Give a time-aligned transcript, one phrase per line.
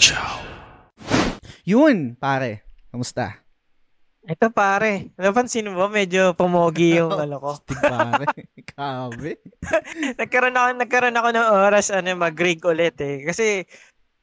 [0.00, 0.40] Chow.
[1.68, 2.64] Yun, pare.
[2.88, 3.36] Kamusta?
[4.24, 7.60] Ito pare, napansin mo medyo pumogi yung ano ko.
[7.60, 8.24] Stig, pare.
[8.64, 9.36] Kabe.
[10.20, 13.28] nagkaroon ako nagkaroon ako ng oras ano mag-rig ulit eh.
[13.28, 13.68] Kasi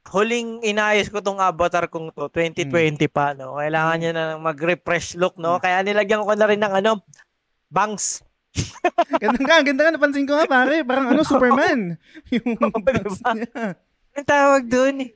[0.10, 3.62] huling inayos ko tong avatar kong to 2020 pa no.
[3.62, 5.62] Kailangan niya na mag-refresh look no.
[5.62, 7.06] Kaya nilagyan ko na rin ng ano
[7.70, 8.26] bangs.
[9.22, 9.94] ganda nga, ganda nga.
[9.94, 10.82] Napansin ko nga, pare.
[10.82, 12.02] Parang ano, Superman.
[12.34, 12.82] Yung diba?
[12.82, 13.78] bangs niya.
[14.18, 15.14] Ang tawag doon.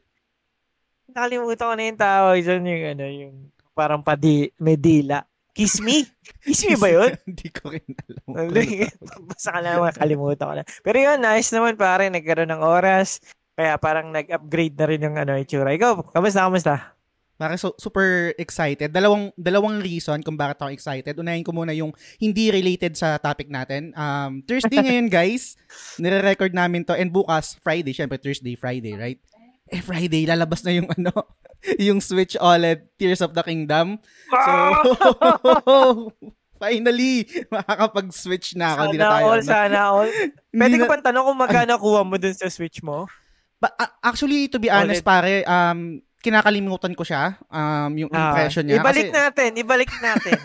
[1.11, 3.35] Nakalimutan ko na yung tawag doon yung ano yung
[3.75, 5.27] parang padi medila.
[5.51, 6.07] Kiss me?
[6.47, 7.11] Kiss me ba yun?
[7.27, 8.47] Hindi ko rin alam.
[9.27, 10.63] Basta ka lang makalimutan ko na.
[10.79, 12.07] Pero yun, nice naman pare.
[12.07, 13.19] Nagkaroon ng oras.
[13.59, 15.75] Kaya parang nag-upgrade na rin yung ano, itsura.
[15.75, 16.75] Ikaw, kamusta, kamusta?
[17.35, 18.95] Pare, so, super excited.
[18.95, 21.19] Dalawang dalawang reason kung bakit ako excited.
[21.19, 23.91] Unahin ko muna yung hindi related sa topic natin.
[23.91, 25.59] Um, Thursday ngayon, guys.
[25.99, 26.95] Nire-record namin to.
[26.95, 27.91] And bukas, Friday.
[27.91, 29.19] Siyempre, Thursday, Friday, right?
[29.71, 31.09] Eh, Friday, lalabas na yung ano,
[31.79, 33.95] yung Switch OLED Tears of the Kingdom.
[34.27, 34.51] So,
[36.61, 38.91] finally, makakapag-switch na ako.
[38.91, 39.25] Na Sana tayo.
[39.25, 39.47] all, ano.
[39.47, 40.07] sana all.
[40.53, 43.07] Pwede ko pang tanong kung magkano kuha mo dun sa Switch mo?
[43.57, 48.61] Ba- a- actually, to be honest, pare, um, kinakalimutan ko siya, um, yung Ah, impression
[48.61, 48.77] niya.
[48.77, 50.37] Ibalik kasi, natin, ibalik natin.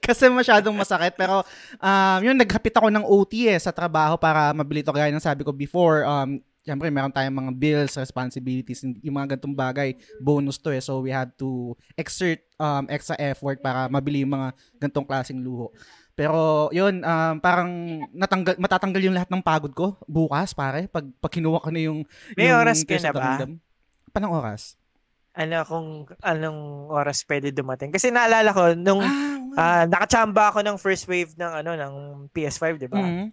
[0.00, 1.14] kasi masyadong masakit.
[1.14, 1.42] Pero,
[1.78, 4.90] um, yun, naghapit ako ng OT eh, sa trabaho para mabili to.
[4.90, 6.38] Kaya nang sabi ko before, um,
[6.68, 10.84] Siyempre, meron tayong mga bills, responsibilities, yung mga gantong bagay, bonus to eh.
[10.84, 15.72] So, we had to exert um, extra effort para mabili yung mga gantong klaseng luho.
[16.12, 20.84] Pero, yun, um, parang natanggal, matatanggal yung lahat ng pagod ko bukas, pare.
[20.92, 22.04] Pag, pag kinuha ko na yung...
[22.36, 23.48] May yung oras ka na ba?
[24.12, 24.76] Panang oras?
[25.38, 25.86] ano kung
[26.26, 27.94] anong oras pwede dumating.
[27.94, 29.62] Kasi naalala ko, nung Ah, nga.
[29.62, 31.94] ah, nakachamba ako ng first wave ng ano ng
[32.34, 32.98] PS5, di ba?
[32.98, 33.30] Mhm.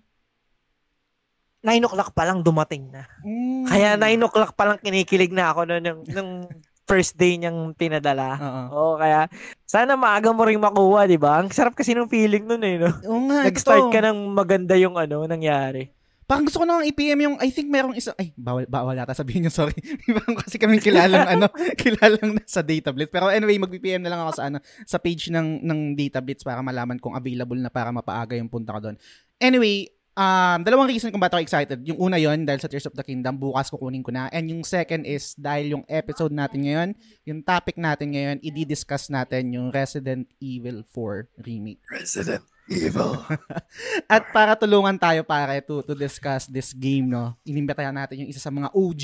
[1.66, 3.09] 9 o'clock pa lang dumating na.
[3.25, 3.66] Mm.
[3.66, 6.45] Kaya 9 o'clock pa lang kinikilig na ako no, nung, nung
[6.85, 8.38] first day niyang pinadala.
[8.38, 8.63] Oo.
[8.69, 9.25] Oo, kaya
[9.66, 11.42] sana maaga mo ring makuha, di ba?
[11.42, 12.93] Ang sarap kasi ng feeling nun eh, no?
[13.09, 13.93] Oo nga, Nag-start ito.
[13.93, 15.89] ka ng maganda yung ano, nangyari.
[16.26, 19.45] Parang gusto ko nang i-PM yung, I think merong isa, ay, bawal, bawal yata sabihin
[19.45, 19.77] yung sorry.
[20.17, 21.45] Parang kasi kami kilalang, ano,
[21.82, 23.14] kilalang sa Data Blitz.
[23.14, 24.58] Pero anyway, mag-PM na lang ako sa, ano,
[24.89, 28.73] sa page ng, ng Data Blitz para malaman kung available na para mapaaga yung punta
[28.73, 28.97] ko doon.
[29.37, 31.80] Anyway, um, dalawang reason kung bakit ako excited.
[31.83, 34.31] Yung una yon dahil sa Tears of the Kingdom, bukas kukunin ko na.
[34.31, 36.89] And yung second is dahil yung episode natin ngayon,
[37.27, 41.83] yung topic natin ngayon, i-discuss natin yung Resident Evil 4 remake.
[41.92, 43.21] Resident Evil.
[44.14, 48.42] At para tulungan tayo pare to, to discuss this game, no, inimbitahan natin yung isa
[48.42, 49.03] sa mga OG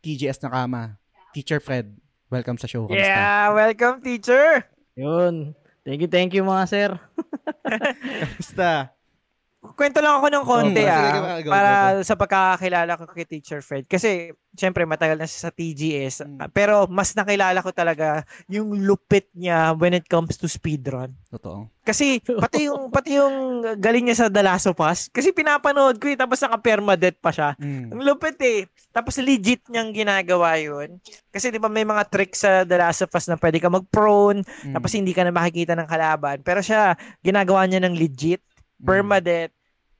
[0.00, 0.82] TGS na kama,
[1.36, 1.92] Teacher Fred.
[2.26, 2.88] Welcome sa show.
[2.88, 3.06] Kamusta?
[3.06, 4.66] Yeah, welcome teacher!
[4.98, 5.54] Yun.
[5.86, 6.90] Thank you, thank you mga sir.
[8.24, 8.95] Kamusta?
[9.74, 13.26] Kwento lang ako ng konti sige, ah, go, go, para go, sa pagkakakilala ko kay
[13.26, 13.88] Teacher Fred.
[13.88, 16.22] Kasi, syempre, matagal na siya sa TGS.
[16.22, 16.38] Mm.
[16.38, 21.16] ah, Pero, mas nakilala ko talaga yung lupit niya when it comes to speedrun.
[21.26, 21.72] Totoo.
[21.82, 23.36] Kasi, pati yung, pati yung
[23.80, 25.10] galing niya sa The Last of Us.
[25.10, 27.56] Kasi pinapanood ko eh, tapos naka-permadeath pa siya.
[27.56, 27.96] Mm.
[27.96, 28.68] Ang lupit eh.
[28.92, 31.00] Tapos legit niyang ginagawa yun.
[31.32, 34.44] Kasi di ba may mga tricks sa The Last of Us na pwede ka mag-prone,
[34.46, 34.74] Mm.
[34.76, 36.40] tapos hindi ka na makikita ng kalaban.
[36.44, 38.42] Pero siya, ginagawa niya ng legit
[38.76, 38.84] Mm.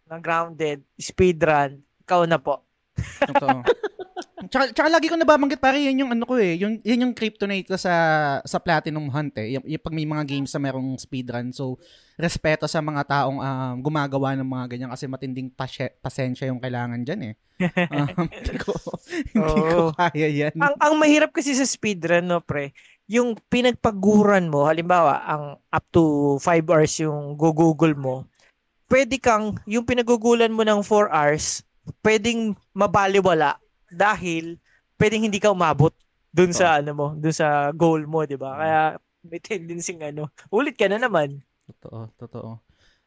[0.06, 2.62] Na grounded, speedrun, ikaw na po.
[2.96, 3.60] Totoo.
[4.50, 7.66] tsaka, tsaka lagi ko nababanggit pare, yan yung ano ko eh, yung, yan yung kryptonite
[7.66, 7.94] ko sa,
[8.46, 9.58] sa Platinum Hunt eh.
[9.58, 11.50] Yung, yung pag may mga games na merong speedrun.
[11.50, 11.76] So,
[12.14, 17.02] respeto sa mga taong um, gumagawa ng mga ganyan kasi matinding pasye, pasensya yung kailangan
[17.02, 17.34] dyan eh.
[17.90, 18.72] Um, hindi ko,
[19.34, 20.54] hindi ko kaya yan.
[20.56, 22.72] ang, ang mahirap kasi sa speedrun, no, pre,
[23.06, 28.26] yung pinagpaguran mo, halimbawa, ang up to 5 hours yung go-google mo,
[28.86, 31.62] pwede kang, yung pinagugulan mo ng 4 hours,
[32.02, 33.58] pwedeng mabaliwala
[33.90, 34.58] dahil
[34.98, 35.94] pwedeng hindi ka umabot
[36.34, 38.58] dun sa ano mo, dun sa goal mo, 'di ba?
[38.58, 38.80] Kaya
[39.24, 41.40] may tendency ano, ulit ka na naman.
[41.66, 42.50] Totoo, totoo.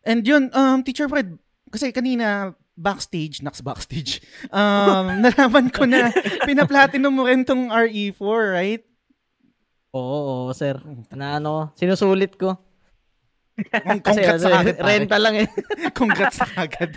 [0.03, 1.37] And yun, um, Teacher Fred,
[1.69, 4.23] kasi kanina, backstage, next backstage,
[4.55, 6.11] um, nalaman ko na
[6.47, 8.83] pinaplatinum mo rin tong RE4, right?
[9.89, 10.77] Oo, oo, sir.
[11.13, 12.57] Na ano, sinusulit ko.
[14.03, 14.87] Congrats ano, na kagad, pare.
[14.87, 15.47] renta lang eh.
[15.99, 16.91] congrats na kagad.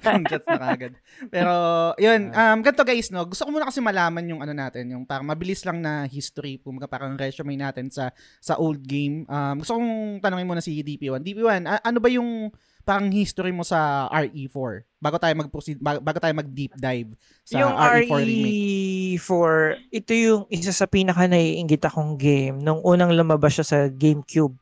[0.00, 0.92] congrats na kagad.
[1.28, 1.54] Pero,
[1.98, 5.26] yun, um, ganito guys, no, gusto ko muna kasi malaman yung ano natin, yung parang
[5.26, 9.26] mabilis lang na history, kumbaga parang resume natin sa sa old game.
[9.26, 11.20] Um, gusto kong tanongin muna si DP1.
[11.22, 12.50] DP1, a- ano ba yung
[12.84, 17.72] parang history mo sa RE4 bago tayo mag-proceed bago, bago tayo mag-deep dive sa yung
[17.72, 19.20] RE4 remake.
[19.20, 19.52] RE4,
[19.88, 24.56] ito yung isa sa pinaka naiinggit akong game nung unang lumabas siya sa GameCube.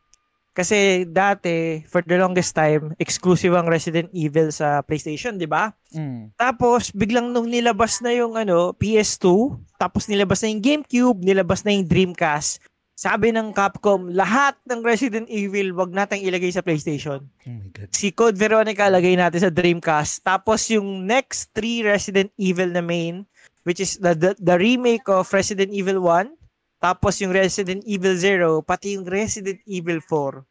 [0.52, 5.72] Kasi dati, for the longest time, exclusive ang Resident Evil sa PlayStation, di ba?
[5.96, 6.36] Mm.
[6.36, 11.72] Tapos, biglang nung nilabas na yung ano, PS2, tapos nilabas na yung GameCube, nilabas na
[11.72, 12.60] yung Dreamcast.
[12.92, 17.24] Sabi ng Capcom, lahat ng Resident Evil wag nating ilagay sa PlayStation.
[17.48, 17.88] Oh my God.
[17.88, 20.20] Si Code Veronica lagay natin sa Dreamcast.
[20.20, 23.24] Tapos yung next three Resident Evil na main,
[23.64, 26.41] which is the, the, the remake of Resident Evil 1,
[26.82, 30.42] tapos yung Resident Evil 0, pati yung Resident Evil 4,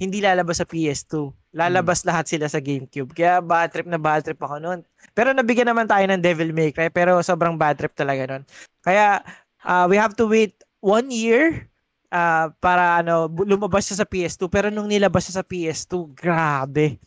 [0.00, 1.28] hindi lalabas sa PS2.
[1.54, 3.12] Lalabas lahat sila sa GameCube.
[3.12, 4.80] Kaya bad trip na bad trip ako noon.
[5.12, 8.42] Pero nabigyan naman tayo ng Devil May Cry, pero sobrang bad trip talaga noon.
[8.82, 9.22] Kaya
[9.62, 11.68] uh, we have to wait one year
[12.10, 16.98] uh, para ano lumabas siya sa PS2 pero nung nilabas siya sa PS2 grabe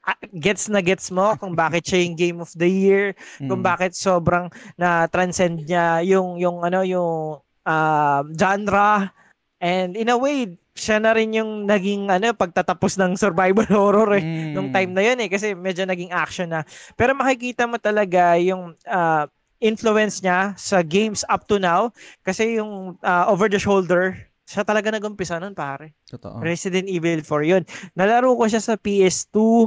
[0.00, 3.68] Ah, gets na gets mo kung bakit siya yung game of the year kung Mm.
[3.68, 9.10] bakit sobrang na transcend niya yung yung ano yung uh, genre
[9.58, 14.24] and in a way siya na rin yung naging ano pagtatapos ng survival horror eh
[14.24, 14.52] Mm.
[14.54, 16.64] nung time na yun eh kasi medyo naging action na
[16.94, 19.28] pero makikita mo talaga yung ah,
[19.58, 24.90] influence niya sa games up to now kasi yung ah, over the shoulder siya talaga
[24.90, 26.42] nag-umpisa nun pare Totoo.
[26.42, 27.62] Resident Evil 4 yun.
[27.94, 29.62] Nalaro ko siya sa PS2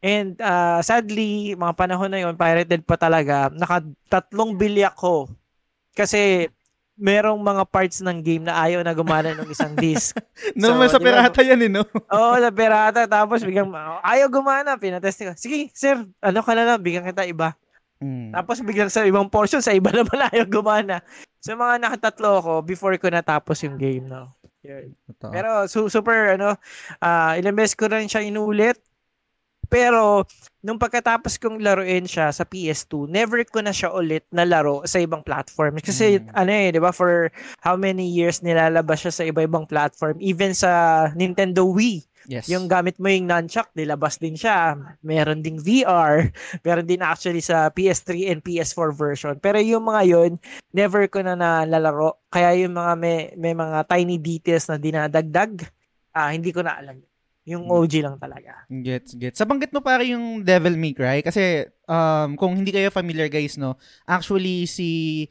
[0.00, 3.52] and uh, sadly, mga panahon na yun, pirated pa talaga.
[3.52, 5.28] Nakatatlong bili ako
[5.92, 6.48] kasi
[6.96, 10.16] merong mga parts ng game na ayaw na gumana ng isang disc.
[10.58, 11.82] Normal So, sa pirata yan eh, no?
[12.14, 13.08] Oo, na pirata.
[13.08, 13.72] Tapos biglang,
[14.04, 14.76] ayaw gumana.
[14.76, 15.32] Pinatest ko.
[15.34, 17.56] Sige, sir, ano ka na lang, bigyan kita iba.
[18.02, 18.34] Mm.
[18.34, 21.00] Tapos biglang sa ibang portion, sa iba naman ayaw gumana.
[21.38, 24.30] So mga nakatatlo ako before ko natapos yung game, no?
[24.62, 24.94] Yun.
[25.18, 26.54] Pero su- super ano,
[27.02, 28.78] ah ilang beses ko rin siya inulit.
[29.72, 30.28] Pero
[30.60, 35.00] nung pagkatapos kong laruin siya sa PS2, never ko na siya ulit na laro sa
[35.00, 35.80] ibang platform.
[35.80, 36.28] Kasi Mm.
[36.36, 37.32] ano eh, 'di ba, for
[37.64, 40.70] how many years nilalabas siya sa iba-ibang platform, even sa
[41.16, 42.04] Nintendo Wii.
[42.30, 42.46] yes.
[42.46, 44.78] Yung gamit mo yung nunchuck, nilabas din siya.
[45.02, 46.30] Meron ding VR,
[46.66, 49.34] meron din actually sa PS3 and PS4 version.
[49.40, 50.32] Pero yung mga yun,
[50.70, 52.22] never ko na nalalaro.
[52.30, 55.66] Kaya yung mga may, may mga tiny details na dinadagdag,
[56.12, 57.02] ah hindi ko na alam.
[57.42, 57.74] Yung Hmm.
[57.74, 58.62] OG lang talaga.
[58.70, 59.36] Gets, gets.
[59.38, 63.58] Sa banggit mo pare yung Devil May Cry kasi um, kung hindi kayo familiar guys,
[63.58, 63.74] no,
[64.06, 65.26] actually si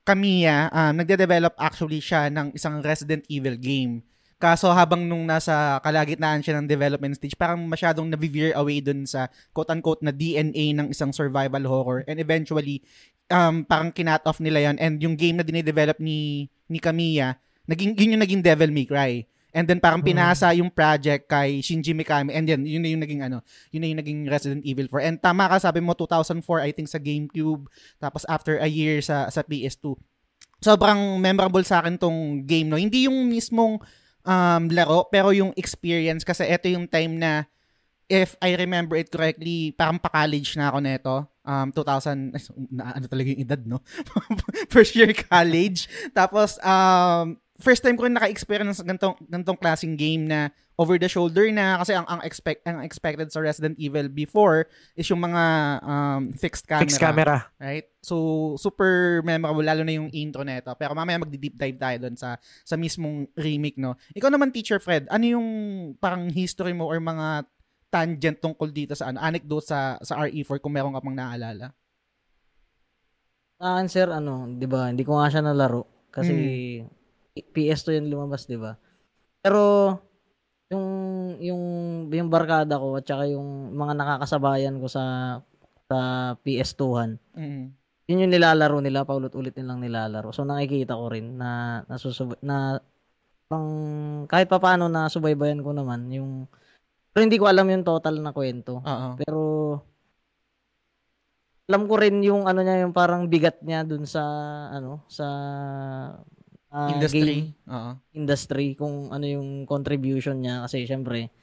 [0.00, 4.00] Kamiya, um, nagde-develop actually siya ng isang Resident Evil game.
[4.40, 9.28] Kaso habang nung nasa kalagitnaan siya ng development stage, parang masyadong na-veer away dun sa
[9.52, 12.00] quote-unquote na DNA ng isang survival horror.
[12.08, 12.80] And eventually,
[13.28, 17.36] um, parang kinat off nila yon And yung game na dinidevelop ni, ni Kamiya,
[17.68, 19.28] naging, yun yung naging Devil May Cry.
[19.50, 20.10] And then parang Hmm.
[20.14, 23.42] pinasa yung project kay Shinji Mikami and yan, yun na yung naging ano,
[23.74, 25.02] yun na yung naging Resident Evil 4.
[25.02, 27.66] And tama ka, sabi mo 2004 I think sa GameCube,
[27.98, 29.98] tapos after a year sa sa PS2.
[30.60, 32.78] Sobrang memorable sa akin tong game no.
[32.78, 33.80] Hindi yung mismong
[34.22, 37.48] um, laro pero yung experience kasi ito yung time na
[38.10, 41.16] if I remember it correctly, parang pa-college na ako neto.
[41.46, 42.34] Um, 2000,
[42.74, 43.78] na, ano talaga yung edad, no?
[44.74, 45.86] First year college.
[46.10, 50.48] Tapos, um, first time ko rin naka-experience ng ganitong, ganitong klaseng game na
[50.80, 54.64] over the shoulder na kasi ang ang expect ang expected sa Resident Evil before
[54.96, 55.44] is yung mga
[55.84, 57.36] um, fixed camera, Fixed camera.
[57.60, 57.84] right?
[58.00, 58.16] So
[58.56, 60.72] super memorable lalo na yung intro nito.
[60.80, 63.92] Pero mamaya magdi-deep dive tayo doon sa sa mismong remake, no.
[64.16, 65.48] Ikaw naman Teacher Fred, ano yung
[66.00, 67.44] parang history mo or mga
[67.92, 71.76] tangent tungkol dito sa ano, anecdote sa sa RE4 kung meron ka pang naalala?
[73.60, 76.08] Akin, sir, ano, di ba, hindi ko nga siya nalaro.
[76.08, 76.32] Kasi
[77.36, 78.74] PS2 yung lumabas, di ba?
[79.40, 79.94] Pero,
[80.70, 80.86] yung,
[81.40, 81.62] yung,
[82.10, 85.04] yung barkada ko at saka yung mga nakakasabayan ko sa
[85.90, 85.98] sa
[86.46, 87.74] PS2han, Mm.
[88.06, 90.30] yun yung nilalaro nila, paulit-ulit nilang nilalaro.
[90.30, 92.78] So, nakikita ko rin na, nasusub na,
[93.50, 93.66] pang,
[94.30, 96.46] kahit pa paano na subaybayan ko naman, yung,
[97.10, 98.78] pero hindi ko alam yung total na kwento.
[98.86, 99.08] Oo.
[99.18, 99.40] Pero
[101.70, 104.22] alam ko rin yung ano niya yung parang bigat niya dun sa
[104.74, 105.26] ano sa
[106.70, 107.36] game Industry.
[107.66, 107.90] Oo.
[108.12, 111.34] industry kung ano yung contribution niya kasi syempre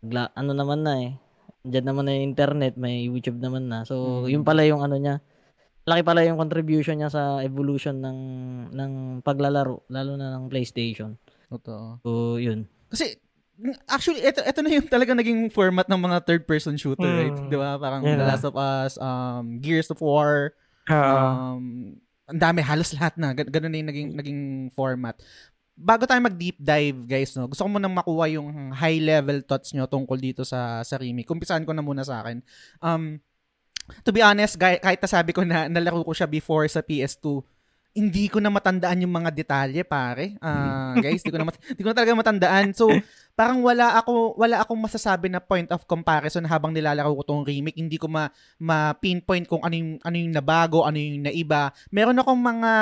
[0.00, 1.12] gla- ano naman na eh
[1.60, 3.82] Diyan naman na yung internet, may YouTube naman na.
[3.82, 4.30] So, Mm.
[4.30, 5.20] yun pala yung ano niya.
[5.84, 8.18] Laki pala yung contribution niya sa evolution ng
[8.72, 11.18] ng paglalaro, lalo na ng PlayStation.
[11.50, 11.98] Totoo.
[12.00, 12.70] So, yun.
[12.88, 13.18] Kasi
[13.84, 17.34] actually ito ito na yung talaga naging format ng mga third person shooter, right?
[17.36, 17.50] Mm.
[17.50, 17.74] 'Di ba?
[17.76, 18.16] Parang Yeah.
[18.16, 20.54] The Last of Us, um Gears of War,
[20.86, 21.52] Ah.
[21.52, 21.98] um
[22.28, 24.40] ang dami halos lahat na Gan- ganun na yung naging naging
[24.76, 25.16] format.
[25.78, 27.48] Bago tayo mag deep dive, guys, no.
[27.48, 31.26] Gusto ko munang makuha yung high level thoughts nyo tungkol dito sa sa remake.
[31.26, 32.44] Kumpisahan ko na muna sa akin.
[32.84, 33.22] Um
[34.04, 37.40] to be honest, kahit nasabi ko na nalaro ko siya before sa PS2,
[37.96, 40.38] hindi ko na matandaan yung mga detalye, pare.
[40.38, 42.66] Ah, guys, hindi ko na mat- hindi ko na talaga matandaan.
[42.76, 42.86] So,
[43.38, 47.78] parang wala ako wala akong masasabi na point of comparison habang nilalaro ko tong remake.
[47.80, 48.30] Hindi ko ma,
[48.62, 51.74] ma pinpoint kung ano yung ano yung nabago, ano yung naiba.
[51.90, 52.72] Meron akong mga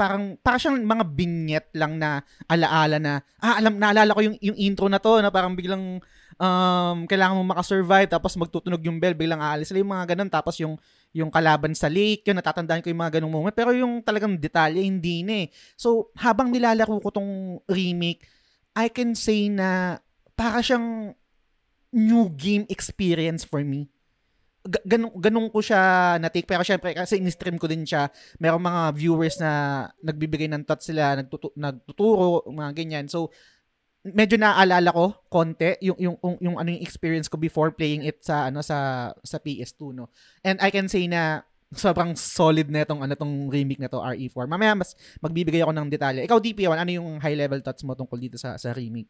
[0.00, 4.56] parang para siyang mga vignette lang na alaala na ah alam naalala ko yung yung
[4.56, 6.00] intro na to na parang biglang
[6.40, 10.56] um, kailangan mo makasurvive tapos magtutunog yung bell biglang aalis sila yung mga ganun tapos
[10.56, 10.80] yung
[11.10, 14.86] yung kalaban sa lake yun natatandaan ko yung mga ganung moment pero yung talagang detalye
[14.86, 18.22] hindi na eh so habang nilalaro ko tong remake
[18.74, 19.98] I can say na
[20.38, 21.12] para siyang
[21.90, 23.90] new game experience for me
[24.60, 25.80] Ga- ganun, ganun ko siya
[26.20, 26.44] na-take.
[26.44, 31.16] Pero syempre, kasi in-stream ko din siya, merong mga viewers na nagbibigay ng thoughts sila,
[31.16, 33.08] nagtutu- nagtuturo, mga ganyan.
[33.08, 33.32] So,
[34.00, 38.24] medyo naaalala ko konti yung yung yung, yung ano yung experience ko before playing it
[38.24, 40.08] sa ano sa sa PS2 no.
[40.40, 44.44] And I can say na sobrang solid na itong ano tong remake na to RE4.
[44.50, 46.26] Mamaya mas magbibigay ako ng detalye.
[46.26, 49.06] Ikaw DP1, ano yung high level thoughts mo tungkol dito sa sa remake?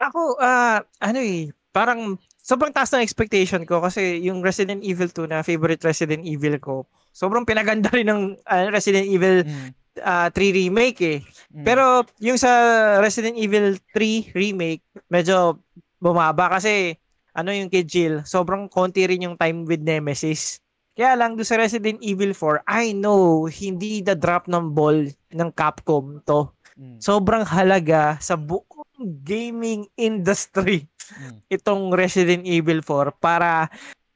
[0.00, 5.28] Ako, ah, ano eh, parang sobrang taas ng expectation ko kasi yung Resident Evil 2
[5.28, 9.79] na favorite Resident Evil ko, sobrang pinaganda rin ng ah, Resident Evil Mm.
[10.02, 11.18] Ah, 3 remake eh.
[11.52, 11.64] Mm.
[11.64, 11.84] Pero
[12.22, 12.50] yung sa
[12.98, 15.60] Resident Evil 3 remake, medyo
[16.00, 16.96] bumaba kasi
[17.36, 20.58] ano yung kay Jill, sobrang konti rin yung time with Nemesis.
[20.98, 25.50] Kaya lang doon sa Resident Evil 4, I know hindi the drop ng ball ng
[25.54, 26.50] Capcom to.
[26.74, 26.98] Mm.
[26.98, 31.42] Sobrang halaga sa buong gaming industry Mm.
[31.56, 33.66] itong Resident Evil 4 para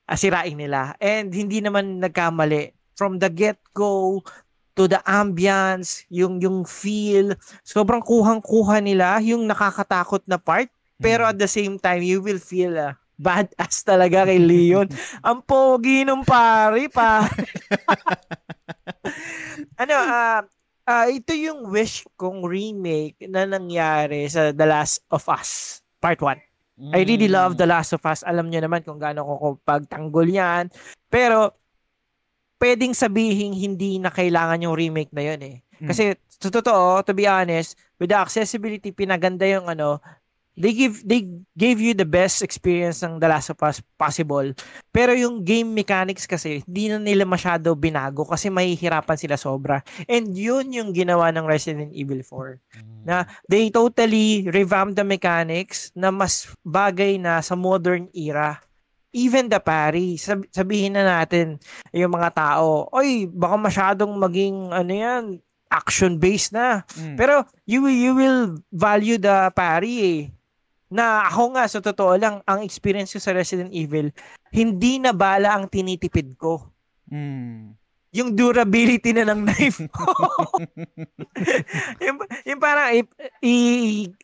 [0.07, 0.95] ah, sirain nila.
[1.03, 2.75] And hindi naman nagkamali.
[2.95, 4.23] From the get-go
[4.75, 10.67] to the ambience, yung yung feel, sobrang kuhang-kuha nila yung nakakatakot na part.
[10.99, 14.87] Pero at the same time, you will feel uh, badass talaga kay Leon.
[15.27, 17.27] Ang pogi ng pare pa.
[19.83, 20.41] ano, ah
[20.85, 26.37] ah, ito yung wish kong remake na nangyari sa The Last of Us Part 1.
[26.91, 27.39] I really Mm.
[27.39, 28.27] love The Last of Us.
[28.27, 30.67] Alam niyo naman kung gaano ko pagtanggol yan.
[31.07, 31.55] Pero,
[32.65, 35.57] pwedeng sabihin hindi na kailangan yung remake na yun eh.
[35.85, 35.89] Mm.
[35.93, 40.01] Kasi, sa totoo, to be honest, with the accessibility, pinaganda yung ano,
[40.55, 41.27] they give they
[41.59, 44.55] gave you the best experience ng The Last of Us possible.
[44.95, 49.83] Pero yung game mechanics kasi, hindi na nila masyado binago kasi mahihirapan sila sobra.
[50.07, 53.03] And yun yung ginawa ng Resident Evil 4 Mm.
[53.05, 53.17] na
[53.51, 58.63] they totally revamped the mechanics na mas bagay na sa modern era.
[59.15, 61.63] Even the parry, sab- sabihin na natin
[61.95, 65.23] yung mga tao, oy, baka masyadong maging ano yan,
[65.71, 66.83] action-based na.
[66.99, 67.15] Mm.
[67.15, 68.41] Pero you will, you will
[68.75, 70.21] value the parry eh.
[70.91, 74.11] Na ako nga, sa totoo lang, ang experience ko sa Resident Evil,
[74.51, 76.71] hindi na bala ang tinitipid ko.
[77.11, 77.75] Mm.
[78.15, 80.07] Yung durability na ng knife ko.
[81.99, 82.17] yung,
[82.47, 83.01] yung parang i,
[83.43, 83.55] i,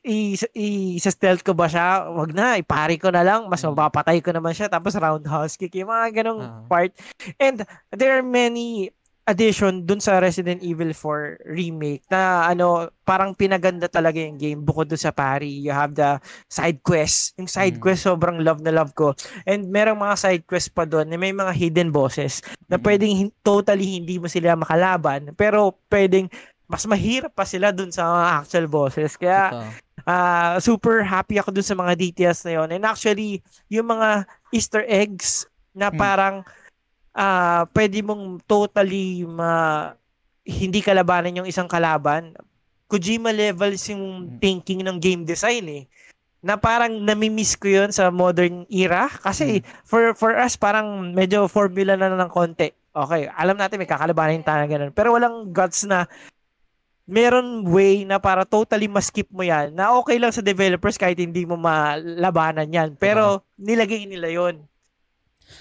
[0.07, 0.17] i,
[0.55, 0.67] i,
[0.97, 2.07] stealth ko ba siya?
[2.07, 3.51] Wag na, ipari ko na lang.
[3.51, 4.71] Mas mapapatay ko naman siya.
[4.71, 5.75] Tapos roundhouse kick.
[5.75, 6.63] Yung mga ganong Ah.
[6.71, 6.95] part.
[7.37, 8.95] And there are many
[9.31, 14.87] addition dun sa Resident Evil 4 remake na ano parang pinaganda talaga yung game bukod
[14.87, 17.83] dun sa pari you have the side quest yung side Mm.
[17.83, 21.31] quest sobrang love na love ko and merong mga side quest pa doon na may
[21.31, 22.83] mga hidden bosses na Mm.
[22.83, 26.27] pwedeng totally hindi mo sila makalaban pero pwedeng
[26.67, 29.71] mas mahirap pa sila dun sa mga actual bosses kaya
[30.03, 34.83] ah super happy ako dun sa mga details na yon and actually yung mga easter
[34.87, 35.99] eggs na Mm.
[37.13, 39.93] Ah pwede mong totally ma
[40.47, 42.35] hindi kalabanan yung isang kalaban.
[42.91, 44.43] Kojima levels yung Mm.
[44.43, 45.85] thinking ng game design eh.
[46.43, 49.07] Na parang nami-miss ko yun sa modern era.
[49.07, 52.73] Kasi for for us parang medyo formula na ng konti.
[52.91, 54.91] Okay alam natin may kakalabanin tayo ganun.
[54.91, 56.11] Pero walang guts na
[57.11, 59.75] meron way na para totally ma-skip mo yan.
[59.75, 62.95] Na okay lang sa developers kahit hindi mo malabanan yan.
[62.95, 64.63] Pero nilagay nila yon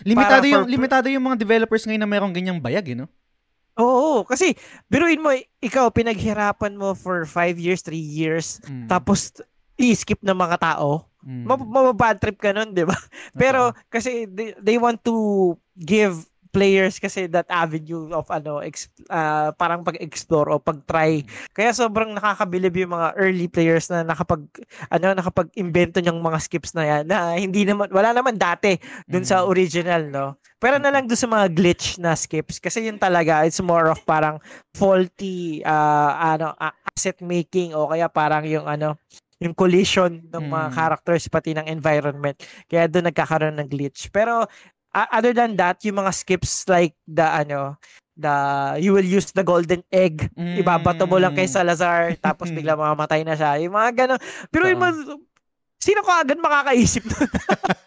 [0.03, 3.07] Limitado yung for- limitado yung mga developers ngayon na merong ganyang bayag, eh, no?
[3.75, 4.53] Oo, kasi
[4.85, 8.85] biruin mo, ikaw, pinaghirapan mo for 5 years, 3 years, Mm.
[8.85, 9.31] tapos
[9.75, 11.07] i-skip ng mga tao.
[11.19, 11.43] Mm.
[11.43, 12.95] Mab- mababad trip ka nun, di ba?
[13.39, 15.15] Pero kasi they, they want to
[15.73, 21.21] give players kasi that avenue of ano ex, ah, parang pag-explore o pag-try.
[21.53, 24.43] Kaya sobrang nakakabilib yung mga early players na nakapag
[24.89, 28.75] ano nakapag-invento ng mga skips na yan na hindi naman wala naman dati
[29.05, 29.47] dun sa Mm.
[29.47, 30.25] original, no?
[30.57, 34.01] Pero na lang dun sa mga glitch na skips kasi yun talaga it's more of
[34.03, 34.41] parang
[34.73, 38.97] faulty ah, ano ah, asset making o kaya parang yung ano
[39.39, 40.75] yung collision ng mga Mm.
[40.75, 42.35] characters pati ng environment.
[42.67, 44.11] Kaya doon nagkakaroon ng glitch.
[44.11, 44.43] Pero
[44.91, 47.77] ah, other than that, yung mga skips like the ano,
[48.13, 48.35] the
[48.77, 50.59] you will use the golden egg Mm.
[50.59, 54.75] ibabato mo lang kay Salazar tapos bigla mamamatay na siya yung mga ganun pero yung
[54.75, 54.85] Oo.
[54.85, 55.23] mga-
[55.79, 57.31] sino ka agad makakaisip nun?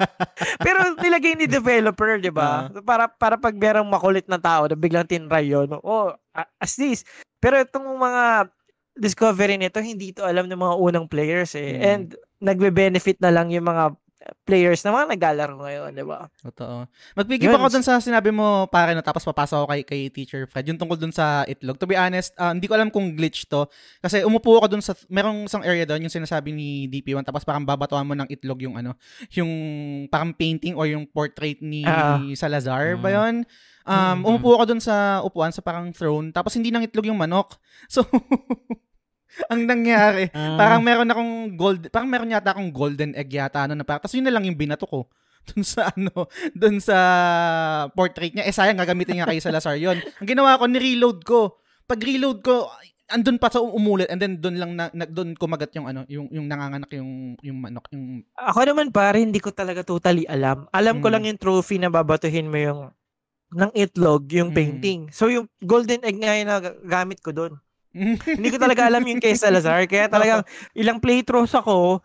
[0.64, 5.04] pero nilagay ni developer di ba para para pag merong makulit na tao na biglang
[5.04, 6.16] tinry yun oh
[6.56, 7.04] as this
[7.36, 8.48] pero itong mga
[8.94, 11.84] discovery nito hindi ito alam ng mga unang players eh Mm.
[11.84, 12.06] and
[12.40, 13.92] nagbe-benefit na lang yung mga
[14.42, 16.86] players na mga naglalaro ngayon di ba Totoo.
[17.14, 17.56] Magpigip Yun.
[17.56, 20.76] ako dun sa sinabi mo, pare, no, tapos papasok ako kay, kay Teacher Fred, yung
[20.76, 21.76] tungkol dun sa itlog.
[21.76, 23.66] To be honest, ah, hindi ko alam kung glitch to.
[23.98, 27.62] Kasi umupo ako dun sa, merong isang area doon, yung sinasabi ni DP1, tapos parang
[27.62, 28.94] babatuan mo ng itlog yung ano,
[29.30, 29.50] yung
[30.08, 32.18] parang painting or yung portrait ni Ah.
[32.32, 33.14] Salazar ba Mm.
[33.14, 33.34] yun?
[33.82, 34.22] Um, Mm.
[34.24, 37.58] umupo ako dun sa upuan, sa parang throne, tapos hindi nang itlog yung manok.
[37.88, 38.06] So,
[39.52, 43.74] ang nangyari, Ah, Parang meron akong gold, parang meron yata akong golden egg yata ano
[43.74, 45.08] na parang, tapos yun na lang yung binato ko.
[45.48, 46.96] Dun sa ano, dun sa
[47.90, 48.46] portrait niya.
[48.46, 49.98] Eh sayang gagamitin niya kay Salazar yun.
[50.22, 51.58] Ang ginawa ko, ni-reload ko.
[51.82, 52.70] Pag reload ko,
[53.10, 56.30] andun pa sa umulit and then dun lang na, na dun kumagat yung ano, yung
[56.30, 60.64] yung nanganganak yung yung manok, yung Ako naman pare, hindi ko talaga totally alam.
[60.70, 61.12] Alam ko Mm.
[61.12, 62.80] lang yung trophy na babatuhin mo yung
[63.52, 64.56] ng itlog, yung Mm.
[64.56, 65.00] painting.
[65.10, 67.58] So yung golden egg nga yung nagamit ko doon.
[68.36, 69.84] hindi ko talaga alam yung kay Salazar.
[69.86, 70.42] Kaya talagang
[70.80, 72.00] ilang playthroughs ako,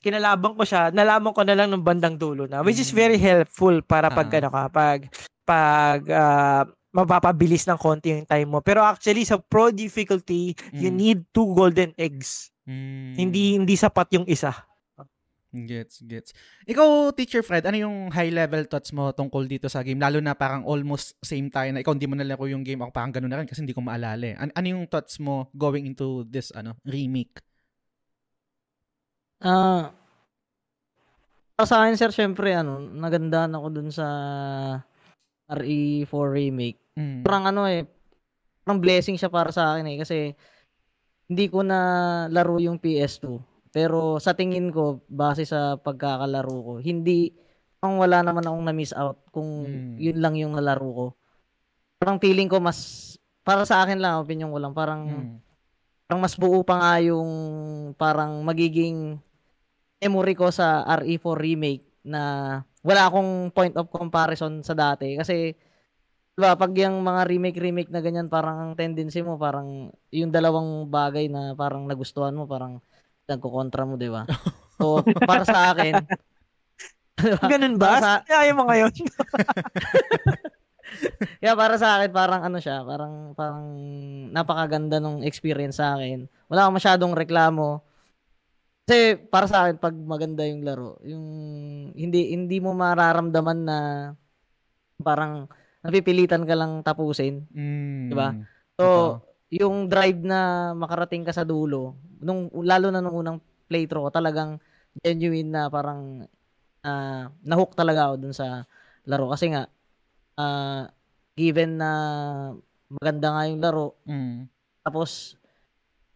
[0.00, 2.64] kinalaban ko siya, nalaman ko na lang ng bandang dulo na.
[2.64, 2.96] Which is Mm.
[2.96, 4.38] very helpful para pag Ah.
[4.40, 5.00] ano ka, pag,
[5.44, 8.58] pag ah, mapapabilis ng konti yung time mo.
[8.58, 10.96] Pero actually, sa pro difficulty, you Mm.
[10.96, 12.50] need two golden eggs.
[12.64, 13.14] Mm.
[13.14, 14.54] Hindi hindi sapat yung isa.
[15.50, 16.30] Gets, gets.
[16.62, 19.98] Ikaw, Teacher Fred, ano yung high-level thoughts mo tungkol dito sa game?
[19.98, 22.78] Lalo na parang almost same tayo na ikaw hindi mo nalaro yung game.
[22.86, 24.38] Ako parang ganun na rin kasi hindi ko maalala eh.
[24.38, 27.42] An- ano yung thoughts mo going into this ano remake?
[29.42, 29.90] Ah,
[31.60, 34.06] para sa akin, sir, syempre, ano, nagandahan ako dun sa
[35.44, 36.80] RE4 remake.
[36.96, 37.20] Mm.
[37.20, 37.84] Parang ano eh,
[38.64, 39.96] parang blessing siya para sa akin eh.
[40.00, 40.32] Kasi,
[41.28, 41.78] hindi ko na
[42.32, 43.36] laro yung PS2.
[43.70, 47.30] Pero sa tingin ko, base sa pagkakalaro ko, hindi,
[47.78, 49.94] parang wala naman akong na-miss out kung Mm.
[49.96, 51.06] yun lang yung nalaro ko.
[52.02, 53.14] Parang feeling ko mas,
[53.46, 55.36] para sa akin lang, opinion ko lang, parang, Mm.
[56.10, 57.30] parang mas buo pa nga yung
[57.94, 59.22] parang magiging
[60.02, 62.22] memory ko sa RE4 remake na
[62.82, 65.52] wala akong point of comparison sa dati kasi
[66.34, 70.32] 'di ba pag yung mga remake remake na ganyan parang ang tendency mo parang yung
[70.32, 72.80] dalawang bagay na parang nagustuhan mo parang
[73.30, 74.26] nagko-kontra mo 'di ba
[74.74, 75.94] so para sa akin
[77.52, 78.00] Ganun ba?
[78.00, 78.92] Para sa- Ayaw mo ngayon.
[81.40, 83.62] Yeah, para sa akin parang ano siya, parang parang
[84.34, 86.28] napakaganda nung experience sa akin.
[86.50, 87.80] Wala akong masyadong reklamo.
[88.84, 91.24] Kasi para sa akin pag maganda yung laro, yung
[91.94, 93.78] hindi hindi mo mararamdaman na
[95.00, 95.46] parang
[95.80, 97.46] napipilitan ka lang tapusin.
[97.54, 98.10] Mm.
[98.10, 98.28] Diba?
[98.76, 99.10] So, Totoo.
[99.54, 104.60] yung drive na makarating ka sa dulo, nung lalo na nung unang playthrough ko, talagang
[105.02, 106.26] genuine na parang
[106.84, 108.64] ah nahook talaga ako dun sa
[109.08, 109.68] laro kasi nga
[110.40, 110.88] ah
[111.38, 111.90] given na
[112.90, 114.48] maganda nga yung laro Mm.
[114.86, 115.36] tapos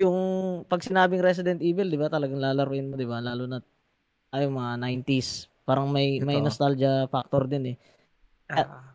[0.03, 0.19] yung
[0.67, 3.23] pag sinabing Resident Evil, 'di ba, talagang lalaruin mo, 'di ba?
[3.23, 3.63] Lalo na
[4.35, 5.47] ay mga 90s.
[5.69, 6.49] Parang may may Totoo.
[6.51, 7.79] nostalgia factor din eh.
[8.51, 8.91] Ah.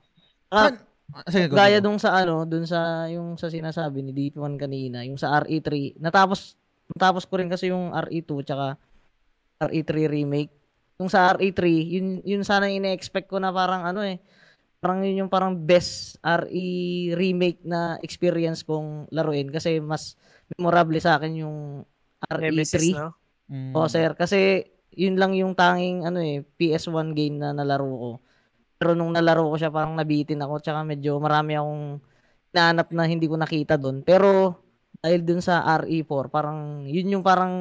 [0.51, 0.71] Ah,
[1.09, 1.89] Ah, sige, Gaya go.
[1.89, 5.97] dung sa ano, dun sa yung sa sinasabi ni DP1 kanina, yung sa RE3.
[6.03, 6.58] Natapos
[6.93, 8.77] natapos ko rin kasi yung RE2 tsaka
[9.59, 10.53] RE3 remake.
[10.99, 14.19] Yung sa RE3, yun yun sana yung ine-expect ko na parang ano eh.
[14.79, 16.69] Parang yun yung parang best RE
[17.15, 20.15] remake na experience kong laruin kasi mas
[20.55, 21.57] memorable sa akin yung
[22.31, 22.95] Nemesis, RE3.
[22.95, 23.09] no?
[23.49, 23.73] Mm.
[23.75, 24.15] Oo, sir.
[24.15, 24.63] Kasi
[24.95, 28.11] yun lang yung tanging ano eh, PS1 game na nalaro ko.
[28.79, 30.63] Pero nung nalaro ko siya, parang nabitin ako.
[30.63, 31.99] Tsaka medyo marami akong
[32.55, 34.01] naanap na hindi ko nakita doon.
[34.07, 34.55] Pero
[34.97, 37.53] dahil dun sa RE4, parang yun yung parang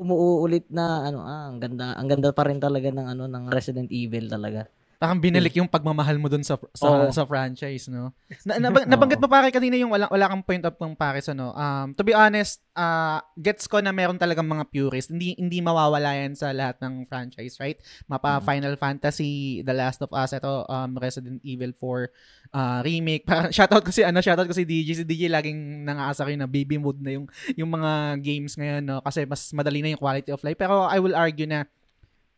[0.00, 3.88] umuulit na ano, ah, ang ganda, ang ganda pa rin talaga ng ano ng Resident
[3.92, 4.64] Evil talaga.
[5.00, 7.08] Parang binalik yung pagmamahal mo dun sa sa, Oo.
[7.08, 8.12] sa franchise, no?
[8.44, 11.56] Na, nabang, nabanggit mo pare kanina yung wala, wala kang point of comparison, no?
[11.56, 15.08] Um, to be honest, uh, gets ko na meron talagang mga purists.
[15.08, 17.80] Hindi hindi mawawala yan sa lahat ng franchise, right?
[18.12, 23.24] Mapa Final Fantasy, The Last of Us, ito um, Resident Evil 4 uh, remake.
[23.24, 25.00] Parang shoutout ko si ano, shoutout ko si DJ.
[25.00, 27.24] Si DJ laging nangaasa kayo na baby mood na yung
[27.56, 29.00] yung mga games ngayon, no?
[29.00, 30.60] Kasi mas madali na yung quality of life.
[30.60, 31.64] Pero I will argue na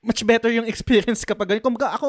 [0.03, 1.63] much better yung experience kapag ganun.
[1.63, 2.07] Kung ako,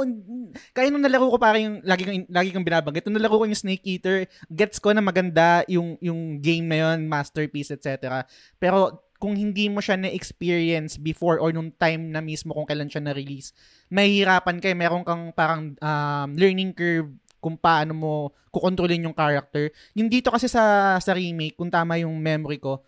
[0.73, 3.85] kaya nung nalaro ko parang lagi kong, lagi kong binabanggit, nung nalaro ko yung Snake
[3.85, 8.25] Eater, gets ko na maganda yung, yung game na yun, masterpiece, etc.
[8.57, 13.07] Pero kung hindi mo siya na-experience before or nung time na mismo kung kailan siya
[13.07, 13.55] na-release,
[13.87, 14.75] mahihirapan kayo.
[14.75, 17.07] Meron kang parang um, learning curve
[17.39, 18.11] kung paano mo
[18.51, 19.71] kukontrolin yung character.
[19.95, 22.83] Yung dito kasi sa sa remake, kung tama yung memory ko,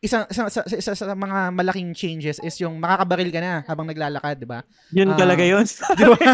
[0.00, 3.84] isa sa, sa, sa, isa sa mga malaking changes is yung makakabaril ka na habang
[3.84, 4.64] naglalakad, di ba?
[4.96, 5.18] Yun Ah.
[5.20, 5.64] talaga yun.
[5.68, 6.16] Di ba?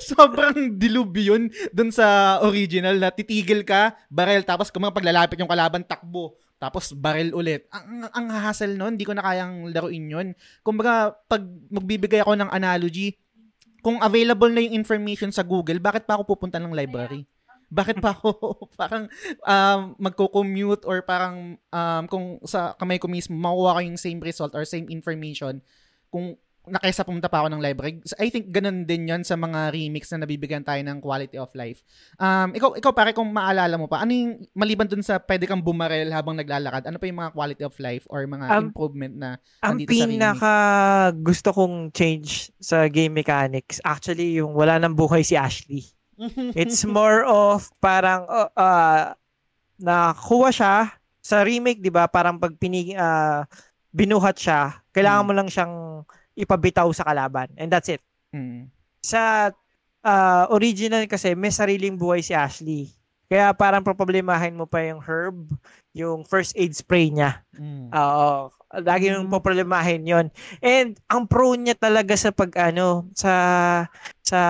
[0.00, 5.48] Sobrang dilub yun dun sa original na titigil ka, barel, tapos kung mga paglalapit yung
[5.48, 6.36] kalaban, takbo.
[6.56, 7.64] Tapos barel ulit.
[7.72, 10.28] Ang, ang, ang hassle nun, hindi ko na kayang laruin yun.
[10.60, 11.40] Kumbaga, pag
[11.72, 13.16] magbibigay ako ng analogy,
[13.80, 17.24] kung available na yung information sa Google, bakit pa ako pupunta ng library?
[17.70, 19.06] Bakit pa ako parang
[19.46, 24.52] um, magko-commute or parang um, kung sa kamay ko mismo makuha ko yung same result
[24.58, 25.62] or same information
[26.10, 26.34] kung
[26.70, 28.04] nakaysa pumunta pa ako ng library.
[28.04, 31.48] So, I think ganun din yon sa mga remix na nabibigyan tayo ng quality of
[31.56, 31.80] life.
[32.20, 35.64] Um, ikaw, ikaw pare, kung maalala mo pa, ano yung, maliban dun sa pwede kang
[35.64, 39.30] bumarel habang naglalakad, ano pa yung mga quality of life or mga Um, improvement na
[39.64, 40.12] Ang nandito sa remake?
[40.14, 40.52] pinaka
[41.16, 45.88] gusto kong change sa game mechanics, actually yung wala nang buhay si Ashley.
[46.52, 49.02] It's more of parang uh, uh,
[49.80, 50.76] nakuha siya
[51.20, 52.04] sa remake, 'di ba?
[52.08, 53.48] Parang pag pinig ah,
[53.90, 55.28] binuhat siya, kailangan Mm.
[55.28, 55.74] mo lang siyang
[56.36, 58.04] ipabitaw sa kalaban and that's it.
[58.32, 58.68] Mm.
[59.00, 59.48] Sa
[60.04, 62.92] ah, original kasi may sariling buhay si Ashley.
[63.30, 65.46] Kaya parang problemahin mo pa yung herb,
[65.94, 67.46] yung first aid spray niya.
[67.54, 67.94] Mm.
[67.94, 68.50] Oo.
[68.82, 69.34] Lagi yung Mm.
[69.34, 70.26] poproblemahin yon.
[70.58, 73.32] And ang pro niya talaga sa pag ano, sa
[74.18, 74.40] sa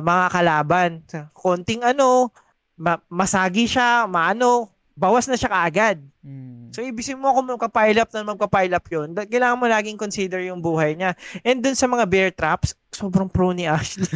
[0.00, 0.90] mga kalaban.
[1.36, 2.32] Konting ano,
[2.76, 5.98] ma- masagi siya, maano, bawas na siya kaagad.
[6.22, 6.70] Mm.
[6.70, 10.62] So, ibisin mo kung magka-pile up na magka-pile up yun, kailangan mo laging consider yung
[10.62, 11.18] buhay niya.
[11.42, 14.06] And dun sa mga bear traps, sobrang pro ni Ashley.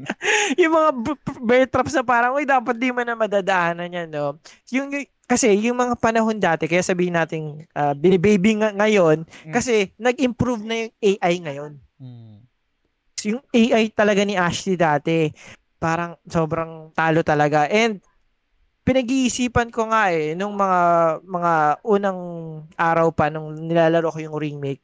[0.60, 0.90] yung mga
[1.40, 4.36] bear traps na parang, uy, dapat di mo na madadaanan yan, no?
[4.72, 9.52] Yung, y- kasi yung mga panahon dati, kaya sabihin natin, uh, binibaby nga ngayon, Mm.
[9.52, 11.72] kasi nag-improve na yung AI ngayon.
[12.00, 12.36] Mm.
[13.16, 15.28] So, yung AI talaga ni Ashley dati,
[15.80, 17.64] parang sobrang talo talaga.
[17.66, 18.00] And
[18.88, 20.80] pinag-iisipan ko nga eh, nung mga
[21.20, 21.52] mga
[21.84, 22.20] unang
[22.72, 24.80] araw pa nung nilalaro ko yung remake,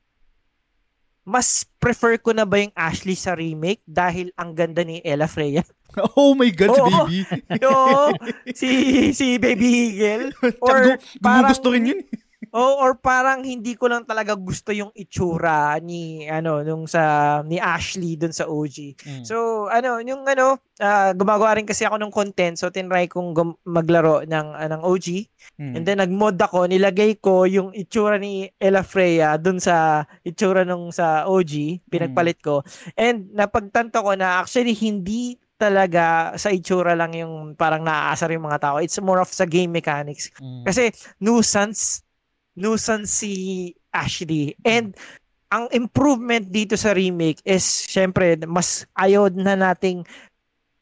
[1.25, 5.65] mas prefer ko na ba yung Ashley sa remake dahil ang ganda ni Ella Freya.
[6.19, 6.91] Oh my God, si Oo.
[7.07, 7.19] baby.
[7.63, 7.75] Yo,
[8.51, 8.69] si
[9.15, 10.35] si Baby Eagle
[10.67, 12.01] or Or, parang- gusto rin yun.
[12.55, 17.59] Oh, or parang hindi ko lang talaga gusto yung itsura ni ano nung sa ni
[17.59, 18.95] Ashley dun sa OG.
[19.03, 19.25] Mm.
[19.27, 22.55] So, ano, yung ano, ah, gumagawa rin kasi ako ng content.
[22.55, 25.27] So, tinry kong gum- maglaro ng, ah, ng OG.
[25.59, 25.75] Mm.
[25.75, 26.71] And then, nag-mod ako.
[26.71, 31.83] Nilagay ko yung itsura ni Ella Freya dun sa itsura nung sa OG.
[31.91, 32.63] Pinagpalit ko.
[32.95, 38.63] And napagtanto ko na actually hindi talaga sa itsura lang yung parang naaasar yung mga
[38.63, 38.77] tao.
[38.79, 40.31] It's more of sa game mechanics.
[40.39, 40.63] Mm.
[40.67, 42.07] Kasi nuisance,
[42.55, 43.33] nuisance si
[43.91, 44.55] Ashley.
[44.67, 44.95] And
[45.51, 50.03] ang improvement dito sa remake is syempre mas ayaw na nating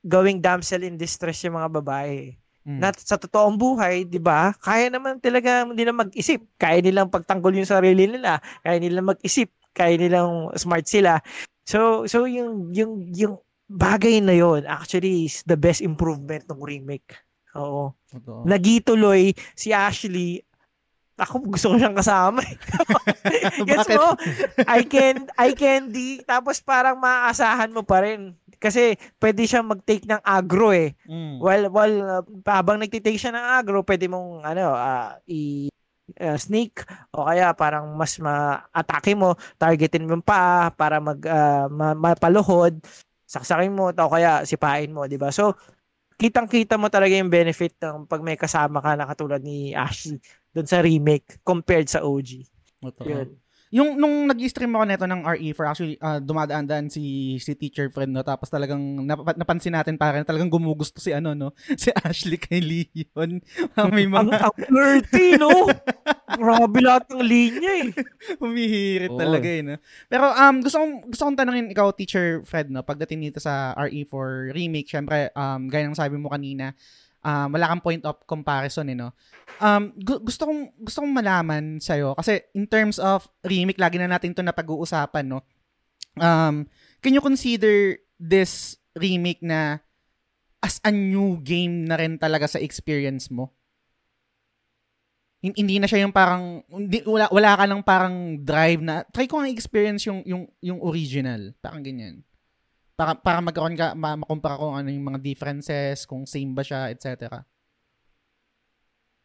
[0.01, 2.33] gawing damsel in distress yung mga babae.
[2.63, 2.79] Mm.
[2.79, 4.55] Na sa totoong buhay, 'di ba?
[4.55, 6.47] Kaya naman talaga nila mag-isip.
[6.57, 8.39] Kaya nilang pagtanggol yung sarili nila.
[8.63, 9.51] Kaya nilang mag-isip.
[9.75, 11.19] Kaya nilang smart sila.
[11.67, 13.35] So so yung yung yung
[13.67, 17.19] bagay na yon actually is the best improvement ng remake.
[17.59, 17.93] Oo.
[18.09, 18.45] Totoo.
[18.47, 20.41] Nagituloy si Ashley
[21.18, 22.40] ako gusto ko siyang kasama.
[22.40, 22.57] eh.
[23.68, 24.16] Gets mo?
[24.64, 28.33] I can I candy tapos parang maaasahan mo pa rin.
[28.62, 30.94] Kasi pwede siyang mag-take ng agro eh.
[31.05, 31.42] Mm.
[31.42, 35.66] While while uh, habang nagti-take siya ng agro, pwede mong ano ah, i
[36.22, 41.98] uh, snake o kaya parang mas ma-atake mo, targetin mo paa para mag ah, ma-
[41.98, 42.79] mapaluhod,
[43.27, 45.35] saksakin mo o kaya sipain mo, 'di ba?
[45.35, 45.59] So
[46.22, 50.22] kitang-kita mo talaga yung benefit ng pag may kasama ka na katulad ni Ashley
[50.53, 52.47] doon sa remake compared sa OG.
[53.03, 53.29] Yun.
[53.73, 58.21] Yung nung nag-stream ako neto ng RE4 actually uh, dumadaan-daan si si teacher friend no
[58.21, 63.41] tapos talagang nap- napansin natin parang talagang gumugusto si ano no si Ashley kay Leon.
[63.73, 65.49] Ah, May Ang, mga ang flirty, no?
[66.41, 67.88] Grabe lahat ng linya eh.
[68.37, 69.17] humihirit Oo.
[69.17, 69.81] talaga eh no.
[70.05, 74.53] Pero um gusto kong gusto kong tanungin ikaw teacher Fred no pagdating dito sa RE4
[74.53, 76.77] remake syempre um gaya ng sabi mo kanina
[77.23, 79.11] um, wala kang point of comparison eh no.
[79.63, 84.11] Um gu- gusto kong gusto kong malaman sa kasi in terms of remake lagi na
[84.11, 85.41] natin 'to napag-uusapan no.
[86.19, 86.67] Um
[87.01, 89.81] can you consider this remake na
[90.63, 93.51] as a new game na rin talaga sa experience mo?
[95.43, 99.27] Hin- Hindi na siya yung parang hindi, wala wala ka ng parang drive na try
[99.27, 102.23] ko nga experience yung yung yung original, parang ganyan.
[103.03, 106.87] Para para magkaroon ka ma- makumpara kung ano yung mga differences, kung same ba siya,
[106.95, 107.43] etc.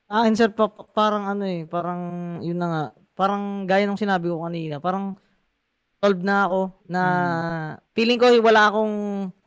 [0.09, 2.01] Ah, and sir, pa- pa- parang ano eh, parang
[2.41, 5.13] yun na nga, parang gaya ng sinabi ko kanina, parang
[6.01, 7.01] solved na ako na
[7.93, 8.95] feeling ko wala akong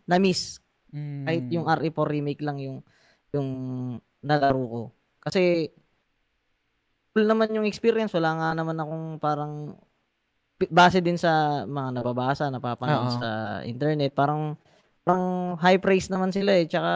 [0.06, 0.62] na-miss.
[0.94, 1.26] Mm.
[1.26, 2.86] Kahit yung RE4 remake lang yung
[3.34, 3.48] yung
[4.22, 4.82] nalaro ko.
[5.18, 5.74] Kasi
[7.10, 8.14] full naman yung experience.
[8.14, 9.74] Wala nga naman akong parang
[10.68, 13.16] base din sa mga nababasa, napapanood Oo.
[13.16, 13.28] sa
[13.64, 14.12] internet.
[14.12, 14.60] Parang
[15.00, 16.68] parang high praise naman sila eh.
[16.68, 16.92] Tsaka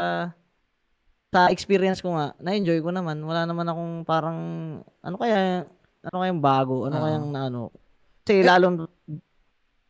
[1.35, 3.24] sa experience ko nga, na-enjoy ko naman.
[3.24, 4.38] Wala naman akong parang
[5.00, 5.64] ano kaya
[6.05, 7.05] ano kayang bago, ano Oo.
[7.09, 7.61] kayang ano.
[8.24, 8.85] Kasi lalong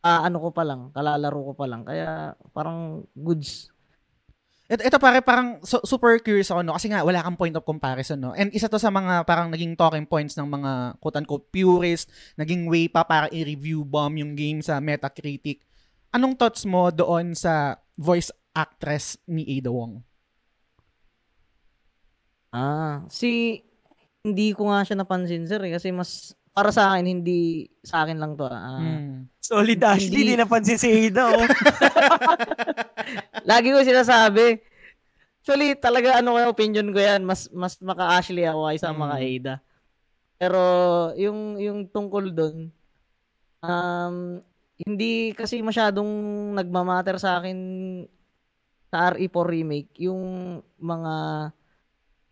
[0.05, 1.83] ah, ano ko pa lang, kalalaro ko pa lang.
[1.83, 3.74] Kaya parang goods.
[4.65, 6.73] Ito, ito pare, parang su- super curious ako, no?
[6.73, 8.33] Kasi nga, wala kang point of comparison, no?
[8.33, 12.89] And isa to sa mga parang naging talking points ng mga quote-unquote purist, naging way
[12.89, 15.61] pa para i-review bomb yung game sa Metacritic.
[16.09, 20.01] Anong thoughts mo doon sa voice actress ni Ada Wong?
[22.55, 23.61] Ah, si
[24.25, 28.15] hindi ko nga siya napansin sir eh, kasi mas para sa akin hindi sa akin
[28.15, 28.47] lang to.
[28.47, 28.79] ah.
[28.79, 29.27] Hmm.
[29.37, 31.23] Solid Ashley, Hindi- di napansin si Ada.
[31.29, 31.45] Oh.
[33.45, 34.59] Lagi ko sinasabi.
[35.39, 38.97] Actually, talaga ano kaya opinion ko yan, mas mas maka-Ashley ako kaysa Mm.
[38.97, 39.53] maka-Ada.
[40.35, 40.61] Pero
[41.15, 42.55] yung yung tungkol doon
[43.61, 44.15] um
[44.77, 46.07] hindi kasi masyadong
[46.53, 47.57] nagmamatter sa akin
[48.85, 50.21] sa RE4 remake yung
[50.75, 51.13] mga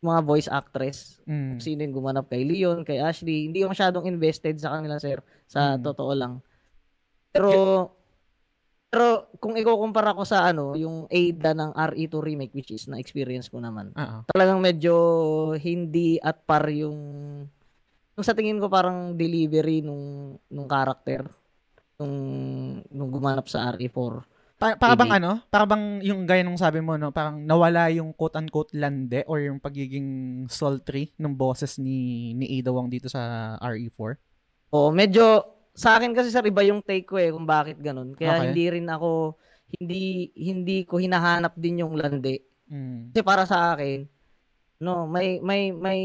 [0.04, 3.48] mga voice actress kung sino yung gumanap kay Leon, kay Ashley.
[3.48, 5.24] Hindi ako masyadong invested sa kanila, sir.
[5.48, 5.82] Sa Mm.
[5.82, 6.34] totoo lang.
[7.32, 7.52] Pero,
[8.92, 13.64] pero kung ikukumpara ko sa ano, yung Ada ng RE2 remake, which is na-experience ko
[13.64, 14.28] naman, Oo.
[14.28, 14.94] talagang medyo
[15.58, 17.00] hindi at par yung,
[18.14, 21.26] yung sa tingin ko parang delivery nung, nung character
[21.98, 22.16] nung,
[22.92, 24.33] nung gumanap sa RE4.
[24.64, 25.20] Pa- para bang Maybe.
[25.20, 25.32] ano?
[25.52, 27.12] Para bang yung gaya nung sabi mo, no?
[27.12, 30.08] Parang nawala yung quote-unquote lande or yung pagiging
[30.48, 34.16] sultry ng boses ni, ni Ada Wong dito sa E RE4?
[34.72, 35.44] Oo, medyo
[35.76, 38.16] sa akin kasi sir iba yung take ko eh kung bakit ganun.
[38.16, 38.44] Kaya Okay.
[38.48, 39.36] hindi rin ako
[39.74, 42.48] hindi hindi ko hinahanap din yung lande.
[42.72, 43.12] Hmm.
[43.12, 44.08] Kasi para sa akin
[44.80, 46.00] no, may may may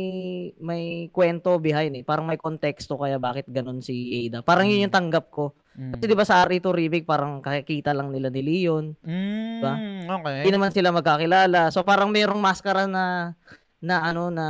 [0.58, 0.82] may
[1.14, 2.02] kwento behind eh.
[2.02, 4.42] Parang may konteksto kaya bakit ganun si Ada.
[4.42, 5.54] Parang yun yung tanggap ko.
[5.78, 5.94] Hmm.
[5.94, 8.98] Kasi 'di ba sa RE2 remake parang kakita lang nila ni Leon.
[8.98, 9.72] Mm, Diba?
[10.12, 10.42] okay.
[10.42, 11.70] Hindi naman sila magkakilala.
[11.70, 13.38] So parang mayroong maskara na
[13.78, 14.46] na ano na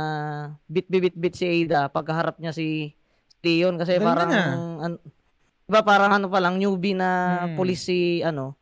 [0.65, 2.97] bit bit bit si Ada pagkaharap niya si
[3.39, 4.41] Leon kasi Ganda parang na.
[4.81, 5.01] an-
[5.63, 7.09] 'di ba parang ano pa lang newbie na
[7.45, 7.53] Mm.
[7.53, 8.57] police si ano.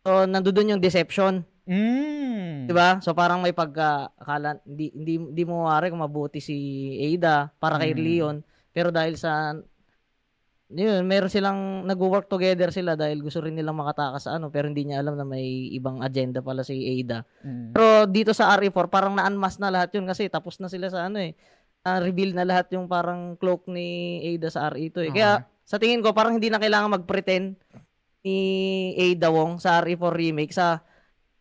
[0.00, 2.68] So nandoon yung deception, Mm.
[2.68, 3.00] 'di ba?
[3.00, 6.52] So parang may pagka akala hindi hindi hindi mo mawari kung mabuti si
[7.00, 7.98] Ada para kay Mm.
[7.98, 8.36] Leon
[8.70, 9.56] pero dahil sa
[10.70, 14.86] yun, meron silang nag-work together sila dahil gusto rin nilang makatakas sa ano pero hindi
[14.86, 17.26] niya alam na may ibang agenda pala si Ada.
[17.42, 17.74] Mm.
[17.74, 21.18] Pero dito sa RE4, parang na-unmask na lahat yun kasi tapos na sila sa ano
[21.18, 21.34] eh.
[21.82, 25.12] Na-reveal na lahat yung parang cloak ni Ada sa RE2 eh.
[25.12, 27.58] Kaya sa tingin ko, parang hindi na kailangan mag-pretend
[28.22, 28.38] ni
[28.94, 30.86] Ada Wong sa RE4 remake sa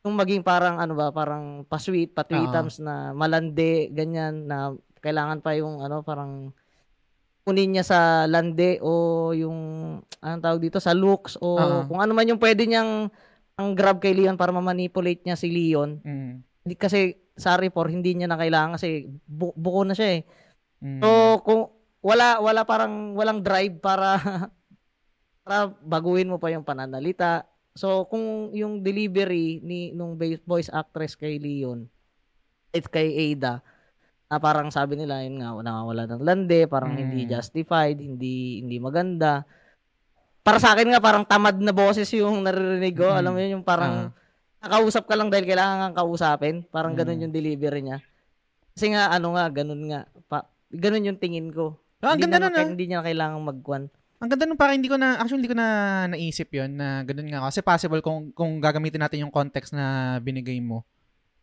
[0.02, 5.84] yung maging parang ano ba, parang pa-sweet, pa-tweetums na malande, ganyan, na kailangan pa yung
[5.84, 6.56] ano, parang
[7.50, 8.92] kunin niya sa lande o
[9.34, 9.58] yung
[10.22, 11.80] anong tawag dito sa looks o Oo.
[11.90, 13.10] kung ano man yung pwede niyang
[13.58, 16.32] ang grab kay Leon para ma-manipulate niya si Leon Mm.
[16.62, 20.22] hindi kasi sa report hindi niya na kailangan kasi bu- buko na siya eh.
[20.80, 21.02] Mm.
[21.02, 21.10] So
[21.42, 21.62] kung
[22.00, 24.16] wala wala parang walang drive para
[25.44, 27.48] para baguhin mo pa yung pananalita.
[27.74, 31.88] So kung yung delivery ni nung voice actress kay Leon
[32.70, 33.64] at kay Ada
[34.30, 37.00] na parang sabi nila yun nga nakawala ng lande, parang Mm.
[37.02, 39.42] hindi justified, hindi hindi maganda.
[40.46, 43.10] Para sa akin nga parang tamad na boses yung naririnig ko.
[43.10, 43.18] Mm.
[43.18, 44.14] Alam mo yun yung parang
[44.62, 44.70] Ah.
[44.70, 46.56] nakausap ka lang dahil kailangan kang kausapin.
[46.70, 47.24] Parang ganun Mm.
[47.26, 48.00] yung delivery niya.
[48.78, 50.06] Kasi nga, ano nga, ganun nga.
[50.30, 51.74] Pa, ganun yung tingin ko.
[52.00, 52.70] Ah, ang hindi, ganda na, nun, ah.
[52.70, 53.84] hindi niya kailangan magkwan.
[54.20, 55.68] Ang ganda nung parang hindi ko na, actually hindi ko na
[56.06, 57.50] naisip yon na ganun nga.
[57.50, 60.86] Kasi possible kung, kung gagamitin natin yung context na binigay mo.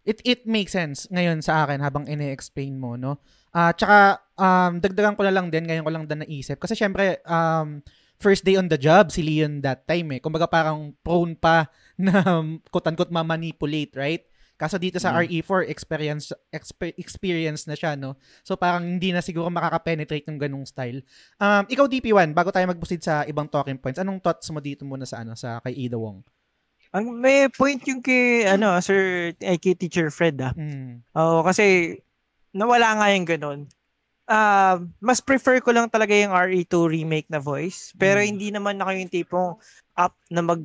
[0.06, 3.18] It it makes sense ngayon sa akin habang ine-explain mo, no?
[3.50, 6.62] Ah, tsaka, um, dagdagan ko na lang din, ngayon ko lang din naisip.
[6.62, 7.82] Kasi syempre, um,
[8.16, 10.20] first day on the job, si Leon that time eh.
[10.22, 11.66] Kumbaga parang prone pa
[11.98, 12.22] na
[12.70, 14.22] quote-unquote ma-manipulate, right?
[14.56, 15.28] Kaso dito sa Mm.
[15.28, 18.16] RE4, experience, expe- experience na siya, no?
[18.40, 21.04] So parang hindi na siguro makaka-penetrate ng ganung style.
[21.36, 25.04] Um, ikaw DP1, bago tayo mag-proceed sa ibang talking points, anong thoughts mo dito muna
[25.04, 26.24] sa ano sa kay Ida Wong?
[26.96, 30.56] Ang may point yung kay ano, Sir ay kay Teacher Fred ah.
[30.56, 31.04] Mm.
[31.12, 31.92] Oo, kasi
[32.56, 33.61] nawala nga yung ganun.
[34.24, 37.92] Ah, mas prefer ko lang talaga yung RE2 remake na voice.
[37.94, 38.26] Pero Mm.
[38.26, 39.50] hindi naman ako yung tipong
[39.94, 40.62] up na mag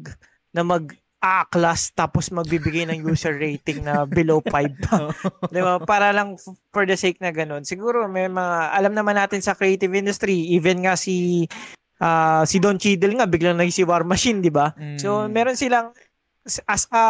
[0.56, 0.88] na mag
[1.22, 5.14] A-class tapos magbibigay ng user rating na below 5 pa.
[5.54, 5.78] Di ba?
[5.78, 6.34] Para lang
[6.74, 7.62] for the sake na ganun.
[7.62, 11.46] Siguro may mga, alam naman natin sa creative industry, even nga si
[12.02, 14.74] ah, si Don Cheadle nga biglang naging si War Machine, di ba?
[14.74, 14.98] Mm.
[14.98, 15.94] So, meron silang
[16.46, 17.04] as a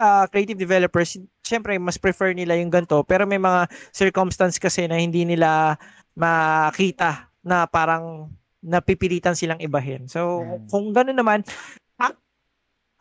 [0.00, 1.14] uh, creative developers,
[1.46, 5.78] syempre mas prefer nila yung ganto pero may mga circumstance kasi na hindi nila
[6.18, 8.32] makita na parang
[8.64, 10.08] napipilitan silang ibahin.
[10.08, 10.72] So, mm.
[10.72, 11.44] kung gano'n naman,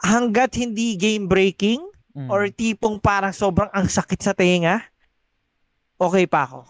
[0.04, 1.80] hanggat hindi game breaking
[2.12, 2.28] mm.
[2.28, 4.84] or tipong parang sobrang ang sakit sa tenga,
[5.96, 6.68] okay pa ako.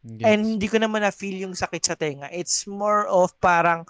[0.00, 0.24] Yes.
[0.24, 2.32] And hindi ko naman na-feel yung sakit sa tenga.
[2.32, 3.84] It's more of parang,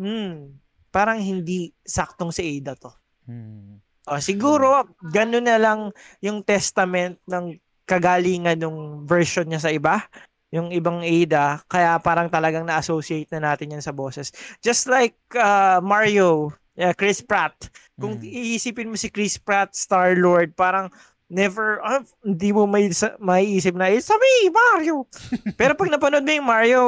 [0.00, 0.56] hmm,
[0.88, 2.92] parang hindi saktong si Ada to.
[3.28, 3.84] Hmm.
[4.08, 5.80] O, siguro, gano'n na lang
[6.24, 10.06] yung testament ng kagalingan ng version niya sa iba
[10.50, 14.34] yung ibang Ada, kaya parang talagang na-associate na natin yan sa boses.
[14.58, 17.54] Just like uh, Mario, yeah, Chris Pratt.
[17.94, 18.26] Kung mm.
[18.26, 20.90] iisipin mo si Chris Pratt, Star-Lord, parang
[21.30, 22.90] never, uh, hindi mo may,
[23.22, 25.06] maiisip na, it's me, Mario.
[25.58, 26.82] Pero pag napanood mo yung Mario,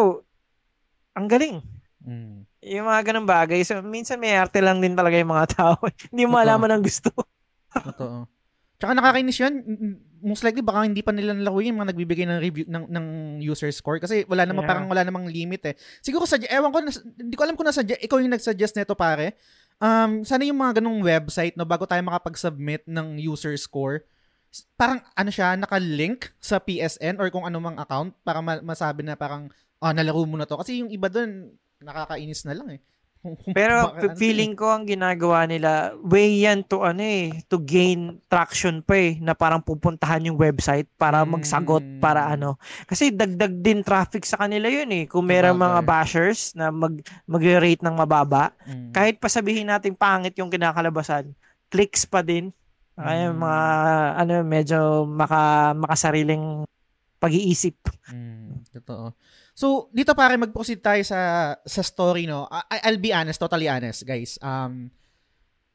[1.14, 1.62] ang galing.
[2.03, 2.41] Mm.
[2.62, 3.66] Yung mga ganang bagay.
[3.66, 5.75] So, minsan may arte lang din talaga yung mga tao.
[6.14, 7.11] hindi mo malaman ang gusto.
[7.75, 8.31] Totoo.
[8.79, 9.55] Tsaka nakakainis yun.
[10.22, 13.07] Most likely, baka hindi pa nila nalaro yung mga nagbibigay ng review ng, ng
[13.42, 13.98] user score.
[13.98, 14.70] Kasi wala namang, yeah.
[14.70, 15.75] parang wala namang limit eh.
[15.98, 19.35] Siguro sa, ewan ko, nas, hindi ko alam kung nasa, ikaw yung nag-suggest nito pare.
[19.83, 24.07] Um, sana yung mga ganong website, no, bago tayo makapag-submit ng user score,
[24.79, 29.18] parang ano siya, naka-link sa PSN or kung ano mang account para ma- masabi na
[29.18, 29.51] parang,
[29.83, 30.55] ah, nalaro mo na to.
[30.55, 31.51] Kasi yung iba doon,
[31.83, 32.81] nakakainis na lang eh.
[33.55, 38.83] Pero Baka, feeling ko ang ginagawa nila, way yan to ano eh, to gain traction
[38.83, 42.03] pa eh, na parang pupuntahan yung website para magsagot, mm.
[42.03, 42.59] para ano.
[42.83, 45.05] Kasi dagdag din traffic sa kanila yun eh.
[45.07, 48.90] Kung meron mga bashers na mag, mag-rate ng mababa, mm.
[48.90, 51.31] kahit pa sabihin natin pangit yung kinakalabasan,
[51.71, 52.51] clicks pa din.
[52.99, 53.38] Ay, mm.
[53.38, 53.62] mga
[54.18, 56.66] ano medyo maka makasariling
[57.23, 57.79] pag-iisip.
[58.11, 59.14] Mm, totoo.
[59.62, 62.51] So, dito pare mag-proceed tayo sa sa story no.
[62.51, 64.35] I, I'll be honest, totally honest, guys.
[64.42, 64.90] Um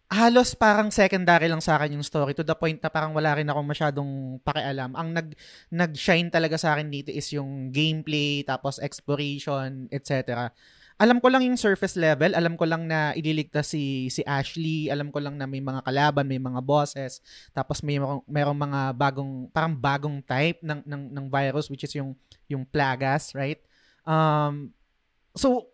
[0.08, 3.47] halos parang secondary lang sa akin yung story to the point na parang wala rin
[3.47, 4.95] akong masyadong pakialam.
[4.95, 5.28] Ang nag
[5.67, 10.47] nag-shine talaga sa akin dito is yung gameplay, tapos exploration, etc.
[10.95, 15.12] Alam ko lang yung surface level, alam ko lang na ililigtas si si Ashley, alam
[15.12, 17.19] ko lang na may mga kalaban, may mga bosses,
[17.52, 18.00] tapos may
[18.32, 22.15] merong mga bagong parang bagong type ng ng ng virus which is yung
[22.47, 23.60] yung plagas, right?
[24.08, 24.72] Um,
[25.36, 25.67] so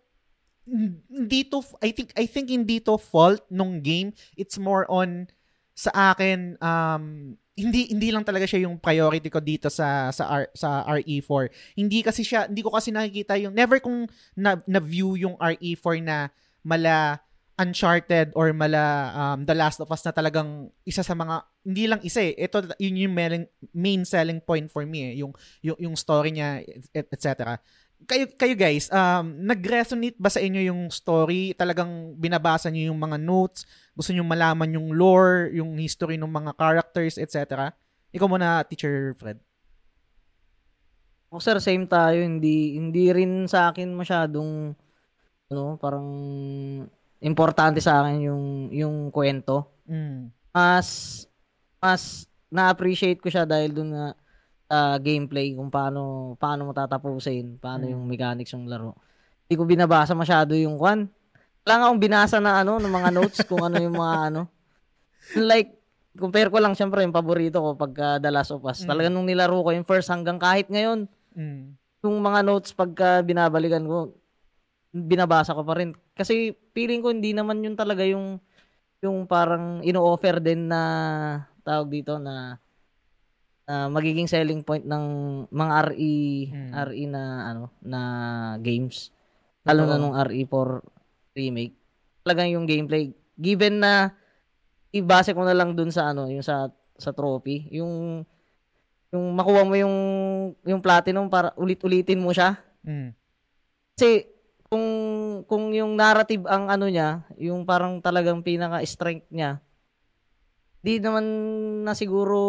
[0.63, 4.15] hindi to I think I think hindi to fault nung game.
[4.39, 5.27] It's more on
[5.73, 10.43] sa akin um hindi hindi lang talaga siya yung priority ko dito sa sa R,
[10.57, 11.77] sa RE4.
[11.77, 16.01] Hindi kasi siya hindi ko kasi nakikita yung never kong na, na view yung RE4
[16.01, 16.17] na
[16.65, 17.21] mala
[17.53, 22.01] Uncharted or mala um, The Last of Us na talagang isa sa mga hindi lang
[22.01, 22.33] isa eh.
[22.33, 26.65] Ito yun yung main, selling point for me eh, yung yung, yung story niya
[26.97, 27.61] etc
[28.07, 31.55] kayo, kayo guys, um, nag-resonate ba sa inyo yung story?
[31.55, 33.65] Talagang binabasa niyo yung mga notes?
[33.95, 37.71] Gusto niyo malaman yung lore, yung history ng mga characters, etc.?
[38.13, 39.39] Ikaw muna, Teacher Fred.
[41.33, 42.21] Oh, sir, same tayo.
[42.21, 44.77] Hindi, hindi rin sa akin masyadong,
[45.49, 46.07] ano, parang
[47.23, 49.81] importante sa akin yung, yung kwento.
[49.89, 50.29] Mm.
[50.53, 50.87] Mas,
[51.81, 54.13] mas na-appreciate ko siya dahil dun na
[54.69, 57.91] uh, gameplay kung paano paano mo tatapusin, paano mm.
[57.91, 58.95] yung mechanics ng laro.
[59.47, 61.09] Hindi ko binabasa masyado yung kwan.
[61.63, 64.41] Wala nga akong binasa na ano, ng mga notes kung ano yung mga ano.
[65.39, 65.79] Like,
[66.19, 68.83] compare ko lang syempre yung paborito ko pagka The Last of Us.
[68.83, 68.87] Mm.
[68.87, 71.07] Talaga nung nilaro ko yung first hanggang kahit ngayon.
[71.33, 71.79] Mm.
[72.03, 74.11] Yung mga notes pagka binabalikan ko,
[74.91, 75.95] binabasa ko pa rin.
[76.13, 78.37] Kasi feeling ko hindi naman yun talaga yung
[79.03, 80.81] yung parang ino-offer din na
[81.63, 82.59] tawag dito na
[83.67, 85.05] uh, magiging selling point ng
[85.51, 86.17] mga RE
[86.51, 86.71] hmm.
[86.71, 87.23] RE na
[87.53, 88.01] ano na
[88.59, 89.11] games
[89.63, 90.69] lalo na nung RE4
[91.35, 91.75] remake
[92.23, 94.11] talagang yung gameplay given na
[94.93, 98.23] ibase ko na lang dun sa ano yung sa sa trophy yung
[99.13, 99.97] yung makuha mo yung
[100.65, 103.09] yung platinum para ulit-ulitin mo siya mm.
[103.97, 104.29] kasi
[104.67, 104.85] kung
[105.45, 109.61] kung yung narrative ang ano niya yung parang talagang pinaka strength niya
[110.83, 111.25] di naman
[111.87, 112.39] na siguro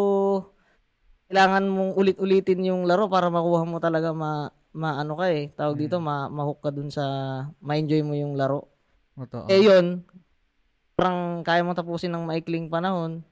[1.29, 5.55] kailangan mong ulit-ulitin yung laro para makuha mo talaga ma maano ka eh.
[5.55, 6.05] Tawag dito, mm.
[6.05, 7.05] ma ma-hook ka dun sa
[7.63, 8.69] ma-enjoy mo yung laro.
[9.15, 9.47] Totoo.
[9.47, 10.03] Eh yun,
[10.99, 13.23] parang kaya mo tapusin ng maikling panahon.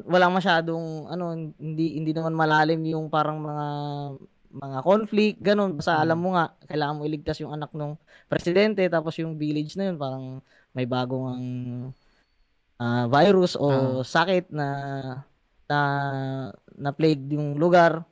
[0.00, 3.66] Wala masyadong ano, hindi hindi naman malalim yung parang mga
[4.54, 5.76] mga conflict, ganun.
[5.78, 6.02] Basta mm.
[6.02, 7.94] alam mo nga, kailangan mo iligtas yung anak ng
[8.26, 10.40] presidente, tapos yung village na yun, parang
[10.74, 11.46] may bagong ang
[12.80, 14.00] uh, virus o uh.
[14.02, 14.66] sakit na
[15.68, 15.80] na
[16.74, 18.04] na plague yung lugar.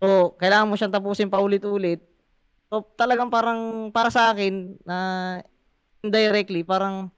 [0.00, 2.00] So, kailangan mo siyang tapusin paulit-ulit.
[2.70, 4.98] So, talagang parang para sa akin na
[6.00, 7.12] indirectly parang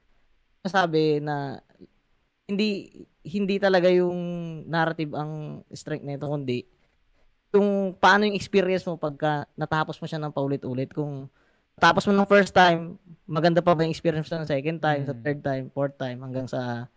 [0.66, 1.62] sabi na
[2.50, 2.90] hindi
[3.22, 4.18] hindi talaga yung
[4.66, 6.66] narrative ang strength nito kundi
[7.54, 11.30] yung paano yung experience mo pagka natapos mo siya ng paulit-ulit kung
[11.78, 15.14] tapos mo ng first time maganda pa ba yung experience mo sa second time, sa
[15.14, 15.22] Mm.
[15.22, 16.90] third time, fourth time hanggang sa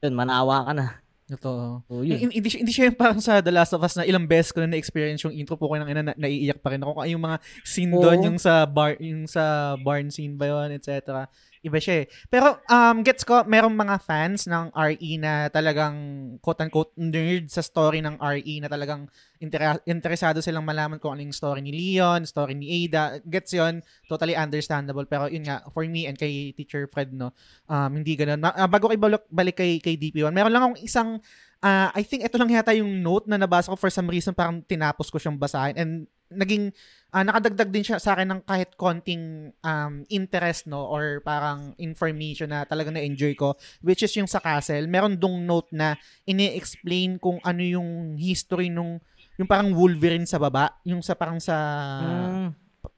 [0.00, 0.86] yun manawa ka na.
[1.26, 1.82] Ito.
[1.90, 2.22] So, yun.
[2.22, 4.54] Hindi, hindi, siya- hindi siya yung parang sa The Last of Us na ilang beses
[4.54, 7.02] ko na na-experience yung intro po ko ng ina na, naiiyak pa rin ako.
[7.02, 8.26] Yung mga scene doon, Oo.
[8.30, 11.26] yung sa bar, yung sa barn scene ba yun, etc.
[11.66, 12.10] Iba siya eh.
[12.30, 15.96] Pero um, gets ko, merong mga fans ng RE na talagang
[16.38, 19.10] quote-unquote nerd sa story ng RE na talagang
[19.42, 23.18] intera- interesado silang malaman kung ano yung story ni Leon, story ni Ada.
[23.26, 25.10] Gets yon totally understandable.
[25.10, 27.34] Pero yun nga, for me and kay Teacher Fred, no,
[27.66, 28.46] um, hindi ganun.
[28.46, 31.18] Ah, bago kayo balik, balik kay, kay DP1, meron lang akong isang
[31.64, 34.60] Ah, I think ito lang yata yung note na nabasa ko for some reason parang
[34.60, 35.92] tinapos ko siyang basahin and
[36.28, 36.74] naging
[37.14, 42.50] ah, nakadagdag din siya sa akin ng kahit konting um, interest no or parang information
[42.50, 45.94] na talagang na-enjoy ko which is yung sa castle meron dong note na
[46.26, 48.98] ini-explain kung ano yung history nung
[49.38, 51.56] yung parang Wolverine sa baba yung sa parang sa
[52.02, 52.48] Mm.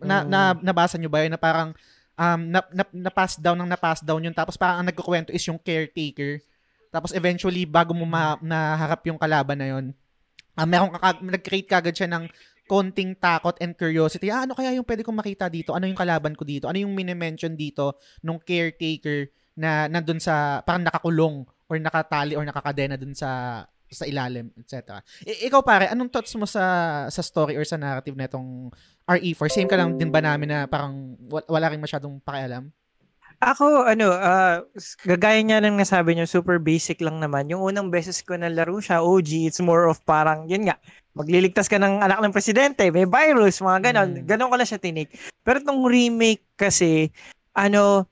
[0.04, 0.28] na, Mm.
[0.30, 0.40] na
[0.72, 1.74] nabasa nyo ba yun na parang
[2.14, 5.34] um, na, na, na pass down ng na pass down yun tapos parang ang nagkukwento
[5.34, 6.40] is yung caretaker
[6.88, 9.86] tapos eventually bago mo ma, naharap yung kalaban na yun
[10.58, 12.26] ah meron ka nag-create kagad siya ng
[12.68, 16.36] konting takot and curiosity ah, ano kaya yung pwede kong makita dito ano yung kalaban
[16.36, 22.36] ko dito ano yung mini-mention dito nung caretaker na nandun sa parang nakakulong or nakatali
[22.38, 25.00] or nakakadena dun sa sa ilalim, etc.
[25.24, 26.60] I- ikaw pare, anong thoughts mo sa
[27.08, 28.68] sa story or sa narrative na itong
[29.08, 29.48] RE4?
[29.48, 32.68] Same ka lang din ba namin na parang wa- wala rin masyadong pakialam?
[33.38, 37.46] Ako, ano, ah, s- gagaya niya ng nasabi niyo, super basic lang naman.
[37.48, 40.76] Yung unang beses ko na laro siya, OG, it's more of parang, yun nga,
[41.18, 44.22] magliligtas ka ng anak ng presidente, may virus, mga ganon.
[44.22, 44.26] Mm.
[44.30, 45.10] Ganon ko lang siya tinik.
[45.42, 47.10] Pero itong remake kasi,
[47.58, 48.06] ano,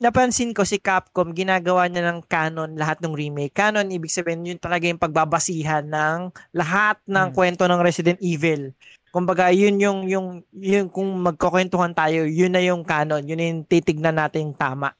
[0.00, 3.54] napansin ko si Capcom, ginagawa niya ng canon lahat ng remake.
[3.54, 7.36] Canon, ibig sabihin, yun talaga yung pagbabasihan ng lahat ng Mm.
[7.36, 8.74] kwento ng Resident Evil.
[9.14, 14.16] Kumbaga, yun yung, yung, yung kung magkukwentuhan tayo, yun na yung canon, yun yung titignan
[14.18, 14.96] natin tama.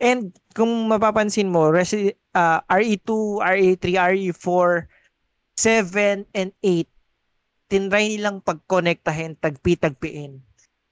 [0.00, 4.88] And kung mapapansin mo, Resi- ah, RE2, RE3, RE4,
[5.60, 6.88] 7, and 8,
[7.68, 10.40] tinry nilang pagkonektahin, tagpi-tagpiin.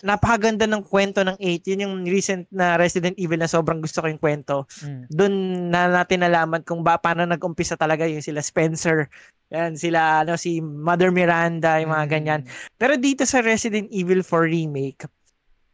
[0.05, 1.67] Napakaganda ng kwento ng 8.
[1.75, 5.03] Yun yung recent na Resident Evil na sobrang gusto ko yung kwento Mm.
[5.11, 5.35] doon
[5.75, 9.11] na natin nalaman kung ba paano nag-umpisa talaga yung sila Spencer,
[9.51, 12.13] yan sila ano si Mother Miranda, yung mga Mm.
[12.15, 12.41] ganyan.
[12.79, 15.03] Pero dito sa Resident Evil 4 remake,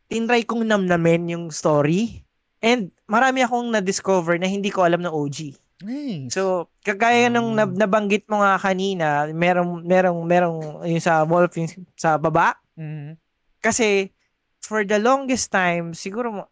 [0.09, 2.25] tinry kong namnamin yung story
[2.65, 5.53] and marami akong na-discover na hindi ko alam ng OG.
[5.83, 6.31] Nice.
[6.39, 7.59] So, kagaya nung Mm.
[7.59, 11.67] nab- nabanggit mo nga kanina, merong merong merong yung sa Wolf yung
[11.99, 13.19] sa baba Mhm.
[13.59, 14.15] kasi
[14.63, 16.47] for the longest time, siguro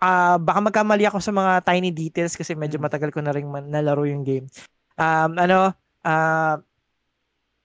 [0.00, 2.88] ah baka magkamali ako sa mga tiny details kasi medyo Mm.
[2.88, 4.48] matagal ko na rin man, nalaro yung game.
[4.96, 6.56] Um, ano, ah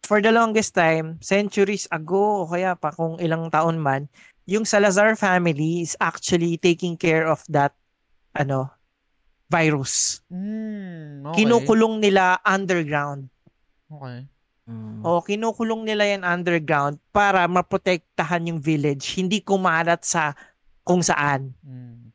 [0.03, 4.11] for the longest time, centuries ago o kaya pa kung ilang taon man,
[4.43, 7.71] yung Salazar family is actually taking care of that
[8.35, 8.74] ano
[9.55, 10.19] virus.
[10.27, 11.47] Mm, okay.
[11.47, 13.31] Kinukulong nila underground.
[13.87, 14.27] Okay.
[14.65, 15.05] Mm.
[15.05, 20.35] O kinukulong nila yan underground para maprotektahan yung village, hindi kumalat sa
[20.83, 21.55] kung saan.
[21.63, 22.11] Mm.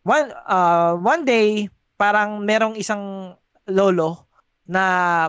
[0.00, 1.68] One uh, one day,
[2.00, 3.36] parang merong isang
[3.68, 4.30] lolo
[4.70, 5.26] na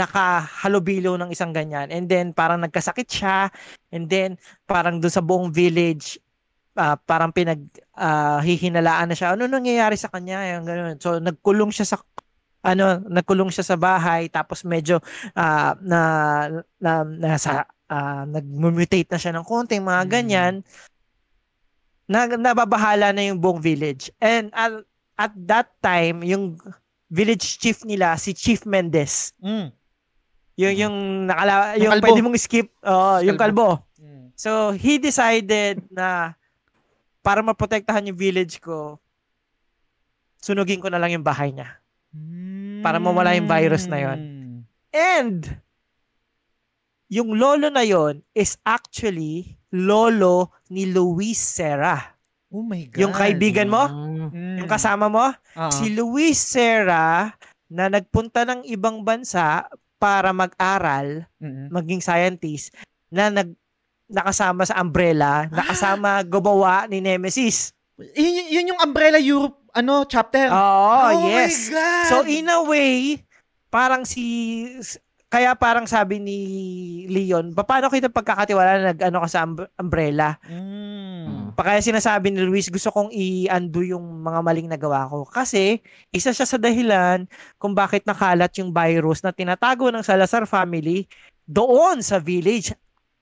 [0.00, 3.52] nakahalubilo ng isang ganyan and then parang nagkasakit siya
[3.92, 6.16] and then parang doon sa buong village
[6.80, 7.60] ah, parang pinag
[7.92, 9.36] ah, hihinalaan na siya.
[9.36, 10.40] Ano nangyayari sa kanya?
[10.56, 10.96] Yung ganun.
[10.96, 11.96] So nagkulong siya sa
[12.60, 14.96] ano nagkulong siya sa bahay tapos medyo
[15.36, 16.00] ah, na
[16.80, 20.10] na nasa ah, nag-mutate na siya ng konting mga Mm.
[20.10, 20.54] ganyan.
[22.08, 24.10] Na nababahala na yung buong village.
[24.18, 24.82] And at,
[25.14, 26.58] at that time yung
[27.06, 29.68] village chief nila si Chief Mendez Mm.
[30.56, 32.04] yung yung nakala Yung yung, kalbo.
[32.06, 33.68] pwede mong skip oh, yung kalbo.
[33.98, 34.32] Mm.
[34.34, 36.32] So, he decided na
[37.20, 38.96] para maprotektahan yung village ko,
[40.40, 41.80] sunugin ko na lang yung bahay niya.
[42.80, 44.18] Para mawala yung virus na yun.
[44.18, 44.58] Mm.
[44.90, 45.40] And,
[47.06, 52.16] yung lolo na yon is actually lolo ni Luis Serra.
[52.50, 52.98] Oh my God.
[52.98, 54.64] Yung kaibigan mo, Mm.
[54.64, 55.70] Yung kasama mo, Ah.
[55.70, 57.30] si Luis Serra
[57.70, 61.70] na nagpunta ng ibang bansa para mag-aral, Mm-mm.
[61.70, 62.74] maging scientist,
[63.12, 63.54] na nag
[64.10, 67.72] nakasama sa Umbrella, nakasama gumawa ni Nemesis.
[67.96, 70.50] Yun, yun- yun yung Umbrella Europe ano chapter.
[70.50, 71.70] Oh, yes.
[71.70, 72.06] my God.
[72.10, 73.22] So in a way,
[73.70, 74.66] parang si
[75.30, 76.38] kaya parang sabi ni
[77.06, 80.42] Leon, paano kita pagkakatiwala na nag ano ka sa umb- umbrella?
[80.42, 81.54] Mm.
[81.54, 85.22] kaya sinasabi ni Luis, gusto kong i-undo yung mga maling nagawa ko.
[85.28, 85.78] Kasi,
[86.10, 87.30] isa siya sa dahilan
[87.62, 91.06] kung bakit nakalat yung virus na tinatago ng Salazar family
[91.46, 92.74] doon sa village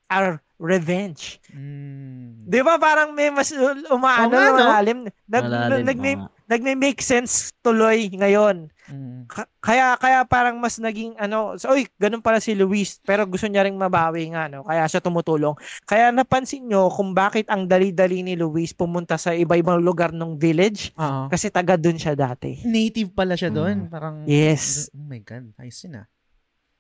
[0.08, 1.38] are revenge.
[1.54, 2.44] Mm.
[2.44, 3.54] Di ba parang may mas
[3.88, 4.58] umaano, nga, no?
[4.58, 4.98] malalim.
[5.24, 6.46] Nag, Malalim, nagme, oo nga.
[6.50, 8.66] nagme-make sense tuloy ngayon.
[8.88, 9.28] Mm.
[9.28, 13.46] Ka- kaya kaya parang mas naging ano, so, oy, ganun pala si Luis, pero gusto
[13.46, 15.54] niya ring mabawi nga no, kaya siya tumutulong.
[15.84, 20.90] Kaya napansin nyo kung bakit ang dali-dali ni Luis pumunta sa iba-ibang lugar ng village
[20.96, 21.28] Oo.
[21.28, 22.64] kasi taga doon siya dati.
[22.64, 23.86] Native pala siya doon.
[23.86, 24.88] Parang, Yes.
[24.90, 25.52] Oh my God.
[25.54, 26.08] Ayos yun ah.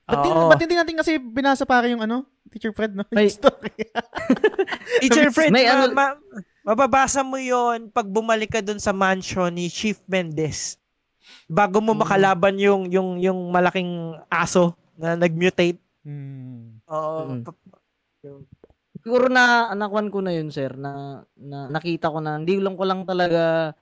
[0.08, 0.48] Ba't, di, Oo.
[0.48, 2.24] ba't hindi natin kasi binasa pare yung ano?
[2.48, 3.04] Teacher Fred, no?
[3.12, 3.76] May- story.
[5.04, 6.18] Teacher Fred, May ma- ano- ma-
[6.64, 10.80] mababasa mo yon pag bumalik ka doon sa mansion ni Chief Mendez.
[11.44, 12.00] Bago mo Hmm.
[12.02, 15.76] makalaban yung yung yung malaking aso na nag-mutate.
[16.00, 16.80] Hmm.
[16.88, 17.20] Oo.
[17.30, 17.42] Mm.
[17.44, 17.60] Pa-
[18.98, 22.82] Siguro na anakwan ko na yun, sir, na, na nakita ko na, hindi lang ko
[22.82, 23.72] lang talaga,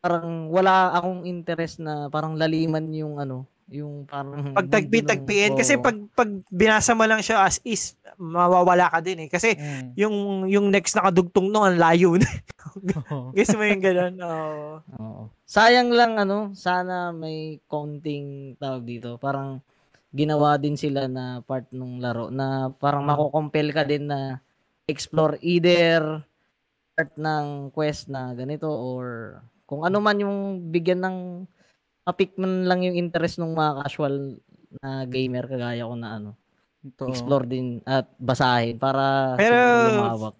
[0.00, 4.56] parang wala akong interest na parang laliman yung ano, yung parang...
[4.56, 9.28] pag tagpi-tagpiin kasi pag pag binasa mo lang siya as is mawawala ka din eh
[9.28, 9.88] kasi Mm.
[9.94, 10.16] yung
[10.46, 12.26] yung next nakadugtong nung ang layo na.
[13.36, 14.14] Guess mo yung ganun.
[14.18, 14.80] Oo.
[14.96, 15.22] Oo.
[15.44, 19.16] Sayang lang ano, sana may konting tawag dito.
[19.16, 19.60] Parang
[20.10, 23.10] ginawa din sila na part ng laro na parang Mm.
[23.10, 24.40] makokompel ka din na
[24.84, 26.24] explore either
[26.94, 31.18] part ng quest na ganito or kung ano man yung bigyan ng
[32.08, 34.40] mapik man lang yung interest ng mga casual
[34.80, 36.30] na gamer kagaya ko na ano
[36.80, 37.12] Ito.
[37.12, 40.34] explore din at basahin para Pero- lumawak.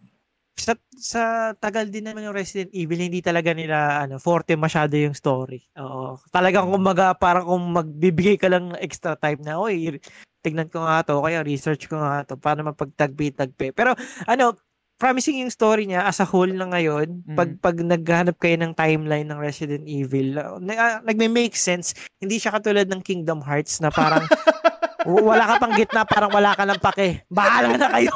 [0.59, 1.23] Sa sa
[1.55, 5.63] tagal din naman yung Resident Evil hindi talaga nila ano forte masyado yung story.
[5.79, 6.19] Oo.
[6.35, 10.03] Talagang kumbaga parang kung magbibigay ka lang ng extra time na oy
[10.43, 13.71] tignan ko nga to kaya research ko nga to para mapagtagpi-tagpi.
[13.71, 13.95] Pero
[14.27, 14.59] ano
[14.99, 17.39] promising yung story niya as a whole na ngayon Mm.
[17.39, 22.37] pag pag naghahanap kayo ng timeline ng Resident Evil uh, na, ah, nagme-make sense hindi
[22.37, 24.27] siya katulad ng Kingdom Hearts na parang
[25.09, 28.13] w- wala ka pang gitna parang wala ka ng pake bahala na kayo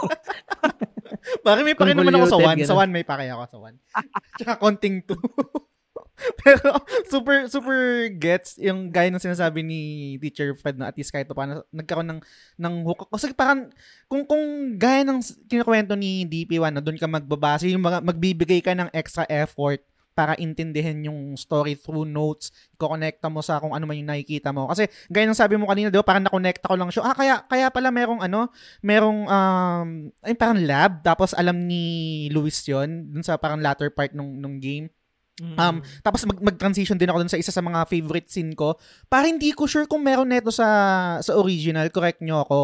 [1.46, 2.70] Pare, may pake naman ako sa Convoluted, 1.
[2.70, 2.90] Sa ganun.
[2.90, 3.78] 1 may pake ako sa 1.
[4.42, 5.14] Tsaka konting 2.
[6.42, 6.68] Pero
[7.08, 9.80] super super gets yung gaya ng sinasabi ni
[10.22, 12.20] Teacher Fred na at least kahit pa paano nagkaroon ng
[12.58, 13.08] ng hook.
[13.10, 13.68] Kasi parang
[14.06, 18.72] kung kung gaya ng kinakwento ni DP1 na doon ka magbabase, yung mga magbibigay ka
[18.76, 23.96] ng extra effort para intindihin yung story through notes, i-connecta mo sa kung ano man
[23.96, 24.68] yung nakikita mo.
[24.68, 27.02] Kasi gaya ng sabi mo kanina, 'di ba, parang na-connecta ko lang siya.
[27.08, 28.52] Ah, kaya kaya pala merong ano,
[28.84, 29.88] merong um
[30.20, 34.60] ay parang lab tapos alam ni Luis 'yon dun sa parang latter part nung nung
[34.60, 34.92] game.
[35.42, 38.78] Um, tapos mag, mag-transition din ako dun sa isa sa mga favorite scene ko.
[39.10, 40.66] Para hindi ko sure kung meron neto sa
[41.18, 42.60] sa original, correct nyo ako.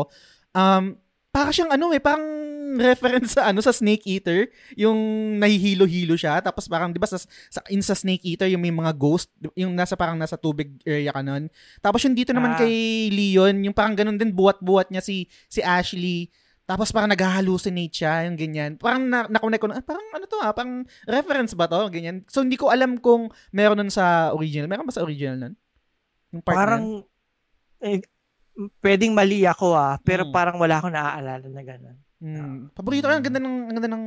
[0.54, 0.94] Um,
[1.28, 2.24] para siyang ano eh, parang
[2.78, 4.98] reference sa ano sa Snake Eater, yung
[5.40, 7.16] nahihilo-hilo siya tapos parang 'di ba sa,
[7.48, 11.10] sa in sa Snake Eater yung may mga ghost, yung nasa parang nasa tubig area
[11.10, 11.48] ka nun.
[11.80, 12.60] Tapos yung dito naman Ah.
[12.60, 12.74] kay
[13.08, 16.28] Leon, yung parang ganun din buwat-buwat niya si si Ashley.
[16.68, 18.76] Tapos parang nag-hallucinate siya, yung ganyan.
[18.76, 21.88] Parang na, na-connect ko na, ah, parang ano to ah, parang reference ba to?
[21.88, 22.28] Ganyan.
[22.28, 24.68] So, hindi ko alam kung meron nun sa original.
[24.68, 25.54] Meron ba sa original nun?
[26.36, 27.08] Yung part parang
[27.80, 28.04] eh,
[28.84, 30.32] pwedeng mali ako ah, pero Mm.
[30.36, 31.96] parang wala akong naaalala na gano'n.
[32.18, 32.74] Hmm.
[32.74, 34.04] Paborito ko, ang ganda ng, ang ganda ng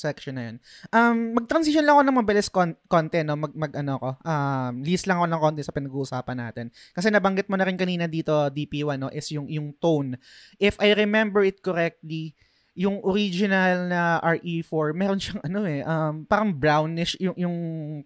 [0.00, 0.56] section na yun.
[0.88, 3.36] Um, mag-transition lang ako ng mabilis con- konti, no?
[3.36, 6.66] Mag, mag, ano ko, um, list lang ako ng konti sa pinag-uusapan natin.
[6.96, 10.16] Kasi nabanggit mo na rin kanina dito, DP1, no, is yung, yung tone.
[10.56, 12.32] If I remember it correctly,
[12.74, 17.56] yung original na RE4, meron siyang ano eh, um, parang brownish yung, yung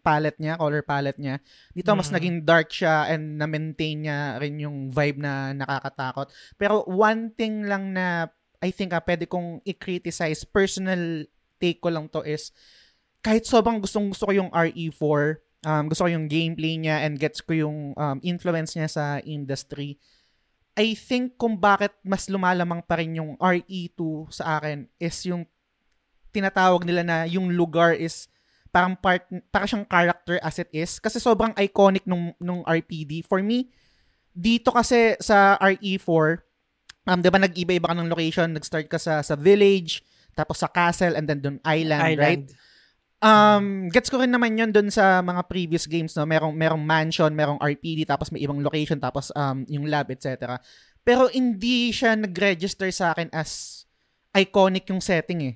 [0.04, 1.40] palette niya, color palette niya.
[1.72, 2.14] Dito mas Mhm.
[2.20, 6.28] naging dark siya and na-maintain niya rin yung vibe na nakakatakot.
[6.60, 8.28] Pero one thing lang na
[8.58, 11.26] I think ah, pwede kong i-criticize, personal
[11.58, 12.50] take ko lang to is,
[13.22, 15.20] kahit sobrang gustong gusto ko yung RE4,
[15.66, 19.98] um, gusto ko yung gameplay niya and gets ko yung um, influence niya sa industry,
[20.78, 25.42] I think kung bakit mas lumalamang pa rin yung RE2 sa akin is yung
[26.30, 28.30] tinatawag nila na yung lugar is
[28.70, 31.02] parang part para siyang character as it is.
[31.02, 33.74] Kasi sobrang iconic nung nung RPD for me
[34.38, 36.46] dito kasi sa RE4
[37.08, 40.04] um 'di ba nag-iba-iba ka ng location nag-start ka sa sa village
[40.36, 42.46] tapos sa castle and then dun island, right
[43.18, 46.22] Um, gets ko rin naman yun dun sa mga previous games, no?
[46.22, 50.54] Merong, merong mansion, merong RPD, tapos may ibang location, tapos um, yung lab, etc.
[51.02, 53.82] Pero hindi siya nag-register sa akin as
[54.30, 55.54] iconic yung setting eh.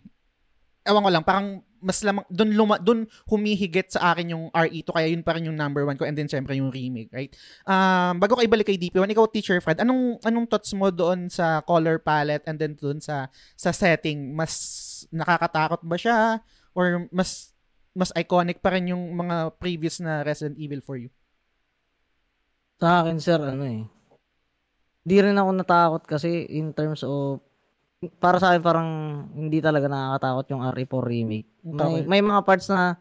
[0.83, 5.09] Ewan ko lang, parang mas lamang, dun, luma, dun humihigit sa akin yung RE2, kaya
[5.11, 7.35] yun pa rin yung number one ko, and then syempre yung remake, right?
[7.67, 11.61] Um, bago ko ibalik kay DP1, ikaw, Teacher Fred, anong, anong thoughts mo doon sa
[11.67, 13.27] color palette and then doon sa,
[13.59, 14.33] sa setting?
[14.33, 14.55] Mas
[15.11, 16.41] nakakatakot ba siya?
[16.77, 17.53] or mas
[17.93, 21.13] mas iconic pa rin yung mga previous na Resident Evil for you?
[22.81, 23.85] Sa akin, sir, ano eh.
[25.05, 27.45] Di rin ako natakot kasi in terms of
[28.19, 28.91] para sa akin parang
[29.35, 31.49] hindi talaga nakakatakot yung RE4 remake.
[31.63, 32.99] May, may mga parts na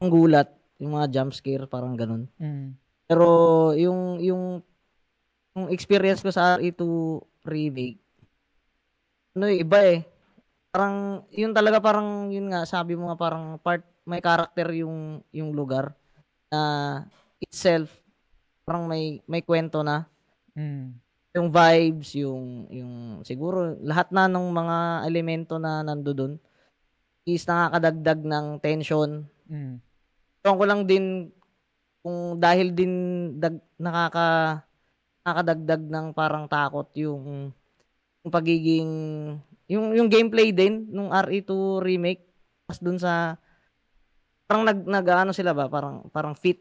[0.00, 2.26] ang gulat, yung mga jump scare, parang ganun.
[2.40, 2.74] Mm.
[3.06, 3.26] Pero
[3.74, 4.62] yung yung
[5.54, 6.82] yung experience ko sa RE2
[7.46, 7.98] remake,
[9.38, 10.02] ano eh, iba eh.
[10.70, 15.50] Parang yun talaga parang yun nga sabi mo nga parang part may character yung yung
[15.50, 15.94] lugar
[16.50, 16.62] na
[17.42, 17.90] itself
[18.62, 20.06] parang may may kwento na
[20.56, 20.98] Mm.
[21.30, 26.34] Yung vibes, yung yung siguro lahat na ng mga elemento na nando doon
[27.22, 29.22] is nakakadagdag ng tension.
[29.46, 29.78] Mm.
[30.42, 31.30] Ewan ko lang din
[32.00, 32.92] kung dahil din
[33.38, 34.60] dag, nakaka
[35.20, 37.52] nakakadagdag ng parang takot yung
[38.24, 38.92] yung pagiging
[39.70, 42.26] yung yung gameplay din nung RE2 remake
[42.66, 43.38] pas dun sa
[44.50, 46.58] parang nag nag-ano sila ba parang parang fit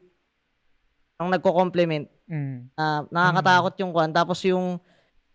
[1.20, 2.72] parang nagko-complement Mm.
[2.80, 4.80] na nakakatakot yung kwan tapos yung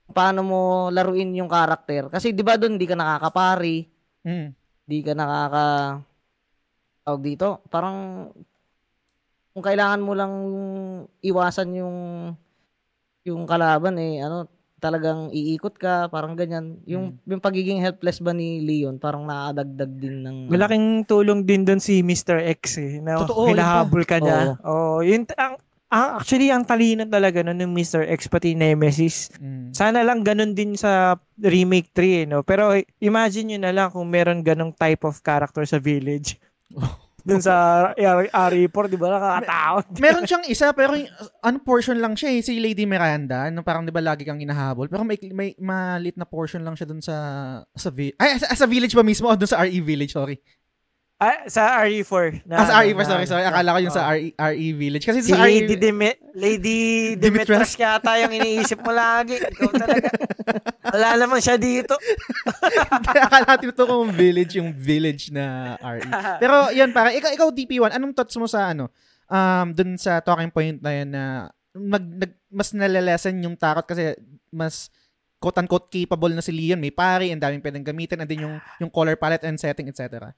[0.09, 3.85] paano mo laruin yung karakter kasi 'di ba doon di ka nakakapari
[4.25, 4.57] Mm.
[4.89, 6.01] di ka nakaka
[7.05, 8.31] tawag dito parang
[9.53, 10.33] kung kailangan mo lang
[11.21, 11.97] iwasan yung
[13.29, 14.49] yung kalaban eh ano
[14.81, 20.21] talagang iikot ka parang ganyan yung yung pagiging helpless ba ni Leon parang nakadagdag din
[20.23, 22.41] ng Malaking tulong din doon si Mr.
[22.57, 23.01] X eh.
[23.01, 24.61] Na Totoo, hinahabol ka niya.
[24.61, 25.01] Oo.
[25.01, 25.57] yun, ang,
[25.95, 28.03] ang, actually, ang talino talaga nun ng Mr.
[28.19, 29.31] X pati Nemesis.
[29.39, 29.71] Mm.
[29.71, 32.43] Sana lang ganun din sa remake 3 eh, no?
[32.43, 36.35] Pero imagine nyo na lang kung meron ganong type of character sa village.
[37.25, 39.17] Dun sa RE4, di ba?
[39.17, 39.97] Nakakatakot.
[39.97, 40.93] Meron siyang isa pero
[41.41, 44.93] ano portion lang siya eh, si Lady Miranda, no, parang 'di ba lagi kang hinahabol,
[44.93, 47.17] pero may may malit na portion lang siya dun sa
[47.73, 50.37] sa vi- ay sa, sa village ba mismo o dun sa RE village, sorry.
[51.15, 52.43] Ah, sa RE4.
[52.43, 53.47] Na, ah, sa RE, na- sorry, sorry.
[53.47, 54.19] Akala ko yung sa Oo.
[54.19, 56.81] RE, RE village kasi Si sa E Lady, RE Dime- Lady.
[57.23, 59.39] Dimitras yata yung iniisip mo lagi.
[59.39, 60.09] Ikaw talaga.
[60.91, 61.95] Wala naman siya dito.
[62.91, 66.03] akala natin ito kung village yung village na RE.
[66.43, 68.91] Pero yun, para ikaw ikaw DP1, anong thoughts mo sa ano?
[69.31, 71.25] Um dun sa talking point na yun na
[71.75, 74.15] mag, nag, mas nalalesen yung takot kasi
[74.51, 74.91] mas
[75.43, 78.89] quote-unquote capable na si Leon, may pari, ang daming pwedeng gamitin, and then yung, yung
[78.89, 80.33] color palette and setting, etc.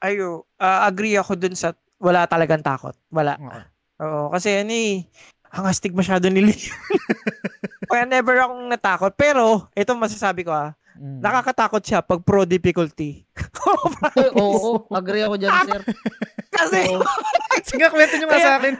[0.00, 2.96] Ayo, ah, agree ako dun sa wala talagang takot.
[3.08, 3.36] Wala.
[3.36, 3.62] Okay.
[4.00, 5.04] Oo, kasi ano eh,
[5.52, 6.56] ang astig masyado ni Leon.
[7.90, 9.12] Kaya never akong natakot.
[9.12, 11.22] Pero, ito masasabi ko ah, Mm.
[11.22, 13.24] nakakatakot siya pag pro difficulty.
[13.64, 13.88] Oo,
[14.36, 15.80] oo, agree ako diyan sir
[16.60, 17.00] kasi, Oo.
[17.64, 18.74] Sige, kwento nyo nga sa akin.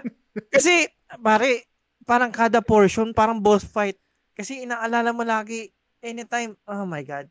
[0.52, 0.84] kasi,
[1.16, 1.64] pare,
[2.04, 3.96] parang kada portion, parang boss fight.
[4.34, 7.24] Kasi inaalala mo lagi, anytime, oh my God.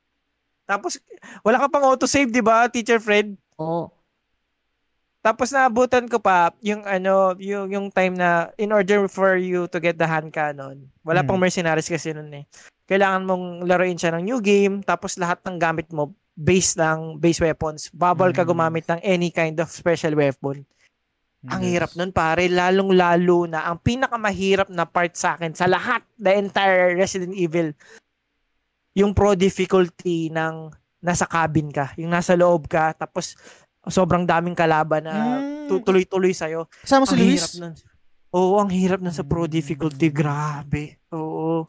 [0.66, 0.98] Tapos,
[1.42, 3.38] wala ka pang autosave, di ba, Teacher Fred?
[3.60, 3.92] Oo
[5.20, 9.76] Tapos naabutan ko pa yung ano, yung yung time na in order for you to
[9.76, 10.88] get the hand cannon.
[11.04, 11.28] Wala Mm.
[11.28, 12.46] pang mercenaries kasi noon eh.
[12.88, 17.44] Kailangan mong laruin siya ng new game tapos lahat ng gamit mo base lang base
[17.44, 17.92] weapons.
[17.92, 18.50] Bawal ka Mm.
[18.50, 20.64] gumamit ng any kind of special weapon.
[21.52, 21.72] Ang Yes.
[21.76, 26.96] hirap nun pare, lalong-lalo na ang pinakamahirap na part sa akin sa lahat, the entire
[26.96, 27.76] Resident Evil,
[28.96, 33.36] yung pro difficulty ng nasa cabin ka, yung nasa loob ka, tapos
[33.86, 35.68] sobrang daming kalaban na Mm.
[35.68, 36.68] tu- tuloy-tuloy sa'yo.
[36.84, 37.40] Kasama si ang Luis.
[37.40, 37.74] hirap nun.
[38.30, 39.52] Oo, ang hirap nun sa pro Mm.
[39.52, 40.08] difficulty.
[40.10, 41.00] Grabe.
[41.10, 41.66] Oo.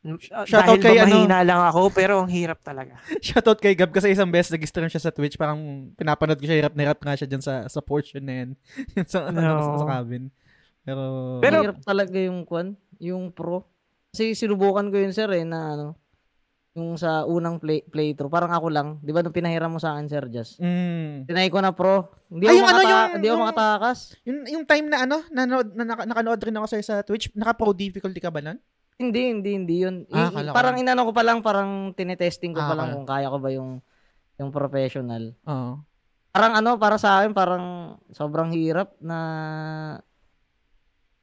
[0.00, 2.96] Shoutout Dahil kay ano- mahina lang ako, pero ang hirap talaga.
[3.22, 5.36] Shoutout kay Gab kasi isang beses nag-stream siya sa Twitch.
[5.36, 5.60] Parang
[5.94, 8.50] pinapanood ko siya, hirap na hirap nga siya dyan sa, sa portion na yan.
[9.12, 9.60] Sa, ano, No.
[9.76, 10.32] sa, sa cabin.
[10.80, 11.02] Pero,
[11.38, 13.68] Pero- Mahirap talaga yung kwan, yung pro.
[14.08, 15.86] Kasi sinubukan ko yun sir eh na ano,
[16.72, 20.06] yung sa unang play playthrough, parang ako lang, 'di ba nung pinahiram mo sa akin
[20.06, 20.56] sir Just.
[20.56, 22.14] mm, Tinay ko na pro.
[22.26, 23.98] Hindi Ay, ako yung ano, makata- yung- hindi ako yung- makatakas.
[24.22, 27.72] yung, yung time na ano, nanood, na, naka, nakanood rin ako sa'yo sa Twitch, naka-pro
[27.72, 28.58] difficulty ka ba nun?
[28.96, 30.06] Hindi, hindi, hindi yun.
[30.08, 30.84] Ah, I- ko parang lang.
[30.84, 33.82] inano ko pa lang, parang tinetesting ko Ah, pa lang kung kaya ko ba yung
[34.36, 35.34] yung professional.
[35.42, 35.82] Oo.
[36.30, 37.64] Parang ano, para sa akin, parang
[38.08, 39.18] sobrang hirap na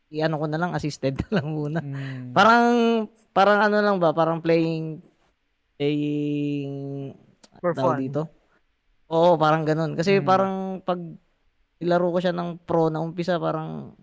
[0.10, 1.80] i-ano ko na lang, assisted na lang muna.
[1.80, 2.32] Mm.
[2.32, 2.66] Parang,
[3.32, 5.00] parang ano lang ba, parang playing,
[5.78, 7.14] playing,
[7.62, 8.04] For tawag fun.
[8.04, 8.22] dito.
[9.08, 9.96] Oo, parang ganun.
[9.96, 10.26] Kasi Mm.
[10.26, 10.54] parang
[10.84, 11.00] pag
[11.80, 13.94] ilaro ko siya ng pro na umpisa, parang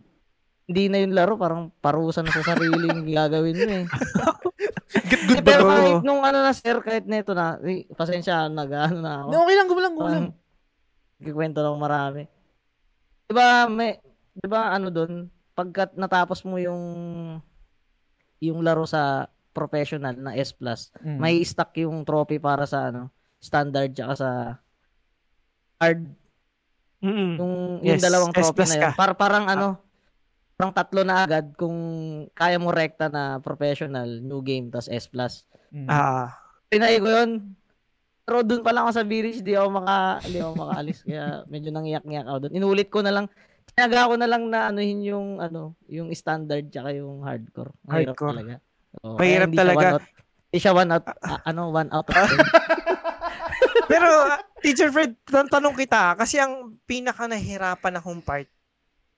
[0.64, 3.84] hindi na yung laro, parang parusa na sa sariling gagawin mo eh.
[5.04, 8.70] Get good Eh, pero kahit nung ano na sir, kahit neto na, eh, pasensya, nag
[8.70, 9.28] ano na ako.
[9.28, 10.26] No, okay lang, gumalang, gumalang.
[11.20, 12.22] Kikwento lang marami.
[13.26, 13.98] Diba, may,
[14.32, 15.12] diba ano dun,
[15.52, 16.80] pagkat natapos mo yung,
[18.40, 20.50] yung laro sa professional na S+,
[20.98, 21.16] Mm.
[21.16, 24.30] may stock yung trophy para sa ano, standard tsaka sa
[25.78, 26.10] hard.
[26.98, 27.30] Mm-mm.
[27.36, 28.82] Yung, Yes, yung dalawang S trophy na yun.
[28.82, 28.90] ka.
[28.94, 29.68] Para, parang ano,
[30.54, 31.76] parang tatlo na agad kung
[32.32, 35.06] kaya mo rekta na professional, new game, tas S+.
[35.70, 35.86] Mm.
[35.86, 36.32] Ah,
[36.66, 37.30] Tinay ko yun.
[38.24, 41.04] Pero doon pa lang ako sa village, di ako maka, di ako makaalis.
[41.04, 42.54] Kaya medyo nangiyak-ngiyak ako doon.
[42.56, 43.26] Inulit ko na lang,
[43.68, 47.76] tinaga ko na lang na anuhin yung, ano, yung standard tsaka yung hardcore.
[47.84, 48.32] Ang Hardcore.
[48.32, 48.54] talaga.
[49.00, 49.86] Oo, Mahirap siya talaga.
[49.92, 50.08] out-
[50.46, 52.30] Hindi siya one out, ah, ano, one out of 10.
[53.86, 58.46] Pero, ah, Teacher Fred, tan- tanong kita, kasi ang pinaka nahirapan akong part,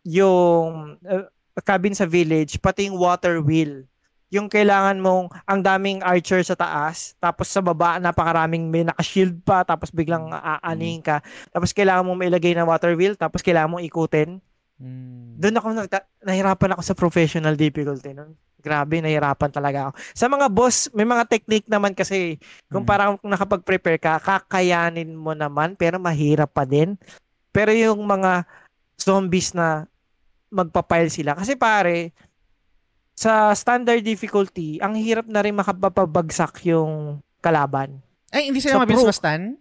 [0.03, 1.27] yung uh,
[1.61, 3.85] cabin sa village, pati yung water wheel.
[4.27, 9.63] Yung kailangan mong, ang daming archer sa taas, tapos sa baba, napakaraming may naka-shield pa,
[9.63, 11.23] tapos biglang aaning ka.
[11.49, 14.43] Tapos kailangan mong mailagay na water wheel, tapos kailangan mong ikutin.
[14.77, 15.39] Mm.
[15.39, 18.35] Doon ako, nagta- nahirapan ako sa professional difficulty nun.
[18.67, 19.91] Grabe, nahirapan talaga ako.
[20.11, 22.35] Sa mga boss, may mga technique naman kasi,
[22.67, 22.91] kung Mm.
[22.91, 26.99] parang kung nakapag-prepare ka, kakayanin mo naman, pero mahirap pa din.
[27.55, 28.43] Pero yung mga
[28.99, 29.87] zombies na
[30.51, 31.39] magpapile sila.
[31.39, 32.11] Kasi pare,
[33.15, 38.03] sa standard difficulty, ang hirap na rin makapapabagsak yung kalaban.
[38.35, 39.55] Ay, hindi Sa sila mabilis ma-stun?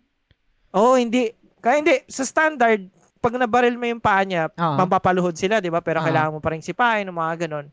[0.73, 1.29] Oo, hindi.
[1.61, 1.95] Kaya hindi.
[2.09, 2.89] Sa standard,
[3.21, 4.75] pag nabaril mo yung paa niya, Oo.
[4.81, 5.79] mapapaluhod sila, di ba?
[5.79, 6.09] Pero Ah.
[6.09, 7.69] kailangan mo pa rin sipain, mga ganon.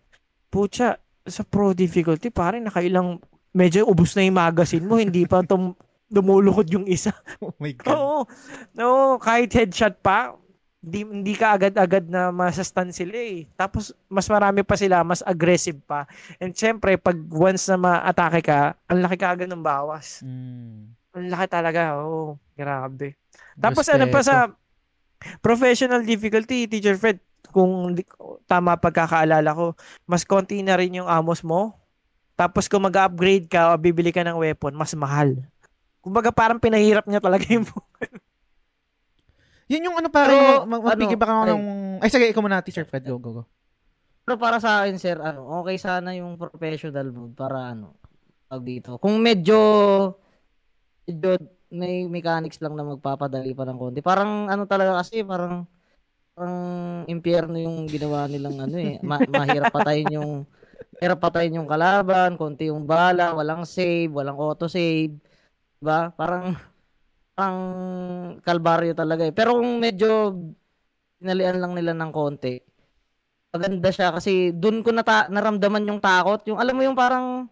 [0.52, 3.22] Pucha, sa pro difficulty, parang nakailang,
[3.54, 5.74] medyo ubus na yung magazine mo, hindi pa tum
[6.12, 7.10] lumulukod yung isa.
[7.42, 7.96] Oh my God.
[7.96, 8.20] Oo.
[8.76, 10.36] No, kahit headshot pa,
[10.82, 13.46] hindi, hindi ka agad-agad na masastan sila eh.
[13.54, 16.04] Tapos, mas marami pa sila, mas aggressive pa.
[16.42, 20.20] And syempre, pag once na ma-atake ka, ang laki ka agad ng bawas.
[20.26, 20.92] Mm.
[21.16, 22.36] Ang laki talaga, oo.
[22.52, 23.16] grabe.
[23.56, 24.28] Tapos ano pa Respeto.
[24.28, 24.36] sa
[25.38, 27.22] professional difficulty, Teacher Fred,
[27.52, 27.92] kung
[28.48, 29.66] tama pagkakaalala ko,
[30.08, 31.76] mas konti na rin yung amos mo.
[32.32, 35.36] Tapos kung mag-upgrade ka o bibili ka ng weapon, mas mahal.
[36.00, 37.68] Kumbaga parang pinahirap niya talaga yung
[39.70, 41.62] Yun yung ano pare, Pero, mag- magpigil ano, ng...
[42.04, 43.08] Ay, sige, ikaw muna, Teacher Fred.
[43.08, 43.42] Go, go, go.
[44.22, 47.96] Pero para sa akin, sir, ano, okay sana yung professional mode para ano,
[48.46, 49.00] tawag dito.
[49.00, 49.58] Kung medyo,
[51.08, 51.40] medyo
[51.72, 54.04] may mechanics lang na magpapadali pa ng konti.
[54.04, 55.64] Parang ano talaga kasi, parang,
[56.32, 56.56] parang
[57.06, 58.96] impyerno yung ginawa nilang ano eh.
[59.04, 60.32] Ma- mahirap patayin yung,
[60.96, 65.12] mahirap patayin yung kalaban, konti yung bala, walang save, walang auto-save.
[65.78, 66.08] Diba?
[66.16, 66.56] Parang,
[67.36, 67.58] parang
[68.40, 69.34] kalbaryo talaga eh.
[69.34, 70.32] Pero kung medyo,
[71.20, 72.58] pinalian lang nila ng konti,
[73.52, 76.40] maganda siya kasi doon ko nata- naramdaman yung takot.
[76.48, 77.46] Yung alam mo yung parang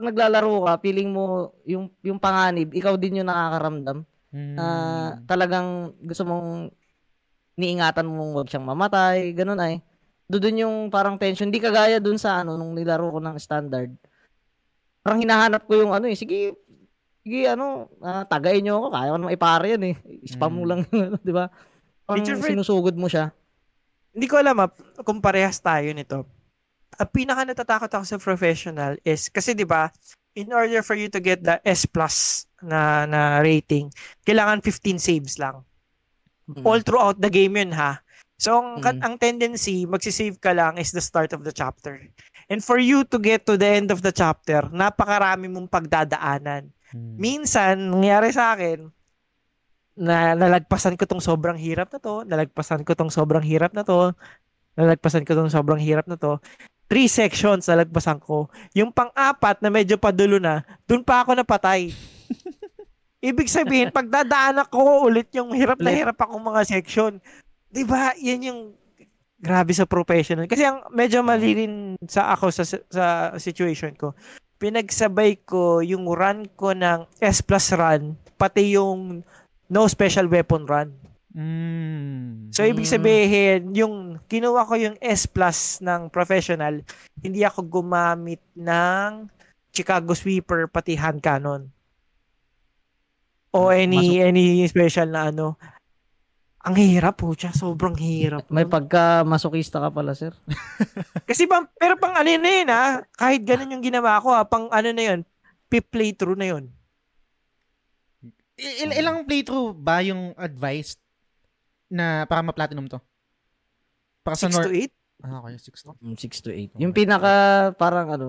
[0.00, 4.02] naglalaro ka, feeling mo yung yung panganib, ikaw din yung nakakaramdam
[4.32, 4.56] Mm.
[4.56, 4.66] na
[5.28, 6.72] talagang gusto mong
[7.56, 9.80] niingatan mo wag siyang mamatay, ganun ay.
[10.26, 13.92] Doon yung parang tension, hindi kagaya doon sa ano nung nilaro ko ng standard.
[15.02, 16.56] Parang hinahanap ko yung ano eh, sige,
[17.20, 19.94] sige ano, ah, tagayin niyo ako, kaya ko naman ipare yan eh.
[20.24, 20.68] Spam mo Mm.
[20.70, 21.46] lang yung ano, di ba?
[22.06, 23.34] Parang sinusugod mo siya.
[24.12, 24.70] Hindi ko alam ah,
[25.04, 26.24] kung parehas tayo nito.
[26.96, 29.88] Ang pinaka natatakot ako sa professional is kasi 'di ba,
[30.36, 33.88] in order for you to get the S plus na na rating,
[34.22, 35.64] kailangan 15 saves lang.
[36.50, 36.66] Mm.
[36.66, 38.02] All throughout the game 'yun ha.
[38.36, 39.00] So ang, Mm.
[39.06, 42.02] ang tendency magsisave ka lang is the start of the chapter.
[42.50, 46.74] And for you to get to the end of the chapter, napakarami mong pagdadaanan.
[46.90, 47.14] Mm.
[47.16, 48.90] Minsan, nangyari sa akin,
[49.96, 54.12] na nalagpasan ko tong sobrang hirap na to, nalagpasan ko tong sobrang hirap na to,
[54.76, 56.40] nalagpasan ko tong sobrang hirap na to.
[56.88, 58.52] Three sections nalagpasan ko.
[58.76, 61.88] Yung pang-apat na medyo padulo na, dun pa ako napatay.
[63.22, 67.22] Ibig sabihin, pagdadaan ako ulit yung hirap na hirap akong mga section.
[67.70, 68.12] 'Di ba?
[68.18, 68.60] Yan yung
[69.38, 70.46] grabe sa professional.
[70.46, 71.74] Kasi ang medyo mali rin
[72.06, 73.04] sa ako sa sa
[73.38, 74.14] situation ko.
[74.58, 79.26] Pinagsabay ko yung run ko ng S plus run, pati yung
[79.66, 80.94] no special weapon run.
[81.32, 82.52] Mm.
[82.52, 82.94] So, ibig Mm.
[82.94, 83.94] sabihin, yung
[84.28, 86.84] kinuha ko yung S plus ng professional,
[87.24, 89.32] hindi ako gumamit ng
[89.72, 91.72] Chicago Sweeper pati hand cannon.
[93.52, 95.60] O any any special na ano.
[96.62, 97.50] Ang hirap po siya.
[97.52, 98.46] Sobrang hirap.
[98.48, 100.30] May pagka masokista ka pala, sir.
[101.28, 102.84] Kasi pang, pero pang ano na yun ha,
[103.18, 105.20] kahit ganun yung ginawa ko ha, pang ano na yun,
[105.66, 106.70] pip playthrough na yun.
[108.62, 110.94] Il- ilang playthrough ba yung advice
[111.90, 113.02] na para ma-platinum to?
[114.22, 115.26] Para sa 6 nor- to 8?
[115.26, 115.92] Ah, okay, 6 to.
[115.98, 116.72] 6 to 8.
[116.74, 117.34] Oh Yung pinaka
[117.74, 118.26] parang ano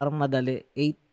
[0.00, 1.07] parang madali 8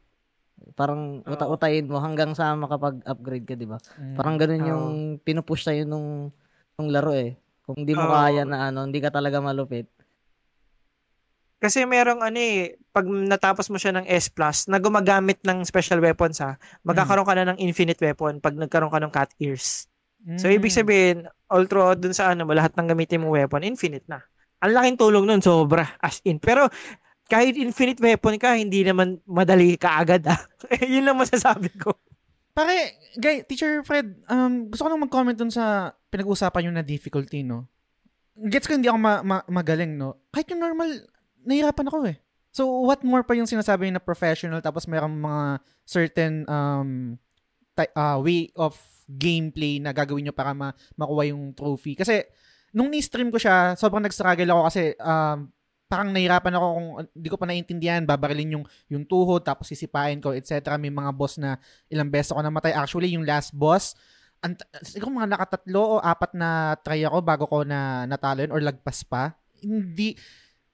[0.74, 3.78] parang uta-utayin mo hanggang sa makapag-upgrade ka, 'di ba?
[4.00, 4.16] Mm.
[4.18, 4.86] Parang ganun yung
[5.22, 6.34] pinupush sa'yo nung
[6.80, 7.38] nung laro eh.
[7.62, 8.14] Kung di mo Oo.
[8.14, 9.86] kaya na ano, hindi ka talaga malupit.
[11.62, 14.28] Kasi merong ano eh, pag natapos mo siya ng S+,
[14.68, 19.00] na gumagamit ng special weapons ha, magkakaroon ka na ng infinite weapon pag nagkaroon ka
[19.00, 19.88] ng cat ears.
[20.36, 20.80] So, ibig Mm.
[20.84, 24.20] sabihin, all throughout dun sa ano lahat ng gamitin mong weapon, infinite na.
[24.60, 26.42] Ang laking tulong nun, sobra, as in.
[26.42, 26.68] Pero,
[27.26, 30.40] kahit infinite weapon ka, hindi naman madali ka agad, ah.
[30.86, 31.94] Yun lang masasabi ko.
[32.56, 37.44] Pare, guy, Teacher Fred, um, gusto ko lang mag-comment dun sa pinag-uusapan yung na difficulty,
[37.44, 37.68] no?
[38.38, 40.22] Gets ko hindi ako ma- ma- magaling, no?
[40.32, 40.88] Kahit yung normal,
[41.44, 42.18] nahirapan ako eh.
[42.56, 45.44] So, what more pa yung sinasabi na professional tapos mayroong mga
[45.84, 47.20] certain um,
[47.76, 48.80] ty- uh, way of
[49.12, 52.00] gameplay na gagawin nyo para ma- makuha yung trophy.
[52.00, 52.24] Kasi,
[52.72, 55.52] nung ni-stream ko siya, sobrang nag-struggle ako kasi um,
[55.96, 60.36] parang nahirapan ako kung hindi ko pa naiintindihan, babarilin yung, yung tuhod, tapos sisipain ko,
[60.36, 60.76] etc.
[60.76, 61.56] May mga boss na
[61.88, 62.76] ilang beses ako namatay.
[62.76, 63.96] Actually, yung last boss,
[64.44, 68.60] ang, siguro mga nakatatlo o apat na try ako bago ko na natalo yun or
[68.60, 69.40] lagpas pa.
[69.64, 70.20] Hindi,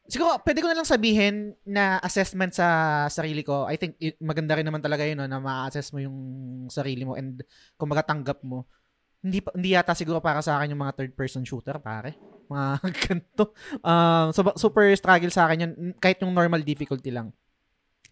[0.09, 3.69] siguro pwede ko na lang sabihin na assessment sa sarili ko.
[3.69, 6.17] I think maganda rin naman talaga yun no, na ma-assess mo yung
[6.73, 7.45] sarili mo and
[7.77, 8.65] kung magatanggap mo.
[9.21, 12.17] Hindi, hindi yata siguro para sa akin yung mga third person shooter, pare.
[12.49, 12.67] Mga
[13.05, 13.53] ganito.
[13.85, 17.29] Um, so, super struggle sa akin yun, kahit yung normal difficulty lang.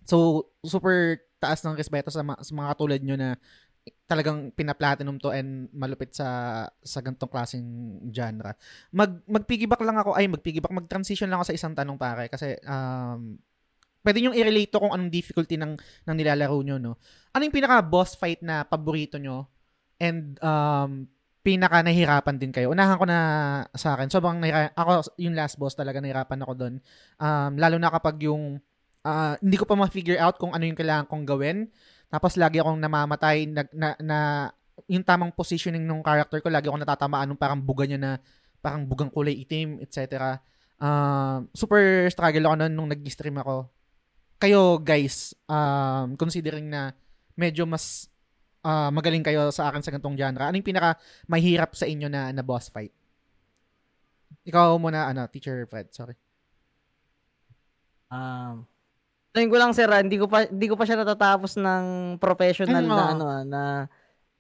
[0.05, 3.30] So, super taas ng respeto sa, sa mga katulad nyo na
[4.05, 7.66] talagang pina-platinum to and malupit sa sa ganitong klaseng
[8.10, 8.53] genre.
[8.93, 13.38] Mag mag-piggyback lang ako, ay mag-piggyback, mag-transition lang ako sa isang tanong pare kasi um
[14.01, 16.93] pwede niyo i-relate to kung anong difficulty ng ng nilalaro nyo, no.
[17.34, 19.47] Ano yung pinaka boss fight na paborito nyo
[20.00, 21.06] and um
[21.39, 22.72] pinaka nahihirapan din kayo.
[22.72, 23.20] Unahan ko na
[23.72, 24.12] sa akin.
[24.12, 26.76] Sobrang nahira- ako yung last boss talaga nahirapan ako doon.
[27.20, 28.60] Um lalo na kapag yung
[29.04, 31.58] ah, hindi ko pa ma-figure out kung ano yung kailangan kong gawin.
[32.10, 34.20] Tapos lagi akong namamatay nag, na, na
[34.89, 38.12] yung tamang positioning ng character ko, lagi akong natatamaan ng parang buga niya na
[38.60, 40.36] parang bugang kulay itim, etc.
[40.80, 43.68] Um, super struggle ako noon nung nag-stream ako.
[44.39, 46.95] Kayo guys, um, considering na
[47.36, 48.08] medyo mas
[48.62, 52.32] ah, magaling kayo sa akin sa ganitong genre, ano yung pinaka mahirap sa inyo na,
[52.32, 52.91] na boss fight?
[54.45, 56.16] Ikaw muna, ano, Teacher Fred, sorry.
[58.10, 58.66] Um,
[59.30, 62.82] Tingin ko lang sir, ah, hindi ko pa hindi ko pa siya natatapos ng professional
[62.82, 63.62] Mm, na ano ah, na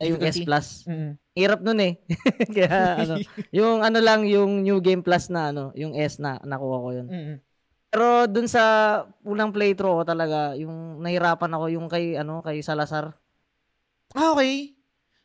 [0.01, 0.47] ay, yung S Difficulty.
[0.49, 0.67] plus.
[0.89, 1.11] Mm.
[1.37, 1.93] Hirap nun eh.
[2.57, 3.13] Kaya ano,
[3.57, 7.07] yung ano lang yung new game plus na ano, yung S na nakuha ko yun.
[7.07, 7.37] Mm-mm.
[7.89, 8.61] Pero dun sa
[9.21, 13.13] unang playthrough ko talaga, yung nahirapan ako yung kay ano, kay Salazar.
[14.17, 14.73] Ah, okay.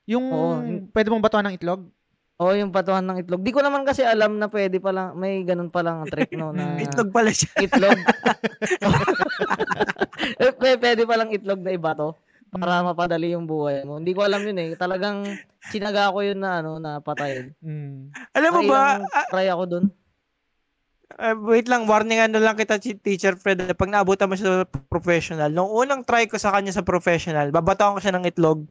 [0.04, 0.60] Yung Oo.
[0.92, 1.88] pwede mong batuhan ng itlog?
[2.34, 3.40] O yung patuhan ng itlog.
[3.46, 6.50] Di ko naman kasi alam na pwede pa lang, may ganun pa lang trick no
[6.50, 7.50] na Itlog pala siya.
[7.62, 7.98] itlog.
[10.34, 12.16] Eh, pwede, pwede pa lang itlog na ibato
[12.48, 13.98] para mapadali yung buhay mo.
[14.00, 14.70] Hindi ko alam yun eh.
[14.72, 15.26] Talagang
[15.68, 17.52] sinaga ko yun na ano na patayin.
[17.60, 18.14] Mm.
[18.32, 19.84] Alam mo ba, Nakailang try ako dun.
[21.18, 25.50] Ah, wait lang, warning ano lang kita, Teacher Fred, pag naabutan mo siya sa professional,
[25.52, 28.64] nung unang try ko sa kanya sa professional, babatawan ko siya ng itlog,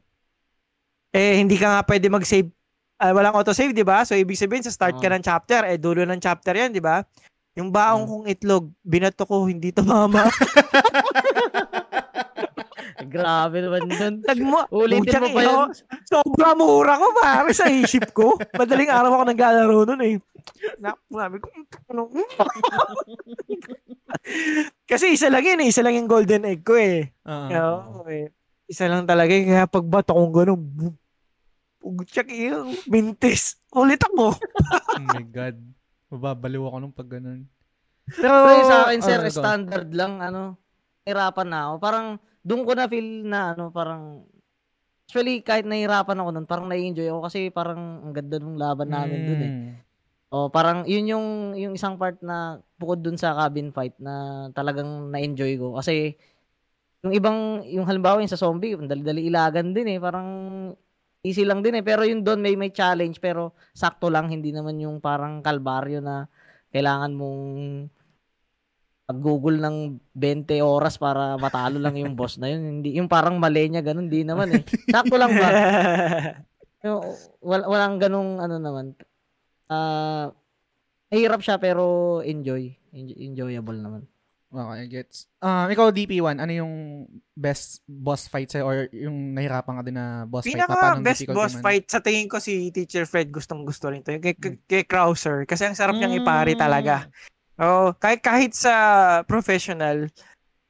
[1.14, 2.50] eh, hindi ka nga pwede mag-save,
[2.98, 4.02] ah, walang autosave, di ba?
[4.02, 5.14] So, ibig sabihin, sa start ka Oo.
[5.14, 7.06] ng chapter, eh, dulo ng chapter yan, di ba?
[7.54, 10.26] Yung baong kong itlog, binato ko, hindi tumama.
[13.06, 14.14] Grabe naman dun.
[14.22, 15.50] Nagmo, Ulitin mo pa yun.
[15.50, 15.62] ko,
[16.04, 18.36] Sobra mura ko, pare, sa isip ko.
[18.54, 20.16] Madaling araw ako naglalaro nun eh.
[20.78, 21.48] Na, sabi ko,
[21.90, 22.02] ano?
[24.90, 25.70] Kasi isa lang yun eh.
[25.70, 27.12] Isa lang yung golden egg ko eh.
[27.24, 27.82] Ah.
[27.82, 28.30] Oo, eh.
[28.66, 29.44] Isa lang talaga eh.
[29.44, 31.02] Kaya pagbato kong gano'n, bu-
[31.84, 33.60] Pugtsak yung mintis.
[33.76, 34.32] Ulit ako.
[34.32, 35.60] oh my God.
[36.08, 37.44] Mababaliw ako nung pag ganun.
[38.08, 39.36] Pero, Pero sa akin, sir, oh, go.
[39.36, 40.56] standard lang, ano,
[41.04, 41.74] hirapan na ako.
[41.84, 42.08] Parang,
[42.44, 44.28] doon ko na feel na, ano, parang,
[45.08, 49.20] actually, kahit nahirapan ako nun, parang nai-enjoy ako kasi parang ang ganda nung laban namin
[49.24, 49.52] dun eh.
[49.52, 49.72] Mm.
[50.34, 55.14] Oh, parang yun yung yung isang part na bukod dun sa cabin fight na talagang
[55.14, 56.18] na-enjoy ko kasi
[57.06, 60.28] yung ibang yung halimbawa yung sa zombie, dali-dali ilagan din eh, parang
[61.22, 64.82] easy lang din eh, pero yung doon may may challenge pero sakto lang hindi naman
[64.82, 66.26] yung parang kalbaryo na
[66.74, 67.44] kailangan mong
[69.14, 69.78] pag-google ng
[70.12, 72.82] 20 oras para matalo lang yung boss na yun.
[72.82, 74.66] Hindi yung parang mali niya ganun, hindi naman eh.
[74.90, 75.48] Sakto lang ba?
[76.84, 77.00] Yung,
[77.40, 78.92] wal, walang ganung ano naman.
[79.68, 80.36] Ah,
[81.08, 82.76] mahirap siya pero enjoy.
[82.92, 84.04] Enjoy- enjoyable naman.
[84.52, 85.26] Okay, gets.
[85.40, 86.74] Um, ikaw, DP1, ano yung
[87.34, 90.54] best boss fight sa'yo or yung nahirapan ka din na boss fight?
[90.54, 91.64] Pinaka Paano ang best boss man?
[91.64, 94.14] fight sa tingin ko si Teacher Fred gustong gusto rin to.
[94.14, 95.48] Yung kay, kay, kay Krauser.
[95.48, 96.62] Kasi ang sarap niyang ipari Mm.
[96.62, 97.08] talaga.
[97.62, 98.74] Oh, kahit kahit sa
[99.30, 100.10] professional,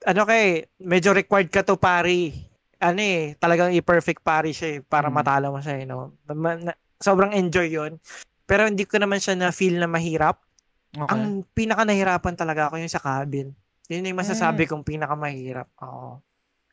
[0.03, 2.36] ano kay, medyo required ka to pari.
[2.84, 5.15] Ano eh, talagang i-perfect pari siya eh, para Mm.
[5.15, 6.19] matalo mo siya, eh, no?
[6.27, 7.95] Ma- na- sobrang enjoy yon
[8.43, 10.43] Pero hindi ko naman siya na feel na mahirap.
[10.91, 11.07] Okay.
[11.07, 13.55] Ang pinaka nahirapan talaga ako yung sa cabin.
[13.88, 14.23] Yun yung Mm.
[14.27, 15.71] masasabi kong pinaka mahirap.
[15.79, 16.19] Oo.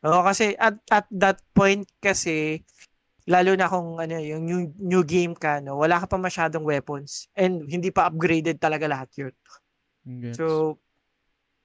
[0.03, 2.59] Oo, kasi at, at that point kasi,
[3.23, 7.29] lalo na kung ano yung new, new game ka no wala ka pa masyadong weapons
[7.37, 9.33] and hindi pa upgraded talaga lahat yun
[10.05, 10.37] Gets.
[10.37, 10.77] so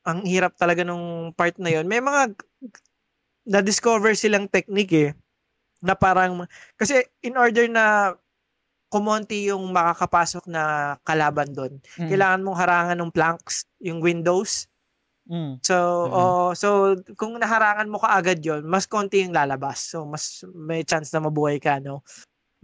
[0.07, 2.35] ang hirap talaga nung part na yon may mga
[3.47, 5.11] na-discover silang technique eh
[5.85, 6.47] na parang
[6.79, 8.15] kasi in order na
[8.93, 12.09] kumonti yung makakapasok na kalaban doon Mm.
[12.11, 14.67] kailangan mong harangan ng planks yung windows
[15.27, 15.59] Mm.
[15.67, 15.75] So,
[16.07, 16.13] Mhm.
[16.15, 19.83] oh, so kung naharangan mo kaagad 'yon, mas konti yung lalabas.
[19.91, 22.07] So, mas may chance na mabuhay ka, no.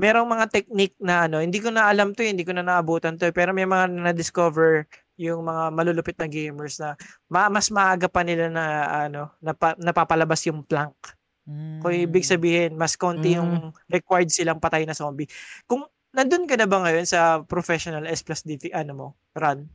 [0.01, 3.17] Merong mga technique na ano, hindi ko na alam 'to, eh, hindi ko na naabutan
[3.21, 4.87] 'to, eh, pero may mga na-discover
[5.21, 6.97] yung mga malulupit na gamers na
[7.29, 8.65] ma- mas maaga pa nila na
[9.07, 10.95] ano, napa- napapalabas yung plank.
[11.43, 11.79] Mm.
[11.83, 13.39] Kung ibig sabihin, mas konti Mm.
[13.39, 13.51] yung
[13.91, 15.27] required silang patay na zombie.
[15.67, 15.83] Kung
[16.15, 19.67] nandun ka na ba ngayon sa professional S plus DT, ano mo, run?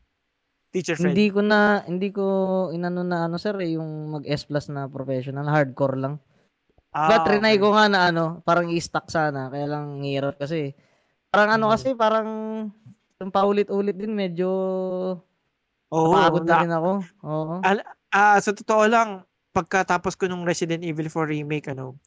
[0.71, 1.11] Teacher Fred?
[1.15, 2.23] Hindi ko na, hindi ko
[2.71, 6.15] inano na ano sir, eh, yung mag S plus na professional, hardcore lang.
[6.91, 7.59] Ah, But okay.
[7.59, 10.71] ko nga na ano, parang i-stack sana, kaya lang hirap kasi.
[11.29, 11.73] Parang ano Mm.
[11.75, 12.27] kasi, parang
[13.17, 14.49] yung paulit-ulit din, medyo
[15.93, 16.91] Oo, pagod na rin ako.
[17.23, 17.53] Oo.
[18.11, 21.99] Ah, sa totoo lang, pagkatapos ko nung Resident Evil 4 remake ano,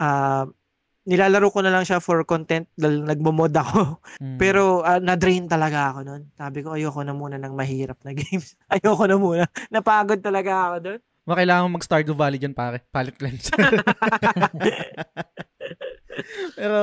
[0.00, 0.46] ah
[1.00, 3.98] nilalaro ko na lang siya for content dahil nagmo-mod ako.
[4.20, 4.36] Mm.
[4.36, 6.22] Pero ah, na-drain talaga ako noon.
[6.36, 8.54] Sabi ko ayoko na muna ng mahirap na games.
[8.68, 9.44] ayoko na muna.
[9.72, 11.00] Napagod talaga ako doon.
[11.24, 12.82] Baka kailangan mo mag Stardew Valley dyan, pare.
[12.90, 13.50] Palette cleanse.
[16.58, 16.80] Pero,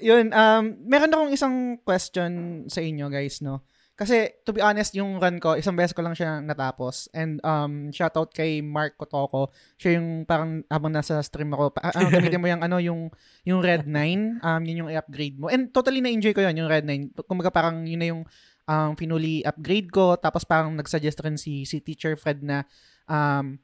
[0.00, 3.66] yun, um, meron akong isang question sa inyo, guys, no?
[4.00, 7.12] Kasi, to be honest, yung run ko, isang beses ko lang siya natapos.
[7.12, 9.52] And, um, shoutout kay Mark Kotoko.
[9.76, 13.12] Siya yung parang, habang nasa stream ako, pa, ano, gamitin mo yung, ano, yung,
[13.44, 14.40] yung Red 9.
[14.40, 15.52] Um, yun yung i-upgrade mo.
[15.52, 17.12] And, totally na-enjoy ko yun, yung Red 9.
[17.28, 18.22] Kumbaga, parang, yun na yung,
[18.64, 20.16] um, finally upgrade ko.
[20.16, 22.64] Tapos, parang nagsuggest rin si, si Teacher Fred na,
[23.04, 23.60] um,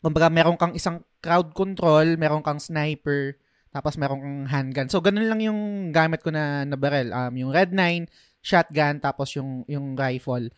[0.00, 3.36] kumbaga, meron kang isang crowd control, meron kang sniper,
[3.68, 4.88] tapos meron kang handgun.
[4.88, 7.12] So, ganun lang yung gamit ko na, na barrel.
[7.12, 10.52] Um, yung Red 9, shotgun, tapos yung, yung rifle.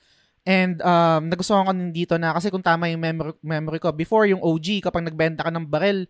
[0.46, 4.26] And um, nagustuhan ko din dito na kasi kung tama yung memory, memory ko, before
[4.26, 6.06] yung OG, kapag nagbenta ka ng barrel,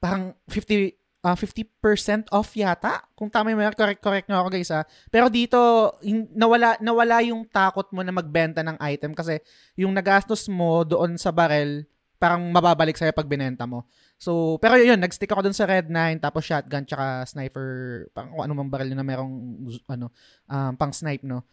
[0.00, 0.92] parang 50,
[1.24, 3.04] ah, 50% off yata.
[3.12, 4.88] Kung tama yung memory, correct, correct nyo ako guys ha.
[5.12, 5.56] Pero dito,
[6.00, 9.40] hin- nawala, nawala yung takot mo na magbenta ng item kasi
[9.76, 11.84] yung nagastos mo doon sa barrel,
[12.16, 13.84] parang mababalik sa'yo pag binenta mo.
[14.18, 17.68] So, pero yun, nag-stick ako dun sa Red 9, tapos shotgun, tsaka sniper,
[18.14, 19.32] pang kung ano mang barrel na merong,
[19.90, 20.08] ano,
[20.48, 21.44] um, pang snipe, no?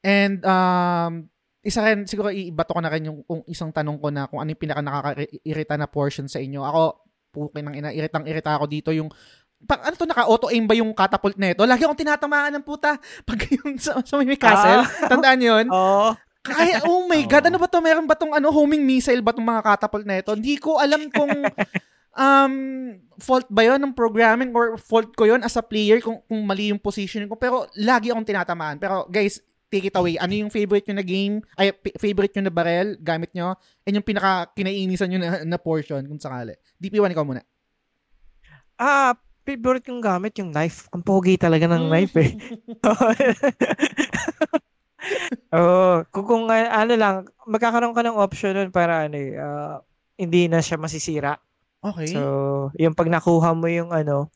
[0.00, 1.28] And, um,
[1.60, 4.48] isa rin, siguro ibato ko na rin yung, yung isang tanong ko na kung ano
[4.48, 6.64] yung pinaka nakaka-irita na portion sa inyo.
[6.64, 9.12] Ako, pukin ng ina, iritang irita ako dito yung
[9.60, 11.68] pang ano to naka-auto-aim ba yung catapult nito?
[11.68, 12.96] Lagi akong tinatamaan ng puta
[13.28, 14.88] pag yung sa, sa may castle.
[15.04, 15.68] Tandaan niyo yun?
[15.76, 16.16] Oo.
[16.40, 17.84] Kaya, oh my God, ano ba to?
[17.84, 20.32] Meron ba tong ano, homing missile ba tong mga catapult na ito?
[20.32, 21.44] Hindi ko alam kung
[22.20, 22.54] um,
[23.16, 26.68] fault ba yon ng programming or fault ko yon as a player kung, kung mali
[26.68, 27.40] yung positioning ko.
[27.40, 28.76] Pero lagi akong tinatamaan.
[28.76, 29.40] Pero guys,
[29.72, 30.20] take it away.
[30.20, 31.40] Ano yung favorite nyo na game?
[31.56, 32.88] Ay, favorite nyo na barrel?
[33.00, 33.56] Gamit nyo?
[33.86, 36.58] And yung pinaka kinainisan nyo na, na portion kung sakali.
[36.76, 37.40] DP1, ikaw muna.
[38.76, 39.14] Ah,
[39.46, 40.90] favorite kong gamit yung knife.
[40.90, 41.90] Ang pogi talaga ng Mm.
[41.90, 42.30] knife eh.
[45.56, 46.04] Oo.
[46.12, 47.16] kung, kung uh, ano lang,
[47.48, 49.80] magkakaroon ka ng option nun para ano eh, ah,
[50.20, 51.38] hindi na siya masisira.
[51.80, 52.12] Okay.
[52.12, 52.20] So,
[52.76, 54.28] yung pag nakuha mo yung ano,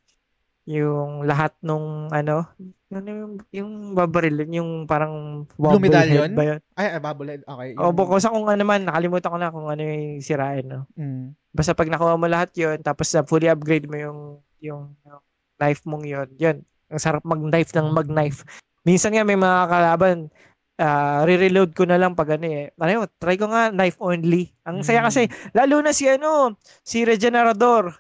[0.65, 2.49] yung lahat nung ano,
[2.89, 6.25] ano yung, yung babarilin, yung parang Blue medallion?
[6.25, 6.61] head ba yun?
[6.81, 7.37] ay, ay, bubble.
[7.45, 7.71] Okay.
[7.77, 10.89] O, bukod sa kung ano man, nakalimutan ko na kung ano yung sirain, no?
[10.97, 11.37] Mm.
[11.53, 14.21] Basta pag nakuha mo lahat yon tapos na fully upgrade mo yung,
[14.65, 15.23] yung, yung
[15.61, 16.57] knife mong yon yun.
[16.89, 18.49] Ang sarap mag-knife ng mag-knife.
[18.89, 20.33] Minsan nga may mga kalaban,
[20.79, 22.71] ah, re-reload ko na lang pag ano eh.
[22.75, 24.51] Ano yun, try ko nga knife only.
[24.67, 27.95] Ang saya kasi, lalo na si ano, si Regenerador.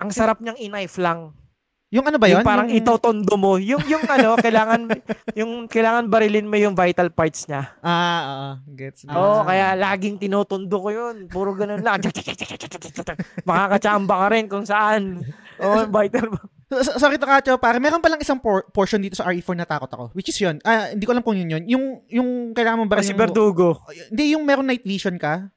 [0.00, 1.32] Ang sarap niyang i-knife lang.
[1.94, 2.42] Yung ano ba yun?
[2.42, 3.54] Yung parang Yung- itotondo mo.
[3.54, 4.90] Yung, yung ano, kailangan,
[5.38, 7.70] yung kailangan barilin mo yung vital parts niya.
[7.86, 8.74] Ah, oo.
[8.74, 9.06] Gets.
[9.06, 9.46] Oo, gets.
[9.46, 11.30] kaya laging tinotondo ko yun.
[11.30, 12.02] Puro ganun lang.
[13.48, 15.22] Makakachamba ka rin kung saan.
[15.62, 16.34] Oo, vital.
[16.64, 17.76] So- so- Sorry to Kacho, pare.
[17.76, 20.04] Meron palang isang por- portion dito sa RE4 na takot ako.
[20.12, 20.58] Which is yun.
[20.60, 21.64] Ah, hindi ko alam kung yun yun.
[21.68, 23.84] Yung, yung kailangan mo ba si Verdugo.
[24.08, 25.52] Hindi, yung meron night vision ka.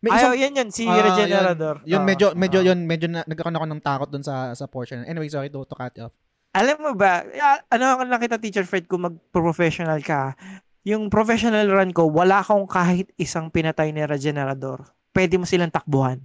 [0.00, 0.68] May Ayaw, isang, yan yan.
[0.70, 1.84] Si Ah, Regenerador.
[1.84, 2.66] yun, Oo, medyo, medyo oo.
[2.66, 5.04] yun, medyo na, nagkaroon ako ng takot dun sa, sa portion.
[5.04, 6.12] Anyway, sorry to, to cut off.
[6.50, 10.34] Alam mo ba, ah, ano ako nakita Teacher Fred kung mag-professional ka,
[10.82, 14.88] yung professional run ko, wala akong kahit isang pinatay ni Regenerador.
[15.10, 16.16] Pwede mo silang takbuhan.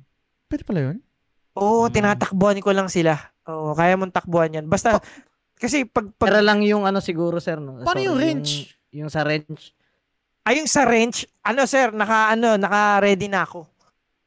[0.47, 0.97] Pwede pala yun?
[1.53, 1.93] Oo, Hmm.
[1.93, 3.34] tinatakbuhan ko lang sila.
[3.45, 4.65] Oo, kaya mong takbuhan yan.
[4.65, 4.97] Basta,
[5.55, 7.79] kasi pag, pag Pero lang yung ano siguro sir no.
[7.81, 8.51] Paano Sorry, yung wrench?
[8.91, 9.71] Yung, yung sa wrench.
[10.45, 13.65] Ayun sa wrench, ano sir, naka ano, naka-ready na ako.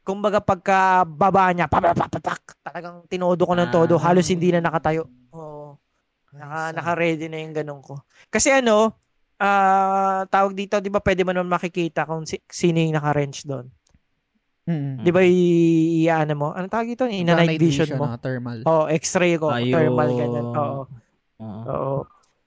[0.02, 4.10] Kumbaga pagka baba niya, papapapak, talagang tinodo ko ng todo, Ah.
[4.10, 5.06] halos hindi na nakatayo.
[5.30, 5.78] Oo.
[6.34, 8.02] Naka, naka-ready na yung ganun ko.
[8.34, 8.98] Kasi ano,
[9.38, 13.70] ah tawag dito, di ba pwede mo naman makikita kung si, sino yung naka-wrench doon.
[14.68, 15.00] Mm.
[15.00, 16.48] Di ba i- i-ano mo?
[16.52, 17.08] Ano tawag dito?
[17.08, 18.04] Ina-night vision mo.
[18.04, 18.60] ah, thermal.
[18.68, 19.72] Oo, x-ray ko, Ayun.
[19.72, 20.44] thermal ganyan.
[20.44, 20.82] Oo.
[21.40, 21.60] Oo.
[21.64, 21.96] Oo.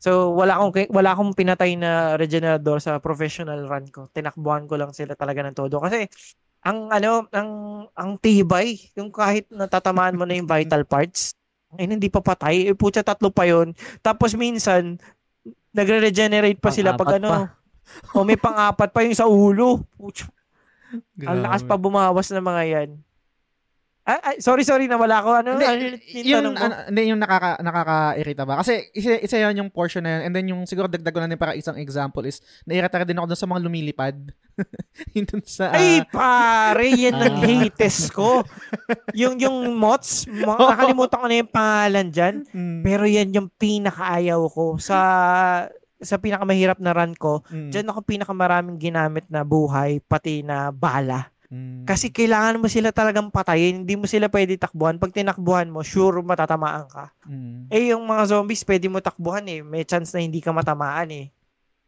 [0.01, 4.09] So wala akong wala akong pinatay na regenerador sa professional run ko.
[4.09, 6.05] Tinakbuhan ko lang sila talaga ng todo kasi
[6.61, 7.49] ang ano, ang
[7.93, 11.33] ang tibay, yung kahit natatamaan mo na yung vital parts,
[11.77, 12.69] ay hindi pa patay.
[12.69, 13.73] Eh, putya tatlo pa yon.
[14.01, 14.97] Tapos minsan
[15.71, 17.49] nagre-regenerate pa sila pag ano.
[18.13, 19.83] O may pang-apat pa yung sa ulo.
[19.97, 20.29] Putya,
[21.21, 22.89] ang lakas pa bumawas ng mga yan.
[24.01, 25.29] Ah, ah, sorry, sorry, nawala ko.
[25.29, 25.81] Ano, Hindi, ano
[26.25, 28.57] yung yung, ano, hindi, yung nakaka, nakaka-irita ba?
[28.57, 30.21] Kasi isa, isa yan yung portion na yan.
[30.25, 33.29] And then yung siguro dagdag ko na din para isang example is, nairita rin ako
[33.29, 34.17] dun sa mga lumilipad.
[35.15, 37.45] yung dun sa, Ay, ah, pare, yan ang Ah.
[37.45, 38.41] hatest ko.
[39.13, 42.35] yung yung mods, mga, nakalimutan ko na yung pangalan dyan.
[42.49, 44.81] mm, Pero yan yung pinakaayaw ko.
[44.81, 44.97] Sa
[46.01, 51.29] sa pinakamahirap na run ko, mm, dyan ako pinakamaraming ginamit na buhay, pati na bala.
[51.47, 53.83] mm, Kasi kailangan mo sila talagang patayin.
[53.83, 54.97] Hindi mo sila pwede takbuhan.
[54.97, 57.13] Pag tinakbuhan mo, sure matatamaan ka.
[57.23, 59.59] mm, Eh, yung mga zombies, pwede mo takbuhan eh.
[59.59, 61.27] May chance na hindi ka matamaan eh.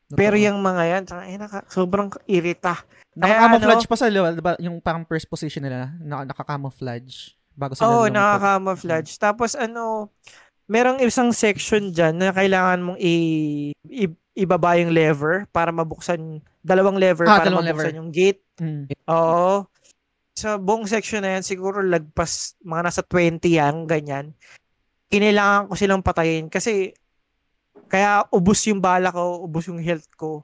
[0.09, 0.45] Pero totoo.
[0.45, 2.85] yung mga yan, tsaka, eh, naka, sobrang irita.
[3.15, 4.53] Naka-camouflage ano- pa sa liwa, diba?
[4.59, 7.33] Yung parang first position nila, naka- naka-camouflage.
[7.53, 8.13] Bago sila oh, lumipad.
[8.13, 9.11] nakaka-camouflage.
[9.15, 10.09] Tapos ano,
[10.73, 16.97] merong isang section dyan na kailangan mong i- i- ibaba yung lever para mabuksan, dalawang
[16.97, 17.99] lever Ah, para dalawang mabuksan lever.
[18.01, 18.41] yung gate.
[18.57, 19.69] Mm, Oo.
[20.33, 24.33] Sa buong section na yan, siguro lagpas mga nasa 20 yan, ganyan.
[25.07, 26.89] Kinailangan ko silang patayin kasi
[27.85, 30.41] kaya ubos yung bala ko, ubos yung health ko.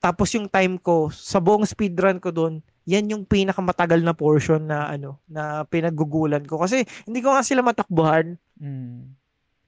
[0.00, 4.88] Tapos yung time ko, sa buong speedrun ko doon, yan yung pinakamatagal na portion na
[4.88, 6.56] ano, na pinaggugulan ko.
[6.56, 8.40] Kasi hindi ko nga sila matakbuhan.
[8.56, 9.17] mm.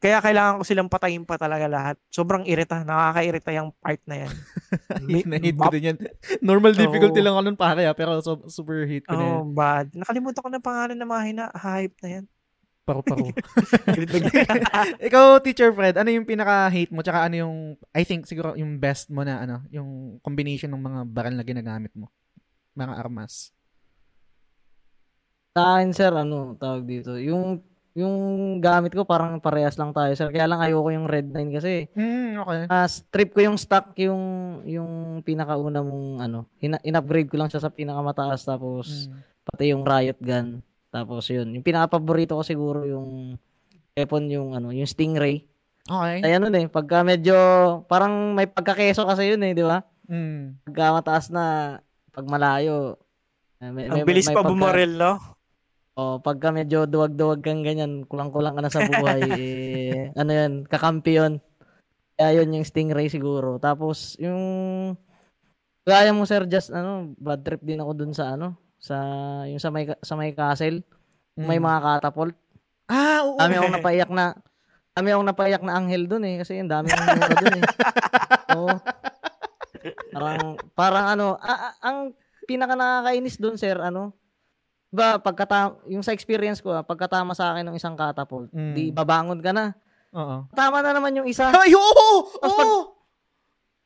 [0.01, 2.01] Kaya kailangan ko silang patayin pa talaga lahat.
[2.09, 2.81] Sobrang irita.
[2.89, 4.33] Nakakairita yung part na yan.
[5.29, 5.99] Na-hate ko din yan.
[6.41, 7.25] Normal difficulty Oo.
[7.29, 9.37] lang ako nun pare, ah, pero so, super hate ko na yan.
[9.37, 9.93] Oh, bad.
[9.93, 12.25] Nakalimutan ko na pangalan ng mga hina-hype na yan.
[12.89, 13.29] Paro-paro.
[15.07, 17.05] Ikaw, Teacher Fred, ano yung pinaka-hate mo?
[17.05, 17.57] Tsaka ano yung,
[17.93, 21.93] I think, siguro yung best mo na, ano, yung combination ng mga baril na ginagamit
[21.93, 22.09] mo?
[22.73, 23.53] Mga armas.
[25.53, 27.21] Sa akin, sir, ano, tawag dito.
[27.21, 27.61] Yung,
[27.93, 28.15] yung
[28.59, 30.29] gamit ko parang parehas lang tayo, sir.
[30.29, 32.67] Kaya lang ayoko yung Red 9 kasi Hmm, okay.
[32.67, 34.23] ah strip ko yung stock yung
[34.65, 39.19] yung pinakauna mong ano, ina- in-upgrade ko lang siya sa pinakamataas tapos Hmm.
[39.45, 40.63] pati yung riot gun.
[40.89, 43.39] Tapos yun, yung pinaka-paborito ko siguro yung
[43.93, 45.47] weapon yung ano, yung Stingray.
[45.83, 46.17] Okay.
[46.21, 47.35] Ay ano eh, pagka medyo
[47.85, 49.83] parang may pagkakeso kasi yun eh, di ba?
[50.07, 50.59] Hmm.
[50.63, 51.45] Pagka mataas na
[52.09, 52.99] pag malayo.
[53.59, 55.13] eh, may- Ang may- bilis may pa pagka- bumaril, no?
[55.99, 61.19] O, pagka medyo duwag-duwag kang ganyan, kulang-kulang ka na sa buhay, eh, ano yan, kakampi
[61.19, 61.43] yun.
[62.15, 63.59] Kaya yun yung Stingray siguro.
[63.59, 64.41] Tapos, yung,
[65.83, 68.97] kaya mo sir, just, ano, bad trip din ako dun sa, ano, sa,
[69.45, 70.81] yung sa may, sa may castle,
[71.35, 71.67] may Hmm.
[71.67, 72.37] mga catapult.
[72.87, 73.37] Ah, oo.
[73.37, 74.25] Dami akong napaiyak na,
[74.93, 77.65] dami akong napaiyak na anghel dun eh, kasi yung dami ng mura dun eh.
[78.57, 78.77] Oo.
[80.11, 81.99] Parang, parang ano, a- a- ang
[82.45, 84.13] pinaka nakakainis dun sir, ano,
[84.91, 88.75] ba pagkatama, yung sa experience ko, ah, pagkatama sa akin ng isang catapult, Mm.
[88.75, 89.75] di babangon ka na.
[90.11, 90.51] Oo.
[90.51, 91.51] Tama na naman yung isa.
[91.55, 92.09] Ay, oo!
[92.43, 92.79] Tapos Oo!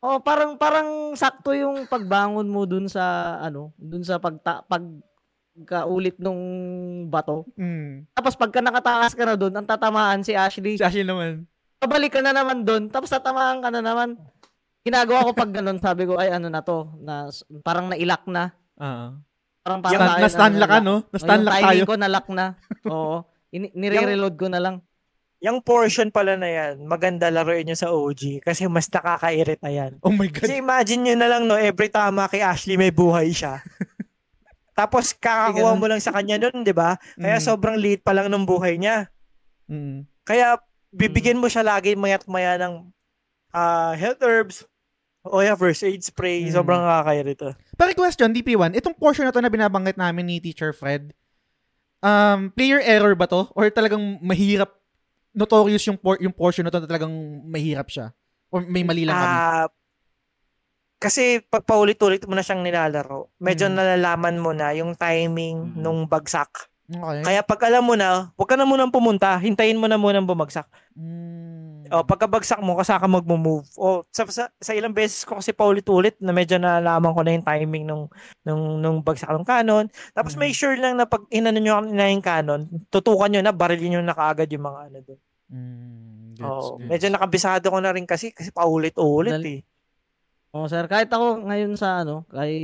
[0.04, 4.84] Oh, parang parang sakto yung pagbangon mo dun sa ano, dun sa pagta pag
[5.64, 6.36] kaulit nung
[7.08, 7.48] bato.
[7.56, 8.04] Hmm.
[8.12, 10.76] Tapos pagka nakatakas ka na dun, ang tatamaan si Ashley.
[10.76, 11.48] Si Ashley naman.
[11.80, 14.20] Pabalik ka na naman dun, tapos tatamaan ka na naman.
[14.84, 17.32] Ginagawa ko pag ganun, sabi ko, ay ano na to, na,
[17.64, 18.52] parang nailak na.
[18.76, 19.16] Oo.
[19.64, 20.96] Parang Stand, parang na-stand lock ka, no?
[21.08, 21.84] Na-stand yung lock timing tayo.
[21.88, 22.46] ko nalock na.
[22.92, 23.16] Oo.
[23.50, 24.76] Nire-reload ko na lang.
[25.40, 29.96] Yung portion pala na yan, maganda laruin nyo sa OG kasi mas nakakairita yan.
[30.00, 30.44] Oh my God.
[30.44, 33.60] Kasi imagine nyo na lang, no, every tama kay Ashley may buhay siya.
[34.78, 36.96] Tapos kakakuha mo lang sa kanya nun, di ba?
[37.14, 37.44] Kaya Mm.
[37.44, 39.08] sobrang liit pa lang ng buhay niya.
[39.68, 40.04] Mm.
[40.24, 40.60] Kaya
[40.90, 42.84] bibigyan mo siya lagi mayat maya ng
[43.54, 44.56] ah, health herbs,
[45.22, 46.42] o yeah, first aid spray.
[46.44, 46.52] Mm.
[46.52, 47.54] Sobrang nakakairita.
[47.74, 51.10] Pero question, DP1, itong portion na to na binabanggit namin ni Teacher Fred,
[51.98, 53.50] um, player error ba to?
[53.52, 54.70] Or talagang mahirap,
[55.34, 57.10] notorious yung, por- yung portion na to na talagang
[57.44, 58.14] mahirap siya?
[58.54, 59.34] Or may mali lang kami?
[59.34, 59.66] Ah,
[61.02, 63.74] kasi pag paulit-ulit mo na siyang nilalaro, medyo Mm.
[63.76, 65.82] nalalaman mo na yung timing Mm.
[65.82, 66.70] nung bagsak.
[66.84, 67.20] Okay.
[67.24, 70.64] Kaya pag alam mo na, huwag ka na munang pumunta, hintayin mo na munang bumagsak.
[70.94, 71.33] Mm.
[71.94, 73.64] O pagkabagsak mo, kasaka magmo-move.
[73.78, 77.46] O sa, sa, sa ilang beses ko kasi paulit-ulit na medyo nalaman ko na yung
[77.46, 78.04] timing nung
[78.42, 79.86] nung nung bagsak ng cannon.
[80.10, 80.40] Tapos Mm.
[80.42, 84.02] make sure lang na pag inano nyo na yung cannon, tutukan nyo na, barilin nyo
[84.02, 85.20] na kaagad yung mga ano doon.
[85.54, 86.88] Mm, gets, Oo, gets.
[86.90, 90.54] medyo nakabisado ko na rin kasi kasi paulit-ulit Dali- eh.
[90.54, 90.86] Oo, sir.
[90.86, 92.54] Kahit ako ngayon sa ano, kay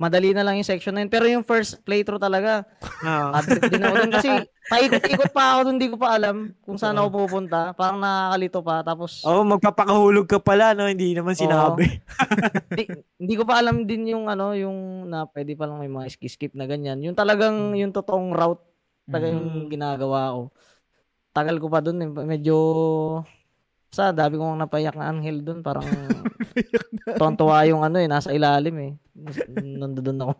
[0.00, 1.12] madali na lang yung section na yun.
[1.12, 2.64] Pero yung first playthrough talaga,
[3.04, 3.28] Oo.
[3.36, 4.28] Addict din ako dun kasi
[4.72, 7.76] paikot-ikot pa ako dun, hindi ko pa alam kung saan ako pupunta.
[7.76, 8.80] Parang nakakalito pa.
[8.80, 11.84] Tapos, Oh, magpapakahulog ka pala no, hindi naman sinabi.
[12.72, 12.84] hindi,
[13.20, 16.56] hindi ko pa alam din yung ano, yung na pwede pa lang may mga skip-skip
[16.56, 16.96] na ganyan.
[17.04, 18.64] Yung talagang, yung totoong route
[19.04, 19.36] talaga Mm.
[19.36, 20.42] yung ginagawa ko.
[21.30, 22.08] Tagal ko pa dun eh.
[22.08, 22.56] Medyo,
[23.90, 25.60] sa dami kong napayak na anghel dun.
[25.60, 25.82] Parang,
[27.18, 28.92] tuwan-tuwa yung ano eh, nasa ilalim eh.
[29.80, 30.34] Nandun ako.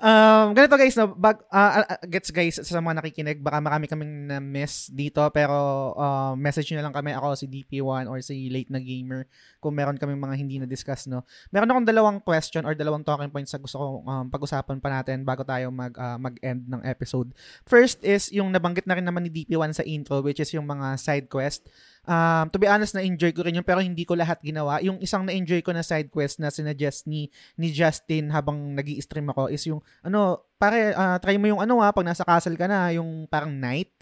[0.00, 4.90] Um, ganito guys, no, bag, ah, gets guys sa mga nakikinig, baka marami kaming na-miss
[4.90, 9.26] dito, pero uh, message nyo lang kami, ako si DP1 or si Late na Gamer,
[9.62, 11.22] kung meron kaming mga hindi na-discuss, no.
[11.54, 15.22] Meron akong dalawang question or dalawang talking points na gusto kong um, pag-usapan pa natin
[15.22, 17.30] bago tayo mag, ah, mag-end ng episode.
[17.64, 20.98] First is yung nabanggit na rin naman ni DP1 sa intro, which is yung mga
[20.98, 21.66] side quest.
[22.04, 24.76] Um, to be honest, na-enjoy ko rin yun, pero hindi ko lahat ginawa.
[24.84, 29.28] Yung isang na-enjoy ko na side quest na sinuggest ni, ni Justin habang nag stream
[29.28, 32.64] ako is yung, ano, pare, ah, try mo yung ano ha, pag nasa castle ka
[32.64, 33.92] na, yung parang night.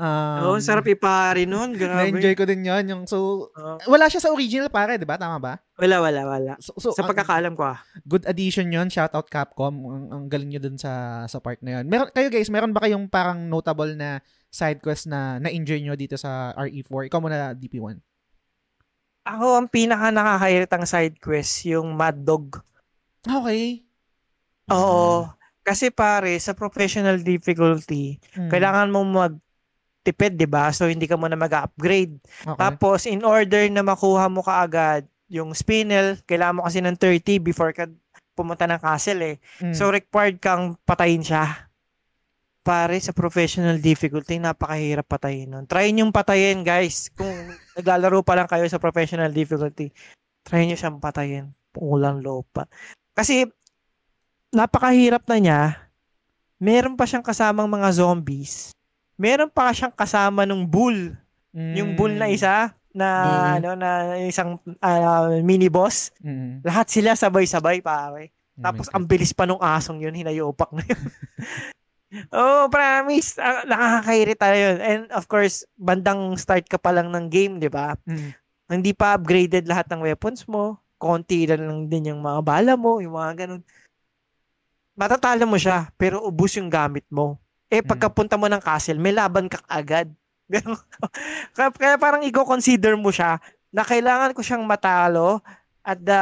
[0.00, 2.08] Um, Oo, ang sarap ipari nun, grabe.
[2.08, 2.84] Na-enjoy ko din yun.
[2.88, 3.76] Yung, so, Oo.
[3.84, 5.20] wala siya sa original pare, di ba?
[5.20, 5.60] Tama ba?
[5.76, 6.52] wala, wala, wala.
[6.56, 7.84] So, so Sa ang- pagkakaalam ko ah.
[8.08, 8.88] good addition yun.
[8.88, 9.76] Shout out Capcom.
[9.76, 11.84] Ang, ang galing nyo dun sa, sa part na yun.
[11.84, 16.16] Meron, kayo guys, meron ba kayong parang notable na side quest na na-enjoy nyo dito
[16.16, 17.12] sa RE4?
[17.12, 18.00] Ikaw muna, DP1.
[19.28, 22.64] Ako, ang pinaka nakakairitang side quest, yung Mad Dog.
[23.24, 23.84] Okay.
[24.72, 25.28] Oo.
[25.60, 28.48] Kasi pare, sa professional difficulty, Mm.
[28.48, 30.72] kailangan mong magtipid, di ba?
[30.72, 32.16] So, hindi ka muna mag-upgrade.
[32.16, 32.56] Okay.
[32.58, 37.70] Tapos, in order na makuha mo kaagad yung spinel, kailangan mo kasi ng 30 before
[37.76, 37.86] ka
[38.32, 39.36] pumunta ng castle eh.
[39.60, 39.76] Mm.
[39.76, 41.68] So, required kang patayin siya.
[42.64, 45.64] Pare, sa professional difficulty, napakahirap patayin nun.
[45.68, 47.12] Try nyo patayin, guys.
[47.12, 47.28] Kung
[47.76, 49.92] naglalaro pa lang kayo sa professional difficulty,
[50.40, 51.52] try nyo siyang patayin.
[51.70, 52.64] Pulang loob pa.
[53.14, 53.46] Kasi,
[54.50, 55.62] napakahirap na niya.
[56.60, 58.74] Meron pa siyang kasamang mga zombies.
[59.16, 61.16] Meron pa siyang kasama ng bull.
[61.50, 63.50] Yung bull na isa, na Mm.
[63.62, 66.10] ano na isang ah, mini boss.
[66.22, 66.66] Mm.
[66.66, 68.34] Lahat sila sabay-sabay pare.
[68.58, 71.00] Oh Tapos ang bilis pa nung asong yun, hinayopak na yun.
[72.34, 73.38] oh, promise.
[73.38, 74.76] Ah, nakakairita yun.
[74.82, 77.94] And of course, bandang start ka pa lang ng game, di ba?
[78.04, 78.34] Mm.
[78.70, 80.78] Hindi pa upgraded lahat ng weapons mo.
[81.00, 83.64] Konti lang, lang din yung mga bala mo, yung mga ganun.
[84.92, 87.40] Matatalo mo siya, pero ubus yung gamit mo.
[87.72, 90.12] Eh, pagkapunta mo ng castle, may laban ka agad.
[91.54, 93.38] Kaya, kaya parang i-consider mo siya
[93.70, 95.38] na kailangan ko siyang matalo
[95.86, 96.18] at the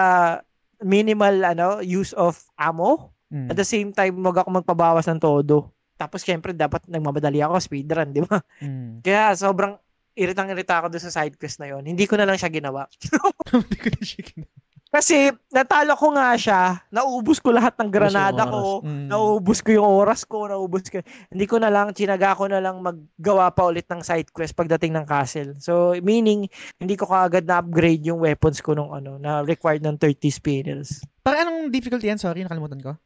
[0.84, 3.10] minimal ano use of ammo.
[3.32, 3.48] Mm.
[3.52, 5.72] At the same time, wag ako magpabawas ng todo.
[5.98, 8.40] Tapos, syempre, dapat nagmamadali ako, speedrun, di ba?
[8.62, 9.00] Mm.
[9.04, 9.76] Kaya, sobrang
[10.16, 11.84] iritang-irita ako doon sa side quest na yon.
[11.84, 12.88] Hindi ko na lang siya ginawa.
[13.52, 14.58] Hindi ko na siya ginawa.
[14.88, 19.06] Kasi, natalo ko nga siya, naubos ko lahat ng granada ko, Mm.
[19.06, 21.04] naubos ko yung oras ko, naubos ko.
[21.28, 24.96] Hindi ko na lang, chinaga ko na lang maggawa pa ulit ng side quest pagdating
[24.96, 25.52] ng castle.
[25.60, 30.32] So, meaning, hindi ko kaagad na-upgrade yung weapons ko nung ano, na required ng 30
[30.32, 31.04] spinels.
[31.20, 32.16] Para anong difficulty yan?
[32.16, 32.96] Sorry, nakalimutan ko.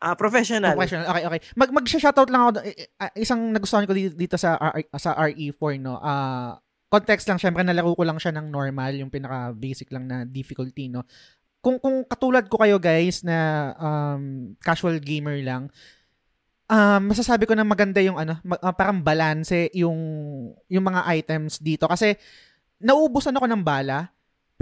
[0.00, 0.72] Ah, professional.
[0.72, 1.08] Professional.
[1.08, 1.40] Okay, okay.
[1.52, 2.60] Mag mag-shoutout lang ako.
[2.60, 5.96] eh, eh, isang nagustuhan ko dito, dito sa R- sa RE4 no.
[5.96, 6.60] Ah,
[6.94, 10.86] context lang syempre nalaro ko lang siya ng normal, yung pinaka basic lang na difficulty
[10.86, 11.02] no.
[11.58, 15.66] Kung kung katulad ko kayo guys na um, casual gamer lang,
[16.70, 19.98] um, masasabi ko na maganda yung ano, ma- ah, parang balance yung
[20.70, 22.14] yung mga items dito kasi
[22.78, 24.13] nauubusan ako ng bala.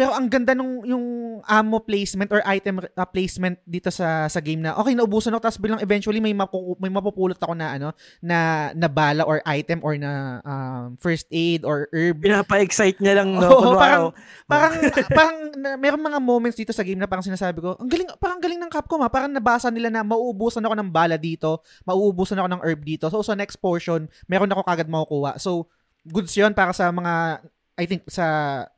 [0.03, 1.07] Pero ang ganda nung yung
[1.47, 5.63] ammo placement or item uh, placement dito sa sa game na okay naubusan ako tapos
[5.63, 9.95] bilang eventually may mapu, may mapupulot ako na ano na na bala or item or
[9.95, 13.47] na um, first aid or herb Pinapa-excite niya lang, no?
[13.47, 14.13] Oo, parang- oh,
[14.51, 14.75] parang
[15.15, 18.43] parang na, meron mga moments dito sa game na parang sinasabi ko, ang galing parang
[18.43, 19.13] galing ng Capcom ha.
[19.13, 23.07] Parang nabasa nila na mauubusan ako ng bala dito, mauubusan ako ng herb dito.
[23.07, 25.39] So sa next portion, meron ako kagad makukuha.
[25.39, 25.71] So
[26.03, 27.47] goods 'yon para sa mga
[27.83, 28.25] I think sa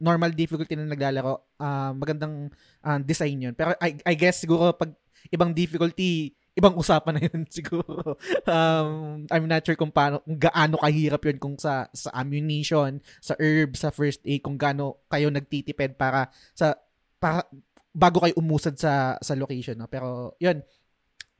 [0.00, 2.48] normal difficulty na naglalaro, ah, magandang
[2.80, 3.54] ah, design 'yon.
[3.54, 4.96] Pero I, I guess siguro pag
[5.28, 8.16] ibang difficulty, ibang usapan na 'yun siguro.
[8.48, 13.36] Um, I'm not sure kung paano kung gaano kahirap 'yun kung sa sa ammunition, sa
[13.36, 16.80] herb, sa first aid, kung gaano kayo nagtitipid para sa
[17.20, 17.44] para
[17.92, 19.90] bago kayo umusad sa sa location, no?
[19.90, 20.64] Pero 'yun.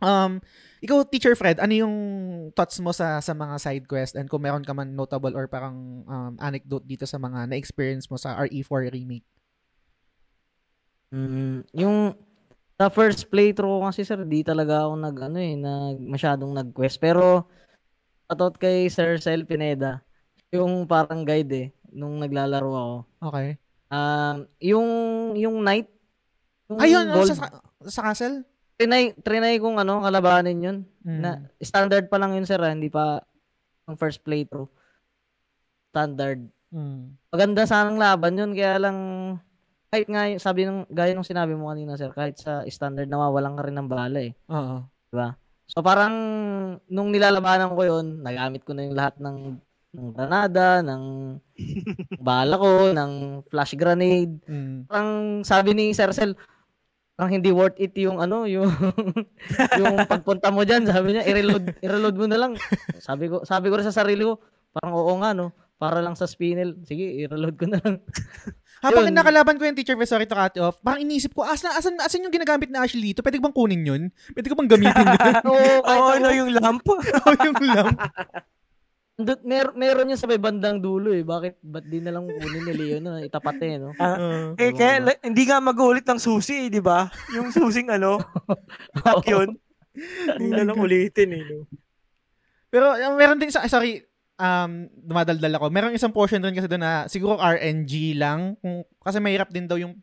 [0.05, 0.45] Um,
[0.85, 1.97] ikaw Teacher Fred, ano yung
[2.53, 6.05] thoughts mo sa sa mga side quest and kung meron ka man notable or parang
[6.05, 9.25] um, anecdote dito sa mga na-experience mo sa RE4 remake?
[11.09, 12.13] Mm, yung
[12.77, 17.01] sa first playthrough ko kasi sir, di talaga ako nag ano eh, nag masyadong nag-quest.
[17.01, 17.49] Pero
[18.29, 20.05] shoutout kay Sir Sel Pineda.
[20.55, 22.97] yung parang guide eh nung naglalaro ako.
[23.33, 23.59] Okay.
[23.91, 24.89] Um, yung
[25.35, 25.91] yung knight
[26.71, 28.41] yung Ayun, oh, gold, sa, sa castle?
[28.79, 30.79] Trinay, trinay kong ano, kalabanin yun.
[31.07, 31.21] Mm.
[31.21, 31.31] Na,
[31.63, 32.59] standard pa lang yun, sir.
[32.59, 33.23] ah, Hindi pa
[33.85, 34.71] ang first playthrough.
[35.95, 36.47] Standard.
[36.75, 37.15] Mm.
[37.31, 38.51] Maganda sanang laban yun.
[38.53, 38.99] Kaya lang,
[39.95, 43.63] kahit nga, sabi ng, gaya nung sinabi mo kanina, sir, kahit sa standard, nawawalan ka
[43.67, 44.35] rin ng bala eh.
[44.51, 44.83] Oo.
[45.71, 46.15] So parang,
[46.91, 49.63] nung nilalabanan ko yun, nagamit ko na yung lahat ng
[49.95, 51.03] ng granada, ng
[52.27, 53.13] bala ko, ng
[53.47, 54.43] flash grenade.
[54.51, 54.91] Mm.
[54.91, 55.11] Parang
[55.47, 56.35] sabi ni Sir Cel,
[57.15, 58.67] parang hindi worth it yung ano, yung
[59.81, 62.53] yung pagpunta mo diyan, sabi niya, i-reload, i-reload mo na lang.
[62.99, 64.43] Sabi ko, sabi ko rin sa sarili ko,
[64.75, 66.75] parang oo nga no, para lang sa spinel.
[66.83, 68.03] Sige, i-reload ko na lang.
[68.85, 69.17] Habang Yun.
[69.17, 72.35] nakalaban ko yung teacher, sorry to cut off, parang iniisip ko, asan, asan, asan yung
[72.35, 73.25] ginagamit na Ashley dito?
[73.25, 74.03] Pwede ko bang kunin yun?
[74.37, 75.19] Pwede ko bang gamitin yun?
[75.49, 76.85] Oo, kahit ano ako, yung lamp?
[76.85, 77.97] Oo, yung lamp.
[79.15, 81.23] Andun- mer meron yun sa may bandang dulo eh.
[81.23, 83.95] Bakit, ba't di na lang kunin ni Leo na itapat eh, no?
[83.95, 84.29] Oo.
[84.63, 87.07] eh, kaya la- hindi nga mag-ulit ng susi, eh, di ba?
[87.31, 88.19] Yung susing ano,
[89.07, 89.55] lock yun.
[90.35, 91.43] Hindi na lang ulitin eh.
[91.47, 91.71] No?
[92.75, 94.03] Pero um, meron din sa sorry,
[94.35, 95.71] um dumadaldal ako.
[95.71, 99.79] Meron isang portion doon kasi doon na siguro RNG lang kung kasi mahirap din daw
[99.79, 99.95] yung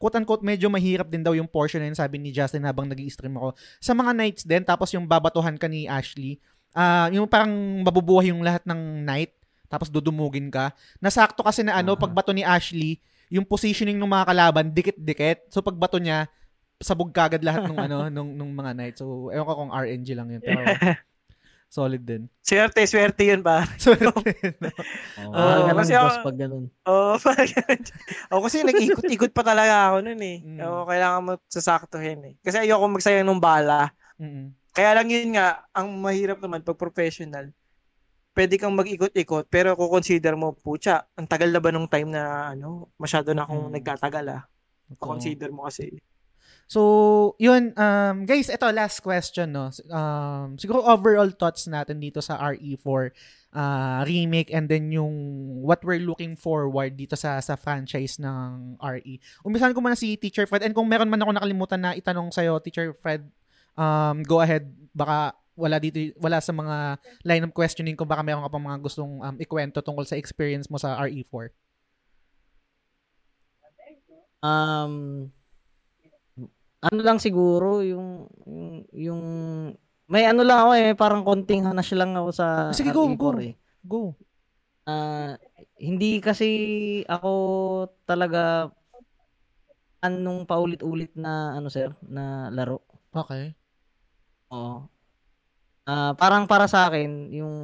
[0.00, 3.36] quote unquote medyo mahirap din daw yung portion na yun sabi ni Justin habang nag-i-stream
[3.36, 3.52] ako.
[3.76, 6.40] Sa mga nights din tapos yung babatuhan ka ni Ashley,
[6.74, 9.32] ah yung parang mabubuhay yung lahat ng night
[9.66, 10.70] tapos dudumugin ka.
[10.98, 11.98] Nasakto kasi na ano Ah.
[11.98, 15.48] pagbato ni Ashley, yung positioning ng mga kalaban dikit-dikit.
[15.48, 16.26] So pagbato niya
[16.78, 18.96] sabog kagad lahat ng ano nung nung mga night.
[18.96, 20.62] So ewan ko kung RNG lang yun pero
[21.66, 22.30] solid din.
[22.38, 23.66] Swerte, swerte yun ba?
[23.82, 24.30] Swerte.
[25.18, 26.64] Oo, Oo, mahal ka kasi ako- boss pag ganun.
[26.86, 27.80] Oo, parang ganun.
[28.30, 30.38] Ako kasi nag-ikot-ikot pa talaga ako nun eh.
[30.38, 30.60] Mm.
[30.62, 32.34] Oo, kailangan mo sasaktuhin eh.
[32.38, 33.90] Kasi ayoko magsayang ng bala.
[34.22, 34.54] Mm-mm.
[34.74, 37.54] Kaya lang yun nga, ang mahirap naman pag professional,
[38.34, 42.50] pwede kang mag-ikot-ikot, pero kung consider mo, pucha, ang tagal na ba nung time na,
[42.50, 43.74] ano, masyado na akong Mm.
[43.78, 44.42] nagtatagal ah.
[44.90, 45.14] Totoo.
[45.14, 46.02] Consider mo kasi.
[46.66, 46.80] So,
[47.36, 49.68] yun, um, guys, ito, last question, no?
[49.92, 53.12] Um, siguro overall thoughts natin dito sa RE4
[53.52, 55.12] uh, remake and then yung
[55.60, 59.14] what we're looking forward dito sa sa franchise ng RE.
[59.44, 62.56] Umpisahan ko muna si Teacher Fred and kung meron man ako nakalimutan na itanong sa'yo,
[62.64, 63.28] Teacher Fred,
[63.78, 68.42] um, go ahead, baka wala dito wala sa mga line of questioning ko baka meron
[68.42, 71.54] ka pang mga gustong um, ikwento tungkol sa experience mo sa E RE4.
[74.44, 75.32] Um,
[76.84, 79.22] ano lang siguro, yung, yung, yung,
[80.04, 83.30] may ano lang ako eh, parang konting hanas lang ako sa Sige, go, RE4 go.
[83.40, 83.54] eh.
[83.80, 84.02] Go.
[84.84, 85.40] Ah,
[85.80, 86.48] hindi kasi
[87.08, 87.32] ako
[88.04, 88.68] talaga
[90.04, 92.84] anong paulit-ulit na ano sir, na laro.
[93.16, 93.56] Okay.
[94.54, 94.86] Oo.
[95.84, 97.54] Ah, parang para sa akin, yung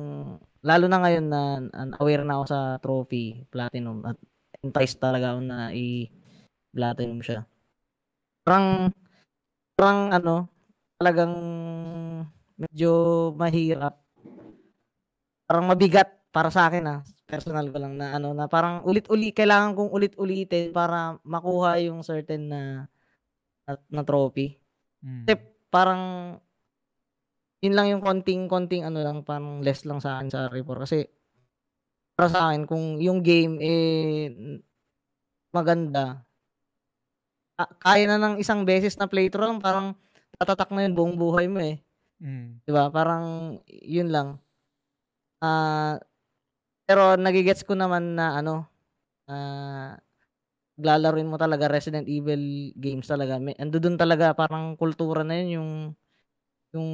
[0.60, 4.18] lalo na ngayon na na- aware na ako sa trophy, platinum at
[4.60, 7.48] enticed talaga ako na i-platinum siya.
[8.44, 8.92] Parang
[9.78, 10.36] parang ano,
[11.00, 11.32] talagang
[12.60, 12.92] medyo
[13.40, 13.96] mahirap.
[15.48, 17.00] Parang mabigat para sa akin ah.
[17.24, 22.50] Personal ko lang na ano na parang ulit-uli kailangan kong ulit-ulitin para makuha yung certain
[22.50, 22.62] na
[23.64, 24.60] na, na trophy
[25.00, 25.24] Mm.
[25.24, 25.34] Kasi
[25.72, 26.02] parang
[27.64, 30.84] yun lang yung konting-konting ano lang, parang less lang sa akin sa report.
[30.88, 31.04] Kasi
[32.16, 34.28] para sa akin, kung yung game eh
[35.54, 36.26] maganda,
[37.58, 39.86] ah, kaya na ng isang beses na playthrough lang, parang
[40.38, 41.78] tatatak na yun buong buhay mo eh.
[42.20, 42.60] Mm.
[42.64, 42.88] 'Di ba?
[42.92, 44.36] Parang yun lang.
[45.40, 45.96] Ah
[46.88, 48.66] pero nagigets ko naman na ano,
[49.30, 49.96] ah
[50.80, 53.38] lalaruin mo talaga Resident Evil games talaga.
[53.40, 55.70] Ando doon talaga parang kultura na yun yung
[56.72, 56.90] yung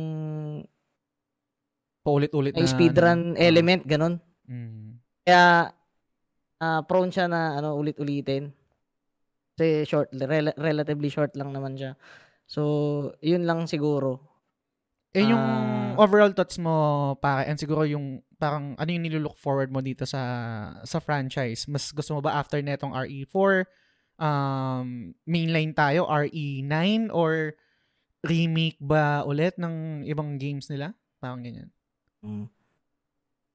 [2.01, 3.39] Paulit-ulit na speedrun ano.
[3.39, 4.15] element ganun.
[4.47, 5.03] Mm.
[5.27, 5.75] Kaya
[6.57, 8.55] ah prone siya na ano ulit-ulitin.
[9.51, 11.99] Kasi short rel- relatively short lang naman siya.
[12.47, 12.63] So,
[13.19, 14.23] yun lang siguro.
[15.11, 15.99] Eh yung Ah.
[15.99, 16.75] overall thoughts mo
[17.19, 20.23] pare and siguro yung parang ano yung nilulook forward mo dito sa
[20.87, 21.67] sa franchise?
[21.67, 23.67] Mas gusto mo ba after netong RE4
[24.17, 27.51] um mainline tayo RE9 or
[28.27, 30.93] remake ba ulit ng ibang games nila?
[31.23, 31.71] Parang ganyan.
[32.21, 32.51] Mm.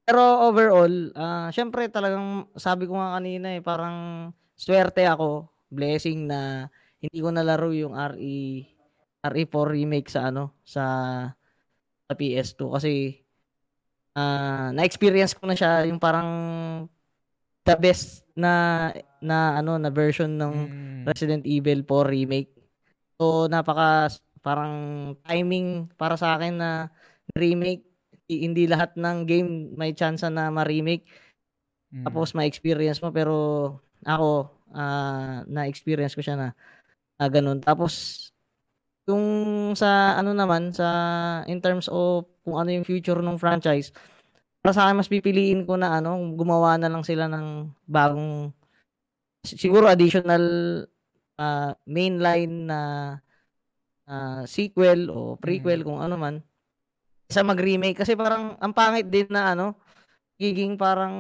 [0.07, 6.67] Pero overall, ah syempre talagang sabi ko nga kanina eh, parang swerte ako, blessing na
[7.01, 8.65] hindi ko nalaro yung E,
[9.21, 10.83] RE RE4 remake sa ano, sa
[12.09, 12.93] sa PS2 kasi
[14.17, 16.29] ah na-experience ko na siya yung parang
[17.63, 18.89] the best na
[19.23, 20.53] na ano na version ng
[21.01, 21.09] Mm.
[21.09, 22.51] Resident Evil 4 remake.
[23.17, 24.11] So napaka
[24.41, 24.75] parang
[25.25, 26.71] timing para sa akin na
[27.37, 27.85] remake
[28.31, 31.03] hindi lahat ng game may chance na ma-remake.
[31.91, 32.07] Mm.
[32.07, 33.35] Tapos ma-experience mo pero
[34.07, 36.47] ako ah, na-experience ko siya na
[37.19, 37.59] ah, ganun.
[37.59, 38.27] Tapos
[39.09, 39.25] yung
[39.75, 40.87] sa ano naman sa
[41.49, 43.91] in terms of kung ano yung future ng franchise,
[44.61, 48.53] para sa akin mas pipiliin ko na ano, gumawa na lang sila ng bagong
[49.43, 50.43] si- siguro additional
[51.41, 52.79] ah, mainline na
[54.05, 56.35] ah, sequel o prequel kung ano man
[57.25, 59.77] sa mag-remake kasi parang ang pangit din na ano
[60.35, 61.13] giging parang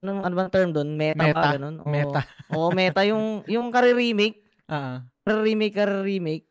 [0.00, 1.36] anong ano bang term doon meta, Meta.
[1.36, 2.20] ba ganun O- Meta.
[2.54, 5.04] oo meta yung yung kare-remake Ah.
[5.22, 6.46] kare-remake kare-remake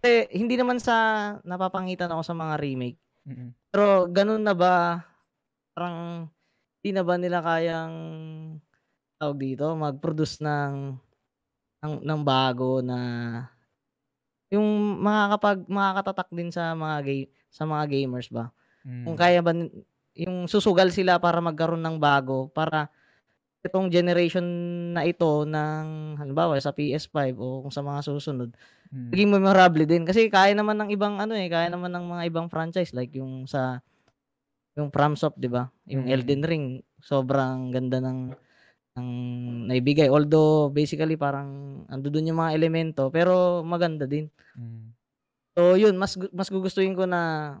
[0.00, 0.94] eh, hindi naman sa
[1.42, 3.52] napapangitan ako sa mga remake Mm-mm.
[3.68, 5.04] pero ganun na ba
[5.72, 6.26] parang
[6.78, 7.94] hindi na ba nila kayang
[9.16, 10.96] tawag dito mag-produce ng
[11.78, 12.98] ng, ng bago na
[14.48, 17.20] yung makakapag makakatatak din sa mga gay
[17.52, 18.50] sa mga gamers ba
[18.86, 19.04] Mm.
[19.04, 19.52] kung kaya ba
[20.16, 22.88] yung susugal sila para magkaroon ng bago para
[23.66, 24.44] itong generation
[24.94, 28.50] na ito ng halimbawa sa PS5 o kung sa mga susunod
[28.90, 29.10] Mm.
[29.12, 32.48] maging memorable din kasi kaya naman ng ibang ano eh kaya naman ng mga ibang
[32.48, 33.82] franchise like yung sa
[34.78, 36.14] yung FromSoft 'di ba yung Mm.
[36.14, 36.66] Elden Ring
[37.02, 38.32] sobrang ganda ng
[38.98, 39.08] ng
[39.70, 41.48] naibigay although basically parang
[41.86, 44.26] ando doon yung mga elemento pero maganda din
[44.58, 44.90] Mm.
[45.54, 47.54] So yun, mas mas gugustuhin ko na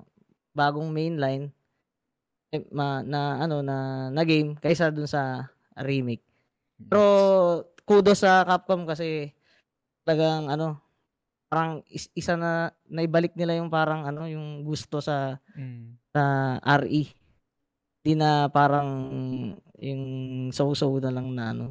[0.50, 1.50] bagong mainline
[2.50, 6.22] eh, ma, na ano na na game kaysa dun sa remake.
[6.78, 7.02] Pero
[7.82, 9.34] kudos sa Capcom kasi
[10.06, 10.78] talagang ano
[11.50, 15.98] parang is- isa na naibalik nila yung parang ano yung gusto sa Mm.
[16.14, 16.22] sa
[16.82, 17.02] RE.
[17.98, 18.88] Di na parang
[19.78, 20.02] yung
[20.50, 21.66] so-so na lang na ano.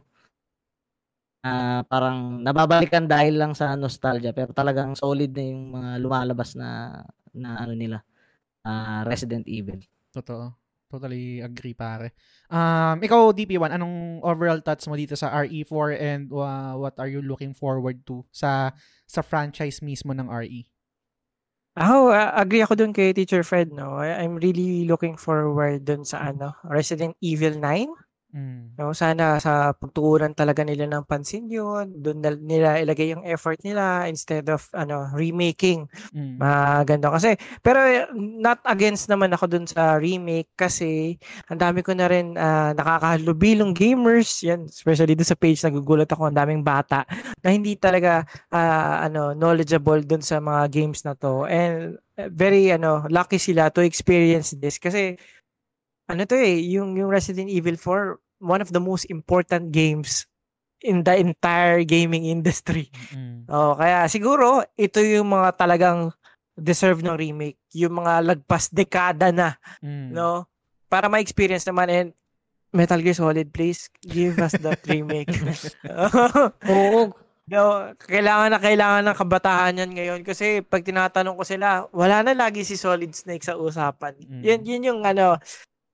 [1.45, 6.99] Ah, parang nababalikan dahil lang sa nostalgia pero talagang solid na yung mga lumalabas na
[7.31, 8.03] na ano nila.
[8.67, 9.79] ah Resident Evil.
[10.11, 10.51] Totoo.
[10.87, 12.15] Totally agree, pare.
[12.47, 17.19] Um, ikaw, DP1, anong overall thoughts mo dito sa RE4 and uh, what are you
[17.19, 18.71] looking forward to sa
[19.03, 20.31] sa franchise mismo ng?
[20.31, 20.63] RE?
[21.77, 24.01] Ako, ah, agree ako dun kay Teacher Fred, no?
[24.01, 27.93] I'm really looking forward dun sa ano, Resident Evil 9.
[28.35, 28.75] Mm.
[28.75, 31.95] No, sana sa pagtuunan talaga nila ng pansin yun.
[31.95, 35.87] Doon na nila ilagay yung effort nila instead of ano remaking.
[36.11, 36.35] Mm.
[36.35, 37.39] Maganda kasi.
[37.63, 41.15] Pero eh, not against naman ako dun sa remake kasi
[41.47, 44.43] ang dami ko na rin ah, nakakahalubilong gamers.
[44.43, 47.07] Yan, especially dun sa page nagugulat ako ang daming bata
[47.39, 51.47] na hindi talaga ah, ano knowledgeable dun sa mga games na to.
[51.47, 55.15] And eh, very ano lucky sila to experience this kasi
[56.07, 60.25] ano to eh, yung, yung Resident Evil 4, one of the most important games
[60.81, 62.89] in the entire gaming industry.
[63.13, 63.35] Mm.
[63.53, 66.11] Oh, kaya siguro ito yung mga talagang
[66.51, 70.11] deserve ng remake, yung mga lagpas dekada na, Mm.
[70.11, 70.43] no?
[70.91, 72.09] Para ma-experience naman and
[72.75, 75.31] Metal Gear Solid, please give us that remake.
[76.71, 77.15] Oo,
[77.47, 77.61] no,
[78.03, 82.67] kailangan na kailangan ng kabataan yan ngayon kasi pag tinatanong ko sila, wala na lagi
[82.67, 84.19] si Solid Snake sa usapan.
[84.19, 84.43] Mm.
[84.43, 85.39] Yun, yun yung ano,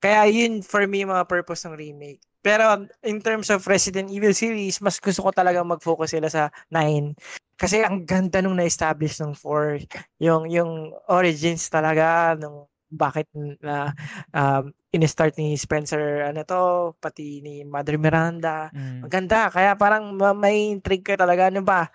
[0.03, 2.19] kaya yun for me mga purpose ng remake.
[2.43, 7.15] Pero in terms of Resident Evil series, mas gusto ko talaga mag-focus sila sa 9.
[7.55, 9.87] Kasi ang ganda nung na-establish ng 4.
[10.19, 13.31] Yung, yung origins talaga, nung bakit
[13.63, 13.95] na
[14.35, 18.67] um, in-start ni Spencer, ano to, pati ni Mother Miranda.
[18.75, 19.07] Mm.
[19.07, 19.47] Ang ganda.
[19.47, 21.47] Kaya parang ma- may intrigue ka talaga.
[21.47, 21.87] Ano ba?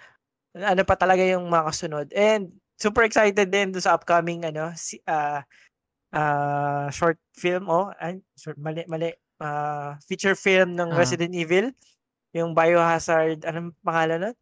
[0.57, 2.09] Ano pa talaga yung makasunod.
[2.17, 5.45] And super excited din sa upcoming ano si, ah,
[6.15, 10.99] ah, short film oh ay, short mali mali Ah, feature film ng Ah.
[10.99, 11.71] Resident Evil
[12.35, 14.37] yung Biohazard anong pangalan nun?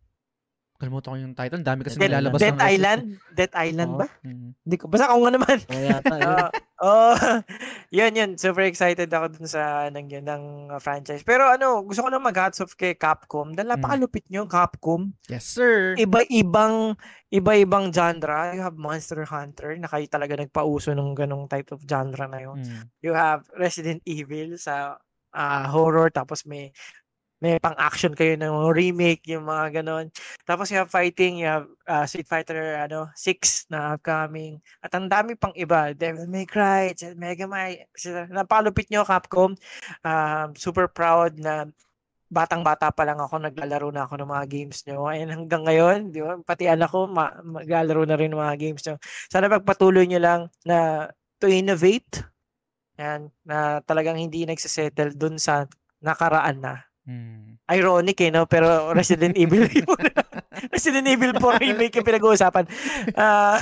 [0.77, 1.61] Kalimutan ko yung title.
[1.61, 3.01] Dami kasi Dead- nilalabas Dead ng Island?
[3.33, 4.01] Dead Island Oo.
[4.01, 4.07] ba?
[4.21, 4.49] Mm.
[4.53, 5.57] Hindi ko basta ako nga naman.
[5.65, 6.15] oo yata.
[6.15, 6.29] yun.
[6.77, 6.97] Oo.
[7.09, 7.17] oh,
[7.89, 8.31] yun yun.
[8.37, 11.21] Super excited ako dun sa nang yun, ng uh, franchise.
[11.21, 13.51] Pero ano, gusto ko lang mag-hats off kay Capcom.
[13.51, 13.75] Dahil Mm.
[13.77, 15.17] napakalupit nyo, Capcom.
[15.27, 15.97] Yes, sir.
[15.97, 16.93] iba-ibang
[17.29, 18.53] iba-ibang genre.
[18.53, 22.61] You have Monster Hunter na kayo talaga nagpauso ng ganong type of genre na yun.
[22.61, 22.85] Mm.
[23.01, 25.01] You have Resident Evil sa
[25.33, 26.73] ah, horror tapos may
[27.37, 30.09] may pang-action kayo ng remake yung mga ganon.
[30.49, 31.49] Tapos you have fighting, you
[31.85, 34.57] ah, Street Fighter ano 6 na upcoming.
[34.81, 35.93] At ang dami pang iba.
[35.93, 37.77] Devil May Cry, Mega Man.
[38.33, 39.53] Napalupit nyo Capcom.
[40.01, 41.69] Um, super proud na
[42.27, 45.07] batang-bata pa lang ako, naglalaro na ako ng mga games nyo.
[45.07, 48.83] And hanggang ngayon, di ba, pati anak ko, ma- maglalaro na rin ng mga games
[48.83, 48.99] nyo.
[49.31, 51.07] Sana pagpatuloy nyo lang na
[51.39, 52.27] to innovate,
[52.99, 55.69] yan, na talagang hindi nagsisettle dun sa
[56.03, 56.86] nakaraan na.
[57.07, 57.63] Mm.
[57.71, 58.51] Ironic eh, no?
[58.51, 59.71] Pero Resident Evil
[60.75, 62.67] Resident Evil 4 remake yung pinag-uusapan.
[63.15, 63.59] Ah,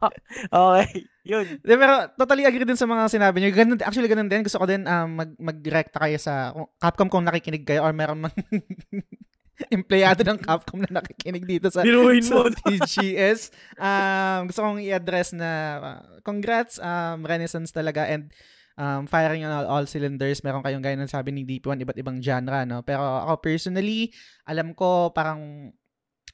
[0.52, 1.08] okay.
[1.24, 1.60] Yun.
[1.60, 3.52] De, pero totally agree din sa mga sinabi niyo.
[3.52, 4.44] Ganun, actually, ganun din.
[4.44, 8.36] Gusto ko din um, mag, mag-recta kayo sa Capcom kung nakikinig kayo or meron mang
[9.76, 12.48] empleyado ng Capcom na nakikinig dito sa, Binuhin sa mo.
[12.48, 13.52] TGS.
[13.76, 18.32] Um, gusto kong i-address na uh, congrats, um, Renaissance talaga and
[18.76, 20.42] um, firing on all, all cylinders.
[20.44, 22.84] Meron kayong gaya ng sabi ni DP1, iba't ibang genre, no?
[22.84, 24.12] Pero ako personally,
[24.46, 25.72] alam ko parang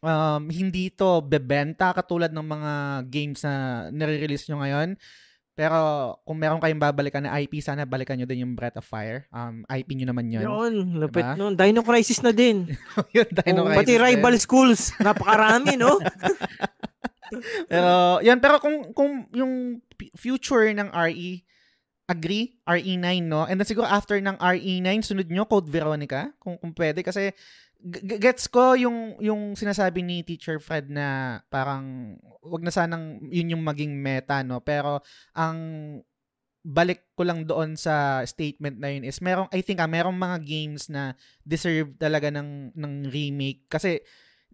[0.02, 2.72] um, hindi to bebenta katulad ng mga
[3.08, 4.88] games na nire-release nyo ngayon.
[5.56, 5.80] Pero
[6.28, 9.24] kung meron kayong babalikan na IP, sana balikan nyo din yung Breath of Fire.
[9.32, 10.44] Um, IP nyo naman yun.
[10.44, 11.32] Yun, lapit Diba?
[11.32, 11.56] nun.
[11.56, 12.76] Dino Crisis na din.
[13.16, 14.04] yun, Dino Oo, Crisis pati din.
[14.04, 14.92] rival schools.
[15.00, 15.96] Napakarami, no?
[17.66, 19.82] Pero, yan, pero kung, kung yung
[20.14, 21.42] future ng RE,
[22.06, 23.44] agree, RE9, no?
[23.46, 27.02] And then siguro after ng RE9, sunod nyo, Code Veronica, kung, kung pwede.
[27.02, 27.34] Kasi,
[27.82, 32.14] g- gets ko yung, yung sinasabi ni Teacher Fred na parang,
[32.46, 34.62] wag na sanang yun yung maging meta, no?
[34.62, 35.02] Pero,
[35.34, 35.58] ang
[36.66, 40.42] balik ko lang doon sa statement na yun is merong I think ah merong mga
[40.42, 41.14] games na
[41.46, 44.02] deserve talaga ng ng remake kasi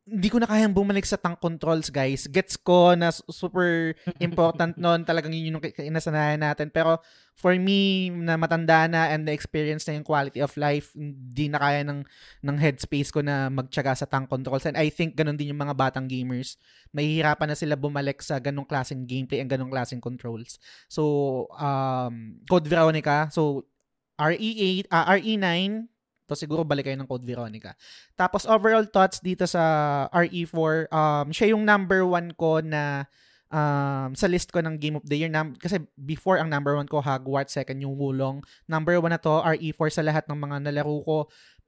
[0.02, 2.26] hindi ko na kayang bumalik sa tank controls, guys.
[2.26, 3.94] Gets ko na su- super
[4.26, 5.06] important noon.
[5.06, 6.74] Talagang yun yung kinasanayan natin.
[6.74, 6.98] Pero
[7.38, 11.86] for me, na matanda na and na-experience na yung quality of life, hindi na kaya
[11.86, 12.02] ng,
[12.42, 14.66] ng headspace ko na magtyaga sa tank controls.
[14.66, 16.58] And I think ganun din yung mga batang gamers.
[16.90, 20.58] Mahihirapan na sila bumalik sa ganong klaseng gameplay and ganong klaseng controls.
[20.90, 23.30] So, um, Code Veronica.
[23.30, 23.70] So,
[24.18, 25.86] RE8, ah, RE9,
[26.26, 27.74] to siguro balik kayo ng Code Veronica.
[28.14, 33.06] Tapos overall thoughts dito sa RE4, um, siya yung number one ko na
[33.52, 35.30] um, sa list ko ng Game of the Year.
[35.30, 38.40] Num- kasi before ang number one ko, Hogwarts, second yung Wulong.
[38.66, 41.18] Number one na to, RE4 sa lahat ng mga nalaro ko.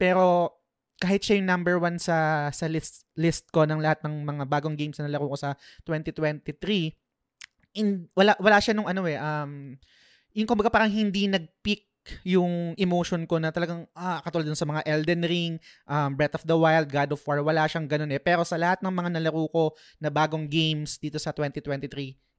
[0.01, 0.57] Pero
[0.99, 4.79] kahit siya yung number one sa sa list list ko ng lahat ng mga bagong
[4.79, 6.95] games na nalaro ko sa 2023,
[7.77, 9.75] in, wala wala siya nung ano eh um
[10.35, 11.94] yung kumbaga parang hindi nag-peak
[12.25, 15.53] yung emotion ko na talagang ah, katulad dun sa mga Elden Ring,
[15.89, 18.21] um, Breath of the Wild, God of War, wala siyang ganun eh.
[18.21, 19.65] Pero sa lahat ng mga nalaro ko
[19.99, 21.89] na bagong games dito sa 2023,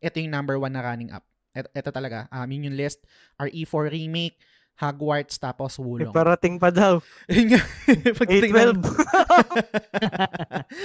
[0.06, 1.26] ito yung number one na running up.
[1.56, 2.28] Ito, ito talaga.
[2.30, 3.08] Um, yun yung list.
[3.40, 4.36] RE4 Remake,
[4.76, 6.11] Hogwarts, tapos Wulong.
[6.11, 6.99] parating pa daw.
[7.31, 7.61] Yun nga.
[8.19, 9.95] Pag tingnan- 812.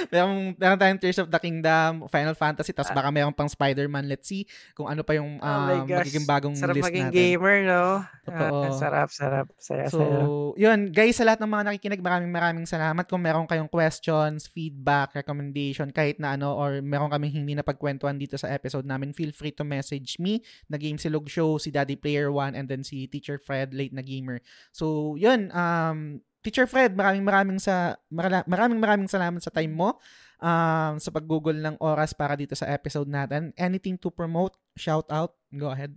[0.09, 4.07] meron, meron tayong Tears of the Kingdom, Final Fantasy, tapos baka meron pang Spider-Man.
[4.07, 6.07] Let's see kung ano pa yung Oh um, gosh.
[6.07, 7.17] magiging bagong Sarap list maging natin.
[7.17, 7.83] gamer, no?
[8.23, 8.59] Totoo.
[8.61, 9.47] Ah, sarap, sarap.
[9.57, 10.23] Saya, So, saya.
[10.57, 13.05] yun, guys, sa lahat ng mga nakikinig, maraming maraming salamat.
[13.05, 18.15] Kung meron kayong questions, feedback, recommendation, kahit na ano, or meron kaming hindi na pagkwentuhan
[18.15, 21.95] dito sa episode namin, feel free to message me, na Game Silog Show, si Daddy
[21.97, 24.45] Player One, and then si Teacher Fred, late na gamer.
[24.69, 30.01] So, yun, um, Teacher Fred, maraming maraming sa maraming maraming salamat sa time mo
[30.41, 33.53] um, sa paggugol ng oras para dito sa episode natin.
[33.61, 34.57] Anything to promote?
[34.77, 35.37] Shout out?
[35.53, 35.93] Go ahead.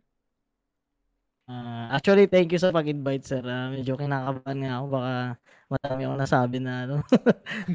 [1.44, 3.44] Ah, actually, thank you sa pag-invite, sir.
[3.44, 4.86] Ah, medyo kinakabahan nga ako.
[4.96, 5.14] Baka
[5.68, 6.96] madami akong nasabi na ano.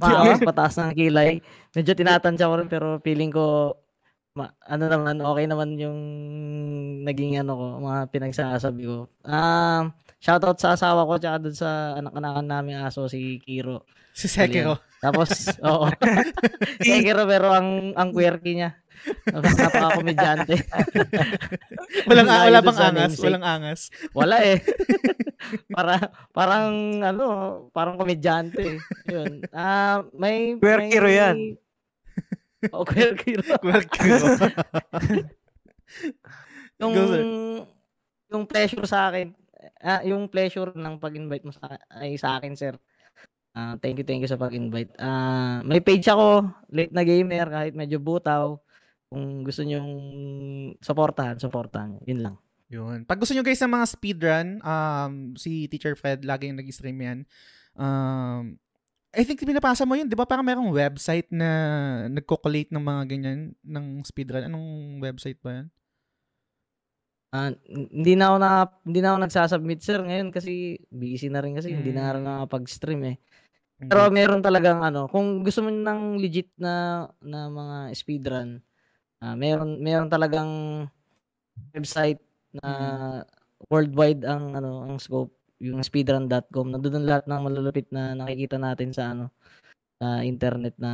[0.00, 1.44] Maawas, pataas ng kilay.
[1.76, 3.76] Medyo tinatansya ko rin pero feeling ko
[4.38, 5.98] ma- ano naman, okay naman yung
[7.02, 8.98] naging ano ko, mga pinagsasabi ko.
[9.22, 13.82] Um, shoutout sa asawa ko tsaka dun sa anak-anakan namin aso si Kiro.
[14.14, 14.78] Si Sekiro.
[14.98, 15.30] Tapos,
[15.66, 15.86] oo.
[16.82, 18.78] si Kiro pero ang ang quirky niya.
[19.30, 20.58] Napaka-komedyante.
[22.10, 22.94] Walang, wala bang angas?
[23.14, 23.24] namesake.
[23.24, 23.80] Walang angas.
[24.10, 24.58] Wala eh.
[25.70, 25.92] Para
[26.30, 26.66] parang
[26.98, 27.26] ano,
[27.70, 28.58] parang komedyante.
[28.58, 28.78] eh.
[29.06, 29.46] Yun.
[29.54, 31.36] Ah, may Quirky may- ro yan.
[32.74, 33.54] Oh, quirky ro.
[33.78, 34.26] Sekiro.
[36.78, 36.94] Yung
[38.28, 39.34] yung pleasure sa akin,
[39.82, 42.74] ah, yung pleasure ng pag-invite mo sa ay sa akin, sir.
[43.56, 44.94] Ah, thank you, thank you sa pag-invite.
[45.00, 48.60] Ah, may page ako, late na gamer kahit medyo butaw.
[49.08, 49.80] Kung gusto niyo
[50.84, 51.98] suportahan, suportahan.
[52.04, 52.36] Yun lang.
[52.68, 53.08] Yun.
[53.08, 57.18] Pag gusto nyo guys ng mga speedrun, um, si Teacher Fred, laging nag-stream yan.
[57.72, 58.60] Um,
[59.16, 60.28] I think pinapasa mo yun, di ba?
[60.28, 61.48] Parang merong website na
[62.12, 64.44] nagko-collate ng mga ganyan ng speedrun.
[64.44, 65.66] Anong website ba yan?
[67.28, 68.50] Ah, n- hindi na ako na
[68.88, 73.04] hindi na ako nagsasubmit sir ngayon kasi busy na rin kasi hindi na rin nakapag-stream
[73.04, 73.16] eh.
[73.88, 78.60] Pero meron talagang ano, kung gusto mo ng legit na na mga speedrun,
[79.22, 80.50] ah meron meron talagang
[81.74, 82.20] website
[82.52, 82.70] na
[83.70, 86.70] worldwide ang ano ang scope, yung speedrun.com.
[86.70, 89.30] Nandoon lahat ng malulupit na nakikita natin sa ano
[89.98, 90.92] sa internet na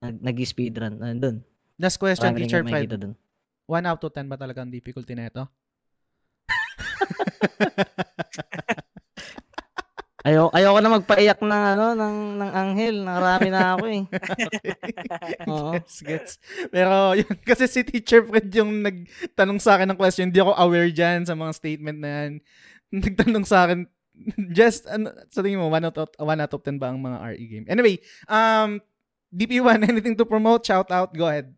[0.00, 0.96] nag, nag-speedrun.
[0.96, 1.44] Nandun.
[1.76, 2.88] Last question, rin Teacher Fred.
[2.88, 3.14] makikita dun.
[3.68, 5.44] 1 out of 10 ba talaga ang difficulty na ito?
[10.20, 14.02] Ayaw, ayoko na magpaiyak ng ano ng ng anghel, nakarami na ako eh.
[15.48, 15.72] Oo.
[15.80, 16.32] gets, gets.
[16.68, 20.92] Pero yun, kasi si Teacher Fred yung nagtanong sa akin ng question, hindi ako aware
[20.92, 22.32] dyan sa mga statement na yan.
[23.06, 23.86] Nagtanong sa akin,
[24.50, 27.18] just, ano, sa tingin mo, 1 out of, 1 out of 10 ba ang mga
[27.34, 27.66] RE game?
[27.70, 28.82] Anyway, um,
[29.30, 30.66] DP1, anything to promote?
[30.66, 31.54] Shout out, go ahead.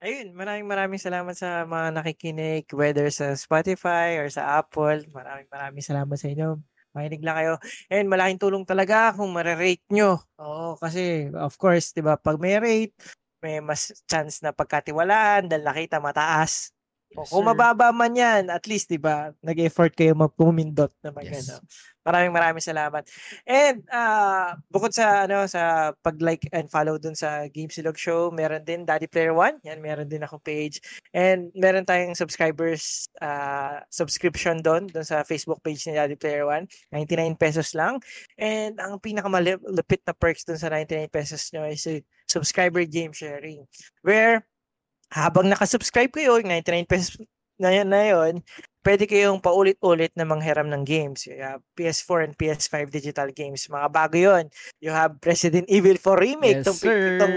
[0.00, 5.04] Ayun, maraming maraming salamat sa mga nakikinig, whether sa Spotify or sa Apple.
[5.12, 6.56] Maraming maraming salamat sa inyo.
[6.96, 7.54] Makinig lang kayo.
[7.92, 10.24] And malaking tulong talaga kung marirate nyo.
[10.40, 12.96] Oo, kasi of course, di ba, pag may rate,
[13.44, 16.72] may mas chance na pagkatiwalaan dahil nakita mataas.
[17.10, 17.50] Yes, kung sir.
[17.50, 21.50] mababa man yan, at least, di ba, nag-effort kayo magpumindot naman Yes.
[21.50, 21.58] ano.
[22.00, 23.04] Maraming maraming salamat.
[23.44, 28.64] And ah bukod sa ano sa pag-like and follow dun sa Game Silog Show, meron
[28.64, 29.60] din Daddy Player One.
[29.68, 30.80] Yan, meron din akong page.
[31.12, 36.64] And meron tayong subscribers ah, subscription doon doon sa Facebook page ni Daddy Player One.
[36.88, 38.00] 99 pesos lang.
[38.40, 41.84] And ang pinakamalupit na perks doon sa 99 pesos nyo is
[42.24, 43.68] subscriber game sharing.
[44.00, 44.48] Where
[45.10, 47.18] habang nakasubscribe kayo, yung 99 pesos
[47.60, 48.34] na yun, na yun
[48.80, 51.28] pwede kayong paulit-ulit na manghiram ng games.
[51.28, 53.68] You have PS4 and PS5 digital games.
[53.68, 54.48] Mga bago yon.
[54.80, 56.60] You have Resident Evil 4 Yes, Remake.
[56.64, 57.00] Itong, sir.
[57.20, 57.36] itong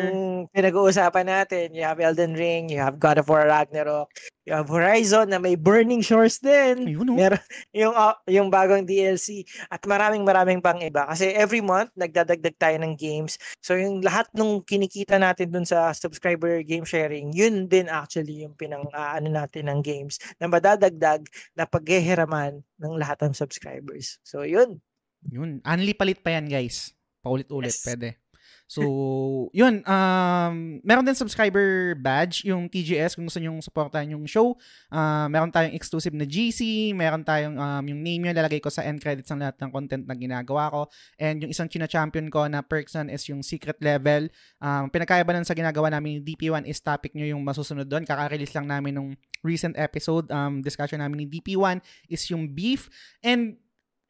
[0.56, 1.76] pinag-uusapan natin.
[1.76, 2.72] You have Elden Ring.
[2.72, 4.08] You have God of War Ragnarok.
[4.44, 6.84] You have Horizon na may Burning Shores din.
[6.84, 7.16] Ayun, oh.
[7.16, 7.40] Meron
[7.72, 12.76] yung ah, yung bagong DLC at maraming maraming pang iba kasi every month nagdadagdag tayo
[12.84, 13.40] ng games.
[13.64, 18.52] So yung lahat ng kinikita natin dun sa subscriber game sharing, yun din actually yung
[18.60, 24.18] pinang ah, ano natin ng games na madadagdag na paghihiraman ng lahat ng subscribers.
[24.24, 24.80] So yun.
[25.28, 25.64] Yun.
[25.64, 26.92] Unli palit pa yan, guys.
[27.24, 27.88] Paulit-ulit, Yes.
[27.88, 28.20] pwede.
[28.74, 28.84] So,
[29.54, 29.86] yun.
[29.86, 34.58] Um, meron din subscriber badge, yung TGS, kung gusto nyo supportan yung show.
[34.90, 38.82] Ah, meron tayong exclusive na GC, meron tayong um, yung name yun, lalagay ko sa
[38.82, 40.82] end credits ng lahat ng content na ginagawa ko.
[41.22, 44.26] And yung isang china-champion ko na perks nun is yung secret level.
[44.58, 48.10] Um, pinakaiba nun sa ginagawa namin yung DP1 is topic nyo yung masusunod doon.
[48.10, 49.14] Kaka-release lang namin nung
[49.46, 50.26] recent episode.
[50.34, 51.78] Um, discussion namin ni DP1
[52.10, 52.90] is yung beef.
[53.22, 53.62] And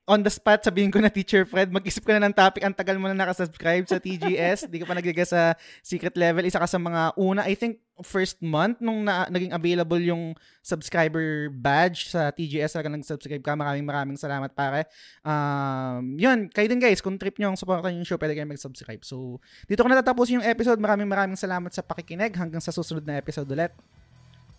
[0.04, 2.60] on the spot, sabihin ko na, Teacher Fred, mag-isip ka na ng topic.
[2.68, 4.68] Ang tagal mo na nakasubscribe sa TGS.
[4.68, 6.44] Di ka pa nagiga sa secret level.
[6.44, 11.48] Isa ka sa mga una, I think, first month nung na, naging available yung subscriber
[11.48, 12.76] badge sa TGS.
[12.76, 13.56] Talaga nag-subscribe ka.
[13.56, 14.92] Maraming maraming salamat, pare.
[15.24, 19.08] Um, yun, kayo din guys, kung trip nyo ang supportan yung show, pwede kayo mag-subscribe.
[19.08, 19.40] So,
[19.72, 20.84] dito ko natatapos yung episode.
[20.84, 22.36] Maraming maraming salamat sa pakikinig.
[22.36, 23.72] Hanggang sa susunod na episode ulit.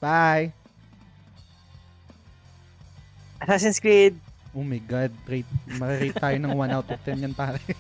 [0.01, 0.57] Bye!
[3.45, 4.34] Assassin's Creed.
[4.55, 7.59] Oh my God, rate, marirate tayo ng 1 out of 10 yan, pare.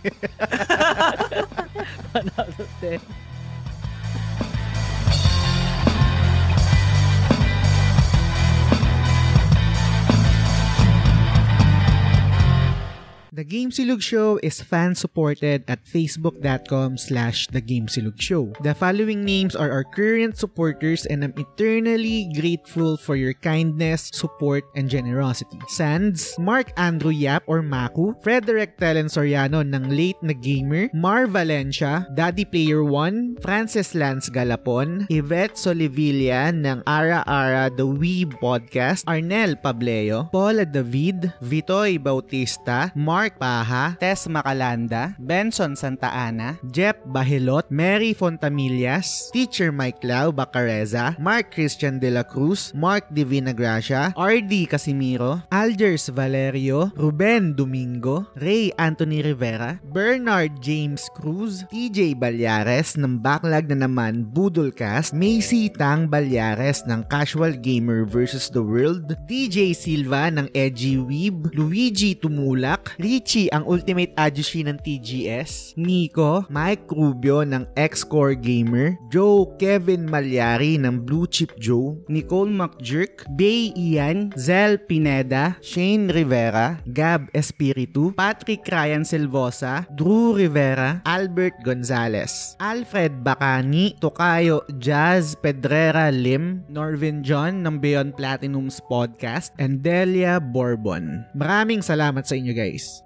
[13.35, 18.55] The Game Silog Show is fan-supported at facebook.com slash The Game Silog Show.
[18.63, 24.63] The following names are our current supporters and I'm eternally grateful for your kindness, support,
[24.79, 25.59] and generosity.
[25.67, 32.07] Sands, Mark Andrew Yap or Maku, Frederick Telen Soriano ng Late na Gamer, Mar Valencia,
[32.15, 39.59] Daddy Player 1, Francis Lance Galapon, Yvette Solivilla ng Ara Ara The Weeb Podcast, Arnel
[39.59, 48.13] Pableo, Paula David, Vitoy Bautista, Mark Paha, Tess Macalanda, Benson Santa Ana, Jep Bahilot, Mary
[48.13, 55.41] Fontamillas, Teacher Mike Lau Bacareza, Mark Christian De La Cruz, Mark Divina Gracia, RD Casimiro,
[55.49, 63.89] Algers Valerio, Ruben Domingo, Ray Anthony Rivera, Bernard James Cruz, TJ Balyares ng Backlog na
[63.89, 68.51] naman Budolcast, Macy Tang Balyares ng Casual Gamer vs.
[68.51, 75.79] The World, DJ Silva ng Edgy Weeb, Luigi Tumulak, Richie ang Ultimate Ajushi ng TGS,
[75.79, 83.23] Nico, Mike Rubio ng X-Core Gamer, Joe Kevin Malyari ng Blue Chip Joe, Nicole McJerk,
[83.39, 92.59] Bay Ian, Zel Pineda, Shane Rivera, Gab Espiritu, Patrick Ryan Silvosa, Drew Rivera, Albert Gonzalez,
[92.59, 101.23] Alfred Bacani, Tokayo Jazz Pedrera Lim, Norvin John ng Beyond Platinum's podcast, and Delia Bourbon.
[101.39, 103.04] Maraming salamat sa inyo guys.